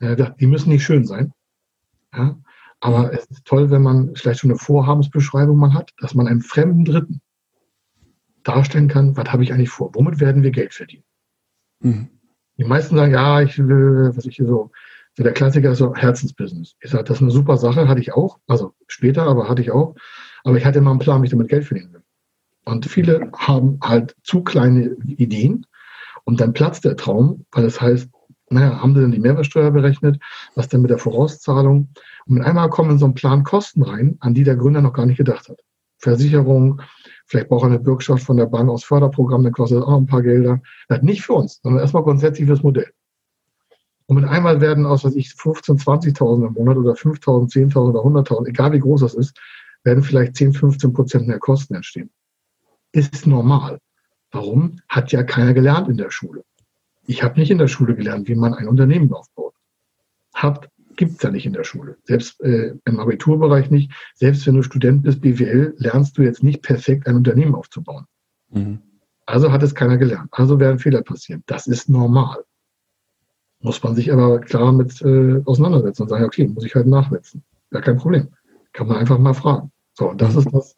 Äh, 0.00 0.16
die 0.38 0.46
müssen 0.46 0.70
nicht 0.70 0.84
schön 0.84 1.04
sein. 1.04 1.32
Ja? 2.14 2.38
Aber 2.80 3.12
es 3.12 3.26
ist 3.26 3.44
toll, 3.44 3.70
wenn 3.70 3.82
man 3.82 4.14
vielleicht 4.16 4.40
schon 4.40 4.50
eine 4.50 4.58
Vorhabensbeschreibung 4.58 5.56
mal 5.56 5.72
hat, 5.72 5.92
dass 5.98 6.14
man 6.14 6.26
einem 6.26 6.40
fremden 6.40 6.84
Dritten 6.84 7.20
darstellen 8.42 8.88
kann, 8.88 9.16
was 9.16 9.32
habe 9.32 9.44
ich 9.44 9.52
eigentlich 9.52 9.70
vor? 9.70 9.94
Womit 9.94 10.20
werden 10.20 10.42
wir 10.42 10.50
Geld 10.50 10.74
verdienen? 10.74 11.04
Mhm. 11.80 12.08
Die 12.58 12.64
meisten 12.64 12.96
sagen, 12.96 13.12
ja, 13.12 13.40
ich 13.40 13.56
will, 13.58 14.10
was 14.14 14.26
ich 14.26 14.36
hier 14.36 14.46
so, 14.46 14.72
so 15.16 15.22
der 15.22 15.32
Klassiker 15.32 15.72
ist 15.72 15.78
so 15.78 15.94
Herzensbusiness. 15.94 16.74
Ich 16.80 16.90
sage, 16.90 17.04
das 17.04 17.18
ist 17.18 17.22
eine 17.22 17.30
super 17.30 17.56
Sache, 17.56 17.88
hatte 17.88 18.00
ich 18.00 18.12
auch, 18.12 18.38
also 18.46 18.74
später, 18.88 19.22
aber 19.22 19.48
hatte 19.48 19.62
ich 19.62 19.70
auch. 19.70 19.94
Aber 20.44 20.56
ich 20.56 20.64
hatte 20.64 20.78
immer 20.78 20.90
einen 20.90 20.98
Plan, 20.98 21.22
wie 21.22 21.26
ich 21.26 21.30
damit 21.30 21.48
Geld 21.48 21.64
verdienen 21.64 21.92
will. 21.92 22.01
Und 22.64 22.86
viele 22.86 23.30
haben 23.36 23.78
halt 23.82 24.16
zu 24.22 24.42
kleine 24.42 24.96
Ideen 25.06 25.66
und 26.24 26.40
dann 26.40 26.52
platzt 26.52 26.84
der 26.84 26.96
Traum, 26.96 27.44
weil 27.52 27.64
das 27.64 27.80
heißt, 27.80 28.08
naja, 28.50 28.80
haben 28.80 28.94
sie 28.94 29.00
denn 29.00 29.12
die 29.12 29.18
Mehrwertsteuer 29.18 29.70
berechnet? 29.70 30.20
Was 30.54 30.68
denn 30.68 30.82
mit 30.82 30.90
der 30.90 30.98
Vorauszahlung? 30.98 31.88
Und 32.26 32.34
mit 32.34 32.44
einmal 32.44 32.68
kommen 32.68 32.90
in 32.90 32.98
so 32.98 33.06
einen 33.06 33.14
Plan 33.14 33.44
Kosten 33.44 33.82
rein, 33.82 34.16
an 34.20 34.34
die 34.34 34.44
der 34.44 34.56
Gründer 34.56 34.82
noch 34.82 34.92
gar 34.92 35.06
nicht 35.06 35.16
gedacht 35.16 35.48
hat. 35.48 35.60
Versicherung, 35.98 36.82
vielleicht 37.26 37.48
braucht 37.48 37.64
er 37.64 37.68
eine 37.68 37.78
Bürgschaft 37.78 38.24
von 38.24 38.36
der 38.36 38.46
Bank 38.46 38.68
aus 38.68 38.84
Förderprogramm, 38.84 39.42
dann 39.44 39.52
kostet 39.52 39.78
das 39.78 39.86
auch 39.86 39.96
ein 39.96 40.06
paar 40.06 40.22
Gelder. 40.22 40.60
Das 40.88 41.02
nicht 41.02 41.22
für 41.22 41.34
uns, 41.34 41.60
sondern 41.62 41.80
erstmal 41.80 42.02
grundsätzlich 42.02 42.46
fürs 42.46 42.62
Modell. 42.62 42.90
Und 44.06 44.16
mit 44.16 44.24
einmal 44.24 44.60
werden 44.60 44.84
aus, 44.84 45.04
was 45.04 45.14
ich, 45.14 45.28
15.000, 45.28 46.16
20.000 46.16 46.46
im 46.48 46.52
Monat 46.52 46.76
oder 46.76 46.92
5.000, 46.92 47.50
10.000 47.52 47.76
oder 47.76 48.00
100.000, 48.00 48.48
egal 48.48 48.72
wie 48.72 48.80
groß 48.80 49.00
das 49.00 49.14
ist, 49.14 49.38
werden 49.84 50.02
vielleicht 50.02 50.36
10, 50.36 50.52
15 50.52 50.92
Prozent 50.92 51.28
mehr 51.28 51.38
Kosten 51.38 51.74
entstehen 51.74 52.10
ist 52.92 53.26
normal. 53.26 53.78
Warum? 54.30 54.80
Hat 54.88 55.12
ja 55.12 55.22
keiner 55.22 55.54
gelernt 55.54 55.88
in 55.88 55.96
der 55.96 56.10
Schule. 56.10 56.44
Ich 57.06 57.22
habe 57.22 57.38
nicht 57.38 57.50
in 57.50 57.58
der 57.58 57.68
Schule 57.68 57.94
gelernt, 57.94 58.28
wie 58.28 58.34
man 58.34 58.54
ein 58.54 58.68
Unternehmen 58.68 59.12
aufbaut. 59.12 59.54
Hat 60.34 60.68
gibt's 60.96 61.22
ja 61.22 61.30
nicht 61.30 61.46
in 61.46 61.52
der 61.52 61.64
Schule. 61.64 61.96
Selbst 62.04 62.40
äh, 62.42 62.74
im 62.84 63.00
Abiturbereich 63.00 63.70
nicht. 63.70 63.92
Selbst 64.14 64.46
wenn 64.46 64.54
du 64.54 64.62
Student 64.62 65.02
bist, 65.02 65.20
BWL, 65.20 65.74
lernst 65.78 66.18
du 66.18 66.22
jetzt 66.22 66.42
nicht 66.42 66.62
perfekt 66.62 67.06
ein 67.06 67.16
Unternehmen 67.16 67.54
aufzubauen. 67.54 68.06
Mhm. 68.50 68.80
Also 69.26 69.52
hat 69.52 69.62
es 69.62 69.74
keiner 69.74 69.96
gelernt. 69.96 70.28
Also 70.32 70.60
werden 70.60 70.78
Fehler 70.78 71.02
passieren. 71.02 71.42
Das 71.46 71.66
ist 71.66 71.88
normal. 71.88 72.44
Muss 73.60 73.82
man 73.82 73.94
sich 73.94 74.12
aber 74.12 74.40
klar 74.40 74.72
mit 74.72 75.00
äh, 75.02 75.40
auseinandersetzen 75.44 76.02
und 76.02 76.08
sagen, 76.08 76.24
okay, 76.24 76.48
muss 76.48 76.64
ich 76.64 76.74
halt 76.74 76.86
nachsetzen. 76.86 77.44
Ja, 77.70 77.80
kein 77.80 77.96
Problem. 77.96 78.28
Kann 78.72 78.88
man 78.88 78.96
einfach 78.96 79.18
mal 79.18 79.34
fragen. 79.34 79.70
So, 79.94 80.10
und 80.10 80.20
das 80.20 80.34
mhm. 80.34 80.38
ist 80.40 80.52
das, 80.52 80.76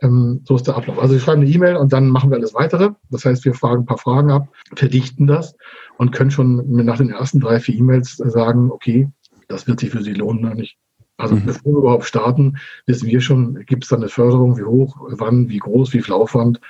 ähm, 0.00 0.40
so 0.44 0.56
ist 0.56 0.66
der 0.66 0.76
Ablauf. 0.76 0.98
Also 0.98 1.14
wir 1.14 1.20
schreiben 1.20 1.42
eine 1.42 1.50
E-Mail 1.50 1.76
und 1.76 1.92
dann 1.92 2.08
machen 2.08 2.30
wir 2.30 2.36
alles 2.36 2.54
weitere. 2.54 2.90
Das 3.10 3.24
heißt, 3.24 3.44
wir 3.44 3.54
fragen 3.54 3.82
ein 3.82 3.86
paar 3.86 3.98
Fragen 3.98 4.30
ab, 4.30 4.48
verdichten 4.74 5.26
das 5.26 5.56
und 5.98 6.12
können 6.12 6.30
schon 6.30 6.64
nach 6.84 6.98
den 6.98 7.10
ersten 7.10 7.40
drei, 7.40 7.60
vier 7.60 7.76
E-Mails 7.76 8.16
sagen, 8.16 8.70
okay, 8.70 9.08
das 9.48 9.66
wird 9.66 9.80
sich 9.80 9.90
für 9.90 10.02
Sie 10.02 10.14
lohnen 10.14 10.44
oder 10.44 10.54
nicht. 10.54 10.76
Also 11.16 11.36
mhm. 11.36 11.46
bevor 11.46 11.72
wir 11.72 11.78
überhaupt 11.78 12.04
starten, 12.04 12.56
wissen 12.86 13.06
wir 13.06 13.20
schon, 13.20 13.64
gibt 13.66 13.84
es 13.84 13.90
da 13.90 13.96
eine 13.96 14.08
Förderung, 14.08 14.56
wie 14.58 14.64
hoch, 14.64 14.96
wann, 15.00 15.48
wie 15.48 15.58
groß, 15.58 15.92
wie 15.92 16.02
viel 16.02 16.14
Aufwand, 16.14 16.60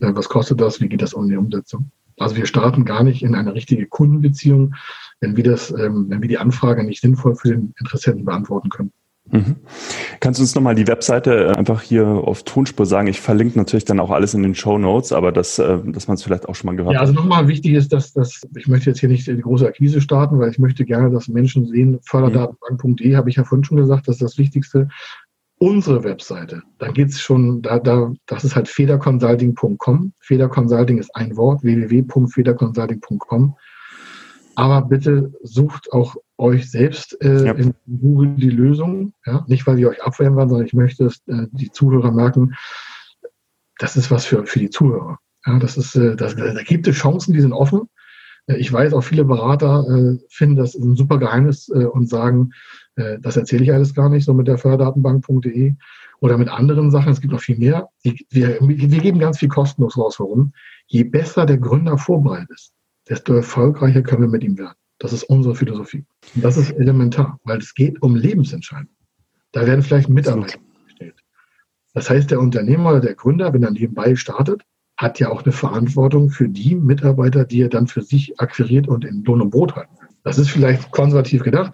äh, 0.00 0.12
was 0.14 0.28
kostet 0.28 0.60
das, 0.60 0.80
wie 0.80 0.88
geht 0.88 1.02
das 1.02 1.14
um 1.14 1.28
die 1.28 1.36
Umsetzung. 1.36 1.90
Also 2.18 2.36
wir 2.36 2.46
starten 2.46 2.84
gar 2.84 3.02
nicht 3.02 3.22
in 3.22 3.34
eine 3.34 3.54
richtige 3.54 3.86
Kundenbeziehung, 3.86 4.74
wenn 5.20 5.36
wir 5.36 5.44
das, 5.44 5.70
ähm, 5.70 6.06
wenn 6.08 6.22
wir 6.22 6.28
die 6.28 6.38
Anfrage 6.38 6.84
nicht 6.84 7.00
sinnvoll 7.00 7.34
für 7.36 7.48
den 7.48 7.74
Interessenten 7.78 8.24
beantworten 8.24 8.70
können. 8.70 8.92
Mhm. 9.30 9.56
Kannst 10.20 10.38
du 10.38 10.42
uns 10.42 10.54
nochmal 10.54 10.74
die 10.74 10.86
Webseite 10.86 11.48
äh, 11.48 11.56
einfach 11.56 11.82
hier 11.82 12.06
auf 12.06 12.44
Tonspur 12.44 12.86
sagen? 12.86 13.08
Ich 13.08 13.20
verlinke 13.20 13.58
natürlich 13.58 13.84
dann 13.84 14.00
auch 14.00 14.10
alles 14.10 14.34
in 14.34 14.42
den 14.42 14.54
Show 14.54 14.78
Notes, 14.78 15.12
aber 15.12 15.32
das, 15.32 15.58
äh, 15.58 15.78
dass 15.86 16.08
man 16.08 16.14
es 16.14 16.22
vielleicht 16.22 16.48
auch 16.48 16.54
schon 16.54 16.66
mal 16.66 16.76
gehört 16.76 16.94
hat. 16.94 16.94
Ja, 16.94 17.00
also 17.00 17.12
nochmal 17.12 17.48
wichtig 17.48 17.74
ist, 17.74 17.92
dass, 17.92 18.12
dass 18.12 18.40
ich 18.56 18.68
möchte 18.68 18.90
jetzt 18.90 19.00
hier 19.00 19.08
nicht 19.08 19.26
die 19.26 19.40
große 19.40 19.66
Akquise 19.66 20.00
starten, 20.00 20.38
weil 20.38 20.50
ich 20.50 20.58
möchte 20.58 20.84
gerne, 20.84 21.10
dass 21.10 21.28
Menschen 21.28 21.66
sehen, 21.66 21.98
förderdatenbank.de 22.02 23.16
habe 23.16 23.28
ich 23.28 23.36
ja 23.36 23.44
vorhin 23.44 23.64
schon 23.64 23.76
gesagt, 23.76 24.08
das 24.08 24.16
ist 24.16 24.22
das 24.22 24.38
Wichtigste. 24.38 24.88
Unsere 25.60 26.04
Webseite, 26.04 26.62
da 26.78 26.88
geht's 26.88 27.20
schon, 27.20 27.62
da, 27.62 27.80
da, 27.80 28.12
das 28.26 28.44
ist 28.44 28.54
halt 28.54 28.68
federconsulting.com. 28.68 30.12
Federconsulting 30.20 30.98
ist 30.98 31.14
ein 31.16 31.36
Wort, 31.36 31.64
www.federconsulting.com. 31.64 33.56
Aber 34.54 34.82
bitte 34.82 35.32
sucht 35.42 35.92
auch 35.92 36.16
euch 36.38 36.70
selbst 36.70 37.20
äh, 37.22 37.46
ja. 37.46 37.52
in 37.52 37.74
Google 37.86 38.34
die 38.36 38.50
Lösung. 38.50 39.12
Ja? 39.26 39.44
Nicht, 39.48 39.66
weil 39.66 39.76
wir 39.76 39.90
euch 39.90 40.02
abwehren 40.02 40.36
wollen, 40.36 40.48
sondern 40.48 40.66
ich 40.66 40.74
möchte, 40.74 41.04
dass 41.04 41.16
äh, 41.26 41.46
die 41.52 41.70
Zuhörer 41.70 42.12
merken, 42.12 42.54
das 43.78 43.96
ist 43.96 44.10
was 44.10 44.24
für, 44.24 44.46
für 44.46 44.58
die 44.58 44.70
Zuhörer. 44.70 45.18
Ja, 45.46 45.58
das 45.58 45.76
ist, 45.76 45.94
äh, 45.96 46.16
das, 46.16 46.36
da 46.36 46.62
gibt 46.62 46.86
es 46.86 46.96
Chancen, 46.96 47.32
die 47.32 47.40
sind 47.40 47.52
offen. 47.52 47.88
Äh, 48.46 48.56
ich 48.56 48.72
weiß, 48.72 48.92
auch 48.94 49.02
viele 49.02 49.24
Berater 49.24 49.84
äh, 49.88 50.18
finden 50.28 50.56
das 50.56 50.74
ein 50.74 50.96
super 50.96 51.18
Geheimnis 51.18 51.68
äh, 51.68 51.84
und 51.84 52.08
sagen, 52.08 52.50
äh, 52.96 53.18
das 53.20 53.36
erzähle 53.36 53.64
ich 53.64 53.72
alles 53.72 53.94
gar 53.94 54.08
nicht, 54.08 54.24
so 54.24 54.34
mit 54.34 54.48
der 54.48 54.58
Förderdatenbank.de 54.58 55.74
oder 56.20 56.38
mit 56.38 56.48
anderen 56.48 56.90
Sachen. 56.90 57.12
Es 57.12 57.20
gibt 57.20 57.32
noch 57.32 57.40
viel 57.40 57.58
mehr. 57.58 57.88
Die, 58.04 58.26
wir, 58.30 58.58
wir 58.60 59.00
geben 59.00 59.18
ganz 59.18 59.38
viel 59.38 59.48
kostenlos 59.48 59.96
raus. 59.96 60.18
Warum? 60.18 60.52
Je 60.86 61.04
besser 61.04 61.46
der 61.46 61.58
Gründer 61.58 61.98
vorbereitet 61.98 62.50
ist, 62.50 62.72
desto 63.08 63.34
erfolgreicher 63.34 64.02
können 64.02 64.22
wir 64.22 64.28
mit 64.28 64.44
ihm 64.44 64.58
werden. 64.58 64.76
Das 64.98 65.12
ist 65.12 65.24
unsere 65.24 65.54
Philosophie. 65.54 66.04
Und 66.34 66.44
das 66.44 66.56
ist 66.56 66.72
elementar, 66.72 67.38
weil 67.44 67.58
es 67.58 67.74
geht 67.74 68.02
um 68.02 68.16
Lebensentscheidungen. 68.16 68.96
Da 69.52 69.66
werden 69.66 69.82
vielleicht 69.82 70.08
Mitarbeiter 70.08 70.58
gestellt. 70.84 71.14
Das 71.94 72.10
heißt, 72.10 72.30
der 72.30 72.40
Unternehmer 72.40 72.90
oder 72.90 73.00
der 73.00 73.14
Gründer, 73.14 73.52
wenn 73.52 73.62
er 73.62 73.70
nebenbei 73.70 74.16
startet, 74.16 74.62
hat 74.96 75.20
ja 75.20 75.30
auch 75.30 75.44
eine 75.44 75.52
Verantwortung 75.52 76.28
für 76.28 76.48
die 76.48 76.74
Mitarbeiter, 76.74 77.44
die 77.44 77.62
er 77.62 77.68
dann 77.68 77.86
für 77.86 78.02
sich 78.02 78.38
akquiriert 78.40 78.88
und 78.88 79.04
in 79.04 79.22
Lohn 79.24 79.40
und 79.40 79.50
Brot 79.50 79.76
halten 79.76 79.94
will. 80.00 80.08
Das 80.24 80.38
ist 80.38 80.50
vielleicht 80.50 80.90
konservativ 80.90 81.44
gedacht, 81.44 81.72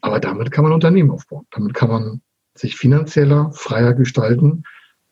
aber 0.00 0.18
damit 0.18 0.50
kann 0.50 0.64
man 0.64 0.72
Unternehmen 0.72 1.12
aufbauen. 1.12 1.46
Damit 1.52 1.72
kann 1.72 1.88
man 1.88 2.20
sich 2.54 2.76
finanzieller, 2.76 3.52
freier 3.52 3.94
gestalten, 3.94 4.64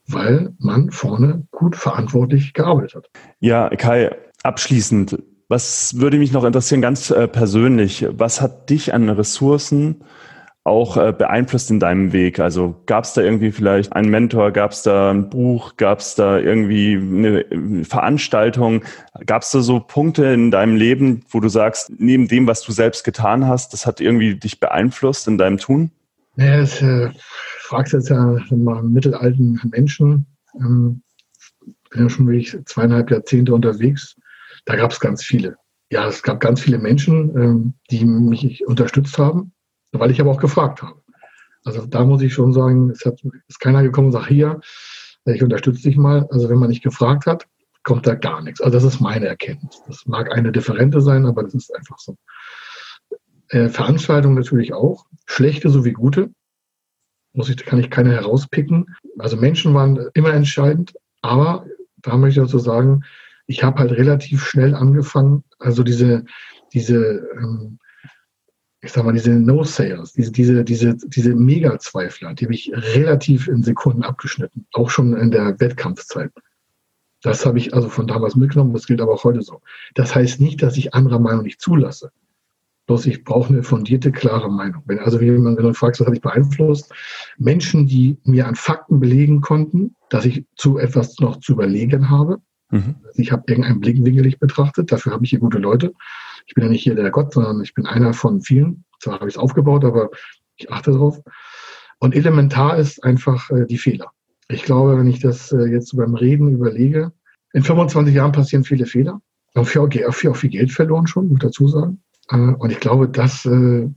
weil 0.06 0.52
man 0.58 0.90
vorne 0.90 1.46
gut 1.52 1.76
verantwortlich 1.76 2.52
gearbeitet 2.52 2.96
hat. 2.96 3.10
Ja, 3.38 3.70
Kai, 3.70 4.10
abschließend, 4.42 5.22
was 5.53 6.00
würde 6.00 6.16
mich 6.16 6.32
noch 6.32 6.44
interessieren, 6.44 6.80
ganz 6.80 7.11
äh, 7.11 7.28
persönlich, 7.28 8.07
was 8.11 8.40
hat 8.40 8.70
dich 8.70 8.94
an 8.94 9.11
Ressourcen 9.11 10.03
auch 10.64 10.96
äh, 10.96 11.12
beeinflusst 11.12 11.70
in 11.70 11.78
deinem 11.78 12.14
Weg? 12.14 12.40
Also 12.40 12.82
gab 12.86 13.05
es 13.05 13.12
da 13.12 13.20
irgendwie 13.20 13.53
vielleicht 13.53 13.92
einen 13.92 14.09
Mentor, 14.09 14.50
gab 14.53 14.70
es 14.70 14.82
da 14.82 15.11
ein 15.11 15.28
Buch, 15.28 15.76
gab 15.76 15.98
es 15.98 16.14
da 16.14 16.38
irgendwie 16.38 16.94
eine 16.96 17.84
Veranstaltung? 17.84 18.82
Gab 19.26 19.42
es 19.42 19.50
da 19.50 19.61
so 19.61 19.78
Punkte 19.78 20.24
in 20.24 20.50
deinem 20.50 20.74
Leben, 20.74 21.22
wo 21.28 21.38
du 21.38 21.50
sagst, 21.50 21.92
neben 21.98 22.28
dem, 22.28 22.46
was 22.46 22.62
du 22.62 22.72
selbst 22.72 23.05
getan 23.05 23.46
hast, 23.46 23.74
das 23.74 23.84
hat 23.84 24.00
irgendwie 24.00 24.36
dich 24.36 24.59
beeinflusst 24.59 25.28
in 25.28 25.36
deinem 25.36 25.59
Tun? 25.59 25.90
Ja, 26.36 26.57
das 26.57 26.80
äh, 26.80 27.11
fragst 27.59 27.92
jetzt 27.92 28.09
ja 28.09 28.38
mal 28.50 28.78
einen 28.78 28.94
mittelalten 28.94 29.61
Menschen. 29.70 30.24
Ähm, 30.59 31.03
bin 31.90 32.05
ja 32.05 32.09
schon 32.09 32.26
wirklich 32.26 32.57
zweieinhalb 32.64 33.11
Jahrzehnte 33.11 33.53
unterwegs 33.53 34.16
da 34.64 34.76
gab 34.76 34.92
es 34.92 35.00
ganz 35.00 35.24
viele. 35.24 35.56
Ja, 35.90 36.06
es 36.06 36.22
gab 36.22 36.40
ganz 36.40 36.60
viele 36.60 36.78
Menschen, 36.78 37.36
ähm, 37.36 37.74
die 37.90 38.04
mich 38.04 38.66
unterstützt 38.66 39.18
haben, 39.18 39.52
weil 39.92 40.10
ich 40.10 40.20
aber 40.20 40.30
auch 40.30 40.40
gefragt 40.40 40.82
habe. 40.82 41.02
Also 41.64 41.86
da 41.86 42.04
muss 42.04 42.22
ich 42.22 42.32
schon 42.32 42.52
sagen, 42.52 42.90
es 42.90 43.04
hat, 43.04 43.20
ist 43.46 43.60
keiner 43.60 43.82
gekommen 43.82 44.06
und 44.06 44.12
sagt, 44.12 44.28
hier, 44.28 44.60
ich 45.24 45.42
unterstütze 45.42 45.82
dich 45.82 45.96
mal. 45.96 46.26
Also 46.30 46.48
wenn 46.48 46.58
man 46.58 46.70
nicht 46.70 46.82
gefragt 46.82 47.26
hat, 47.26 47.46
kommt 47.82 48.06
da 48.06 48.14
gar 48.14 48.42
nichts. 48.42 48.60
Also 48.60 48.78
das 48.78 48.84
ist 48.94 49.00
meine 49.00 49.26
Erkenntnis. 49.26 49.82
Das 49.86 50.06
mag 50.06 50.32
eine 50.32 50.52
Differente 50.52 51.00
sein, 51.00 51.26
aber 51.26 51.42
das 51.42 51.54
ist 51.54 51.74
einfach 51.74 51.98
so. 51.98 52.16
Äh, 53.48 53.68
Veranstaltungen 53.68 54.34
natürlich 54.34 54.72
auch, 54.72 55.06
schlechte 55.26 55.68
sowie 55.68 55.92
gute. 55.92 56.30
Muss 57.34 57.48
ich, 57.48 57.56
kann 57.64 57.78
ich 57.78 57.90
keine 57.90 58.12
herauspicken. 58.12 58.94
Also 59.18 59.36
Menschen 59.36 59.74
waren 59.74 60.08
immer 60.14 60.32
entscheidend, 60.32 60.94
aber 61.22 61.66
da 61.98 62.16
möchte 62.16 62.40
ich 62.40 62.46
dazu 62.46 62.58
sagen, 62.58 63.04
ich 63.47 63.62
habe 63.62 63.78
halt 63.78 63.93
relativ 63.93 64.45
schnell 64.45 64.74
angefangen, 64.74 65.45
also 65.59 65.82
diese, 65.82 66.24
diese, 66.72 67.26
ähm, 67.38 67.78
ich 68.80 68.93
sag 68.93 69.05
mal, 69.05 69.12
diese 69.12 69.30
No-Sayers, 69.30 70.12
diese, 70.12 70.32
diese, 70.32 70.64
diese, 70.64 70.97
diese 70.97 71.34
Mega-Zweifler, 71.34 72.34
die 72.34 72.45
habe 72.47 72.55
ich 72.55 72.72
relativ 72.74 73.49
in 73.49 73.62
Sekunden 73.62 74.03
abgeschnitten, 74.03 74.66
auch 74.72 74.90
schon 74.90 75.16
in 75.16 75.30
der 75.30 75.59
Wettkampfzeit. 75.61 76.32
Das 77.22 77.47
habe 77.47 77.59
ich 77.59 77.72
also 77.72 77.88
von 77.88 78.09
damals 78.09 78.34
mitgenommen, 78.34 78.72
das 78.72 78.86
gilt 78.86 79.01
aber 79.01 79.12
auch 79.12 79.24
heute 79.24 79.43
so. 79.43 79.61
Das 79.95 80.14
heißt 80.14 80.40
nicht, 80.40 80.62
dass 80.62 80.76
ich 80.76 80.95
anderer 80.95 81.20
Meinung 81.20 81.45
nicht 81.45 81.61
zulasse. 81.61 82.11
Bloß 82.86 83.07
ich 83.07 83.22
brauche 83.22 83.53
eine 83.53 83.62
fundierte, 83.62 84.11
klare 84.11 84.51
Meinung. 84.51 84.82
Wenn 84.86 84.99
also, 84.99 85.20
wie 85.20 85.30
man, 85.30 85.57
wenn 85.57 85.64
du 85.64 85.72
fragst, 85.72 86.01
was 86.01 86.07
habe 86.07 86.16
ich 86.16 86.22
beeinflusst, 86.22 86.93
Menschen, 87.38 87.86
die 87.86 88.18
mir 88.24 88.49
an 88.49 88.57
Fakten 88.57 88.99
belegen 88.99 89.40
konnten, 89.40 89.95
dass 90.09 90.24
ich 90.24 90.45
zu 90.57 90.78
etwas 90.78 91.20
noch 91.20 91.38
zu 91.38 91.53
überlegen 91.53 92.11
habe. 92.11 92.40
Mhm. 92.73 92.97
Ich 93.14 93.31
habe 93.31 93.45
irgendeinen 93.47 93.81
Blickwinkel 93.81 94.25
nicht 94.25 94.41
betrachtet, 94.41 94.91
dafür 94.91 95.12
habe 95.12 95.25
ich 95.25 95.31
hier 95.31 95.39
gute 95.39 95.59
Leute. 95.59 95.93
Ich 96.47 96.55
bin 96.55 96.64
ja 96.64 96.70
nicht 96.70 96.83
hier 96.83 96.95
der 96.95 97.11
Gott, 97.11 97.35
sondern 97.35 97.62
ich 97.62 97.75
bin 97.75 97.87
einer 97.87 98.14
von 98.14 98.41
vielen. 98.41 98.85
Zwar 98.99 99.14
habe 99.14 99.29
ich 99.29 99.35
es 99.35 99.39
aufgebaut, 99.39 99.85
aber 99.85 100.11
ich 100.57 100.73
achte 100.73 100.91
darauf. 100.93 101.20
Und 101.99 102.16
elementar 102.16 102.79
ist 102.79 103.05
einfach 103.05 103.51
äh, 103.51 103.66
die 103.66 103.79
Fehler. 103.79 104.11
Ich 104.49 104.64
glaube, 104.64 104.99
wenn 104.99 105.07
ich 105.07 105.20
das 105.20 105.53
äh, 105.53 105.66
jetzt 105.66 105.97
beim 105.97 106.14
Reden 106.14 106.51
überlege, 106.51 107.12
in 107.53 107.62
25 107.62 108.14
Jahren 108.14 108.33
passieren 108.33 108.64
viele 108.64 108.87
Fehler. 108.87 109.20
Haben 109.55 109.66
viel, 109.66 110.07
auch 110.29 110.37
viel 110.37 110.51
Geld 110.51 110.73
verloren 110.73 111.07
schon, 111.07 111.29
muss 111.29 111.41
dazu 111.41 111.68
sagen. 111.68 112.03
Äh, 112.31 112.37
und 112.37 112.73
ich 112.73 112.81
glaube, 112.81 113.09
das 113.09 113.45
äh, 113.45 113.89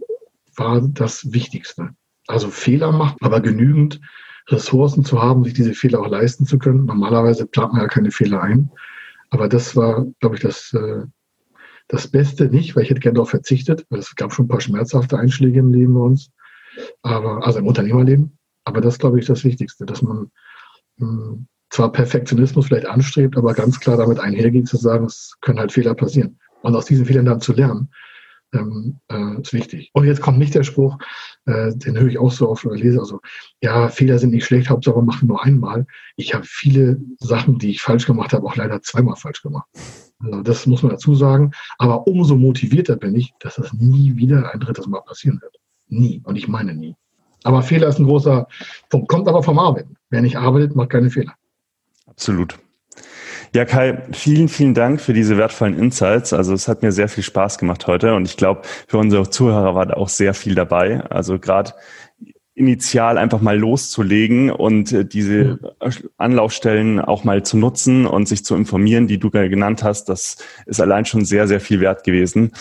war 0.55 0.81
das 0.81 1.31
Wichtigste. 1.31 1.91
Also 2.27 2.49
Fehler 2.49 2.91
machen, 2.91 3.17
aber 3.21 3.39
genügend 3.39 4.01
Ressourcen 4.47 5.03
zu 5.03 5.21
haben, 5.21 5.43
sich 5.43 5.53
diese 5.53 5.73
Fehler 5.73 6.01
auch 6.01 6.09
leisten 6.09 6.45
zu 6.45 6.59
können. 6.59 6.85
Normalerweise 6.85 7.45
plant 7.45 7.73
man 7.73 7.81
ja 7.81 7.87
keine 7.87 8.11
Fehler 8.11 8.41
ein. 8.41 8.69
Aber 9.29 9.49
das 9.49 9.75
war, 9.75 10.05
glaube 10.19 10.35
ich, 10.35 10.41
das, 10.41 10.73
äh, 10.73 11.03
das 11.87 12.07
Beste 12.07 12.45
nicht, 12.45 12.75
weil 12.75 12.83
ich 12.83 12.89
hätte 12.89 12.99
gerne 12.99 13.15
darauf 13.15 13.31
verzichtet, 13.31 13.85
weil 13.89 13.99
es 13.99 14.15
gab 14.15 14.33
schon 14.33 14.45
ein 14.45 14.49
paar 14.49 14.61
schmerzhafte 14.61 15.17
Einschläge 15.17 15.59
im 15.59 15.73
Leben 15.73 15.93
bei 15.93 16.01
uns, 16.01 16.31
aber, 17.01 17.45
also 17.45 17.59
im 17.59 17.67
Unternehmerleben. 17.67 18.37
Aber 18.63 18.81
das, 18.81 18.97
glaube 18.97 19.19
ich, 19.19 19.25
das 19.25 19.43
Wichtigste, 19.43 19.85
dass 19.85 20.01
man 20.01 20.31
mh, 20.97 21.07
hm, 21.07 21.47
zwar 21.69 21.91
Perfektionismus 21.91 22.67
vielleicht 22.67 22.85
anstrebt, 22.85 23.37
aber 23.37 23.53
ganz 23.53 23.79
klar 23.79 23.97
damit 23.97 24.19
einhergeht 24.19 24.67
zu 24.67 24.77
sagen, 24.77 25.05
es 25.05 25.35
können 25.41 25.59
halt 25.59 25.71
Fehler 25.71 25.93
passieren. 25.93 26.39
Und 26.61 26.75
aus 26.75 26.85
diesen 26.85 27.05
Fehlern 27.05 27.25
dann 27.25 27.41
zu 27.41 27.53
lernen 27.53 27.89
ähm, 28.53 28.99
äh, 29.09 29.41
ist 29.41 29.53
wichtig. 29.53 29.91
Und 29.93 30.05
jetzt 30.05 30.21
kommt 30.21 30.39
nicht 30.39 30.55
der 30.55 30.63
Spruch, 30.63 30.97
äh, 31.45 31.73
den 31.75 31.97
höre 31.97 32.07
ich 32.07 32.17
auch 32.17 32.31
so 32.31 32.49
oft 32.49 32.65
oder 32.65 32.75
lese, 32.75 32.99
also, 32.99 33.19
ja, 33.61 33.89
Fehler 33.89 34.19
sind 34.19 34.31
nicht 34.31 34.45
schlecht, 34.45 34.69
Hauptsache 34.69 35.01
machen 35.01 35.27
nur 35.27 35.43
einmal. 35.43 35.85
Ich 36.15 36.33
habe 36.33 36.45
viele 36.47 36.99
Sachen, 37.19 37.57
die 37.57 37.71
ich 37.71 37.81
falsch 37.81 38.05
gemacht 38.05 38.33
habe, 38.33 38.45
auch 38.45 38.55
leider 38.55 38.81
zweimal 38.81 39.15
falsch 39.15 39.41
gemacht. 39.41 39.67
Also 40.19 40.41
das 40.41 40.65
muss 40.65 40.81
man 40.83 40.91
dazu 40.91 41.15
sagen. 41.15 41.51
Aber 41.77 42.07
umso 42.07 42.35
motivierter 42.35 42.95
bin 42.95 43.15
ich, 43.15 43.33
dass 43.39 43.55
das 43.55 43.73
nie 43.73 44.15
wieder 44.15 44.53
ein 44.53 44.59
drittes 44.59 44.87
Mal 44.87 45.01
passieren 45.01 45.41
wird. 45.41 45.57
Nie. 45.87 46.21
Und 46.23 46.35
ich 46.35 46.47
meine 46.47 46.73
nie. 46.73 46.95
Aber 47.43 47.61
Fehler 47.61 47.87
ist 47.89 47.99
ein 47.99 48.05
großer 48.05 48.47
Punkt. 48.89 49.07
Kommt 49.07 49.27
aber 49.27 49.43
vom 49.43 49.59
Arbeiten. 49.59 49.95
Wer 50.09 50.21
nicht 50.21 50.37
arbeitet, 50.37 50.75
macht 50.75 50.89
keine 50.89 51.11
Fehler. 51.11 51.35
Absolut. 52.07 52.57
Ja, 53.55 53.63
Kai, 53.63 53.99
vielen, 54.11 54.49
vielen 54.49 54.73
Dank 54.73 54.99
für 54.99 55.13
diese 55.13 55.37
wertvollen 55.37 55.79
Insights. 55.79 56.33
Also 56.33 56.53
es 56.53 56.67
hat 56.67 56.81
mir 56.81 56.91
sehr 56.91 57.07
viel 57.07 57.23
Spaß 57.23 57.57
gemacht 57.57 57.87
heute 57.87 58.13
und 58.13 58.25
ich 58.25 58.35
glaube, 58.35 58.63
für 58.85 58.97
unsere 58.97 59.29
Zuhörer 59.29 59.75
war 59.75 59.85
da 59.85 59.93
auch 59.93 60.09
sehr 60.09 60.33
viel 60.33 60.55
dabei. 60.55 60.99
Also 61.09 61.39
gerade 61.39 61.71
initial 62.55 63.17
einfach 63.17 63.41
mal 63.41 63.59
loszulegen 63.59 64.49
und 64.49 64.93
äh, 64.93 65.05
diese 65.05 65.59
Anlaufstellen 66.17 67.01
auch 67.01 67.25
mal 67.25 67.43
zu 67.43 67.57
nutzen 67.57 68.05
und 68.05 68.29
sich 68.29 68.45
zu 68.45 68.55
informieren, 68.55 69.07
die 69.07 69.19
du 69.19 69.29
genannt 69.29 69.83
hast, 69.83 70.07
das 70.07 70.37
ist 70.65 70.79
allein 70.79 71.05
schon 71.05 71.25
sehr, 71.25 71.47
sehr 71.47 71.59
viel 71.59 71.81
wert 71.81 72.05
gewesen. 72.05 72.53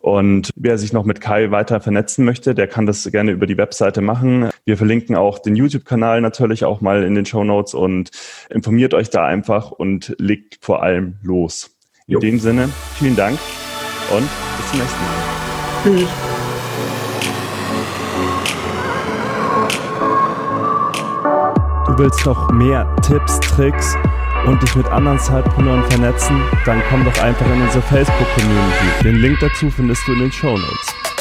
Und 0.00 0.50
wer 0.54 0.76
sich 0.76 0.92
noch 0.92 1.04
mit 1.04 1.22
Kai 1.22 1.50
weiter 1.50 1.80
vernetzen 1.80 2.26
möchte, 2.26 2.54
der 2.54 2.68
kann 2.68 2.84
das 2.84 3.10
gerne 3.10 3.32
über 3.32 3.46
die 3.46 3.56
Webseite 3.56 4.02
machen. 4.02 4.50
Wir 4.66 4.76
verlinken 4.76 5.16
auch 5.16 5.38
den 5.38 5.56
YouTube-Kanal 5.56 6.20
natürlich 6.20 6.66
auch 6.66 6.82
mal 6.82 7.02
in 7.02 7.14
den 7.14 7.24
Show 7.24 7.42
Notes 7.42 7.72
und 7.72 8.10
informiert 8.50 8.92
euch 8.92 9.08
da 9.08 9.24
einfach 9.24 9.70
und 9.70 10.14
legt 10.18 10.58
vor 10.60 10.82
allem 10.82 11.14
los. 11.22 11.70
In 12.06 12.14
jo. 12.14 12.20
dem 12.20 12.38
Sinne, 12.38 12.68
vielen 12.98 13.16
Dank 13.16 13.38
und 14.10 14.28
bis 14.58 14.70
zum 14.70 14.78
nächsten 14.78 15.00
Mal. 15.02 15.98
Tschüss. 16.00 16.37
Willst 21.98 22.24
noch 22.24 22.50
mehr 22.52 22.86
Tipps, 23.02 23.40
Tricks 23.40 23.96
und 24.46 24.62
dich 24.62 24.76
mit 24.76 24.86
anderen 24.86 25.18
Zeitpreneuren 25.18 25.82
vernetzen, 25.90 26.40
dann 26.64 26.80
komm 26.88 27.04
doch 27.04 27.22
einfach 27.22 27.46
in 27.46 27.60
unsere 27.60 27.82
Facebook-Community. 27.82 29.02
Den 29.02 29.16
Link 29.16 29.38
dazu 29.40 29.68
findest 29.68 30.06
du 30.06 30.12
in 30.12 30.20
den 30.20 30.32
Show 30.32 30.56
Notes. 30.56 31.17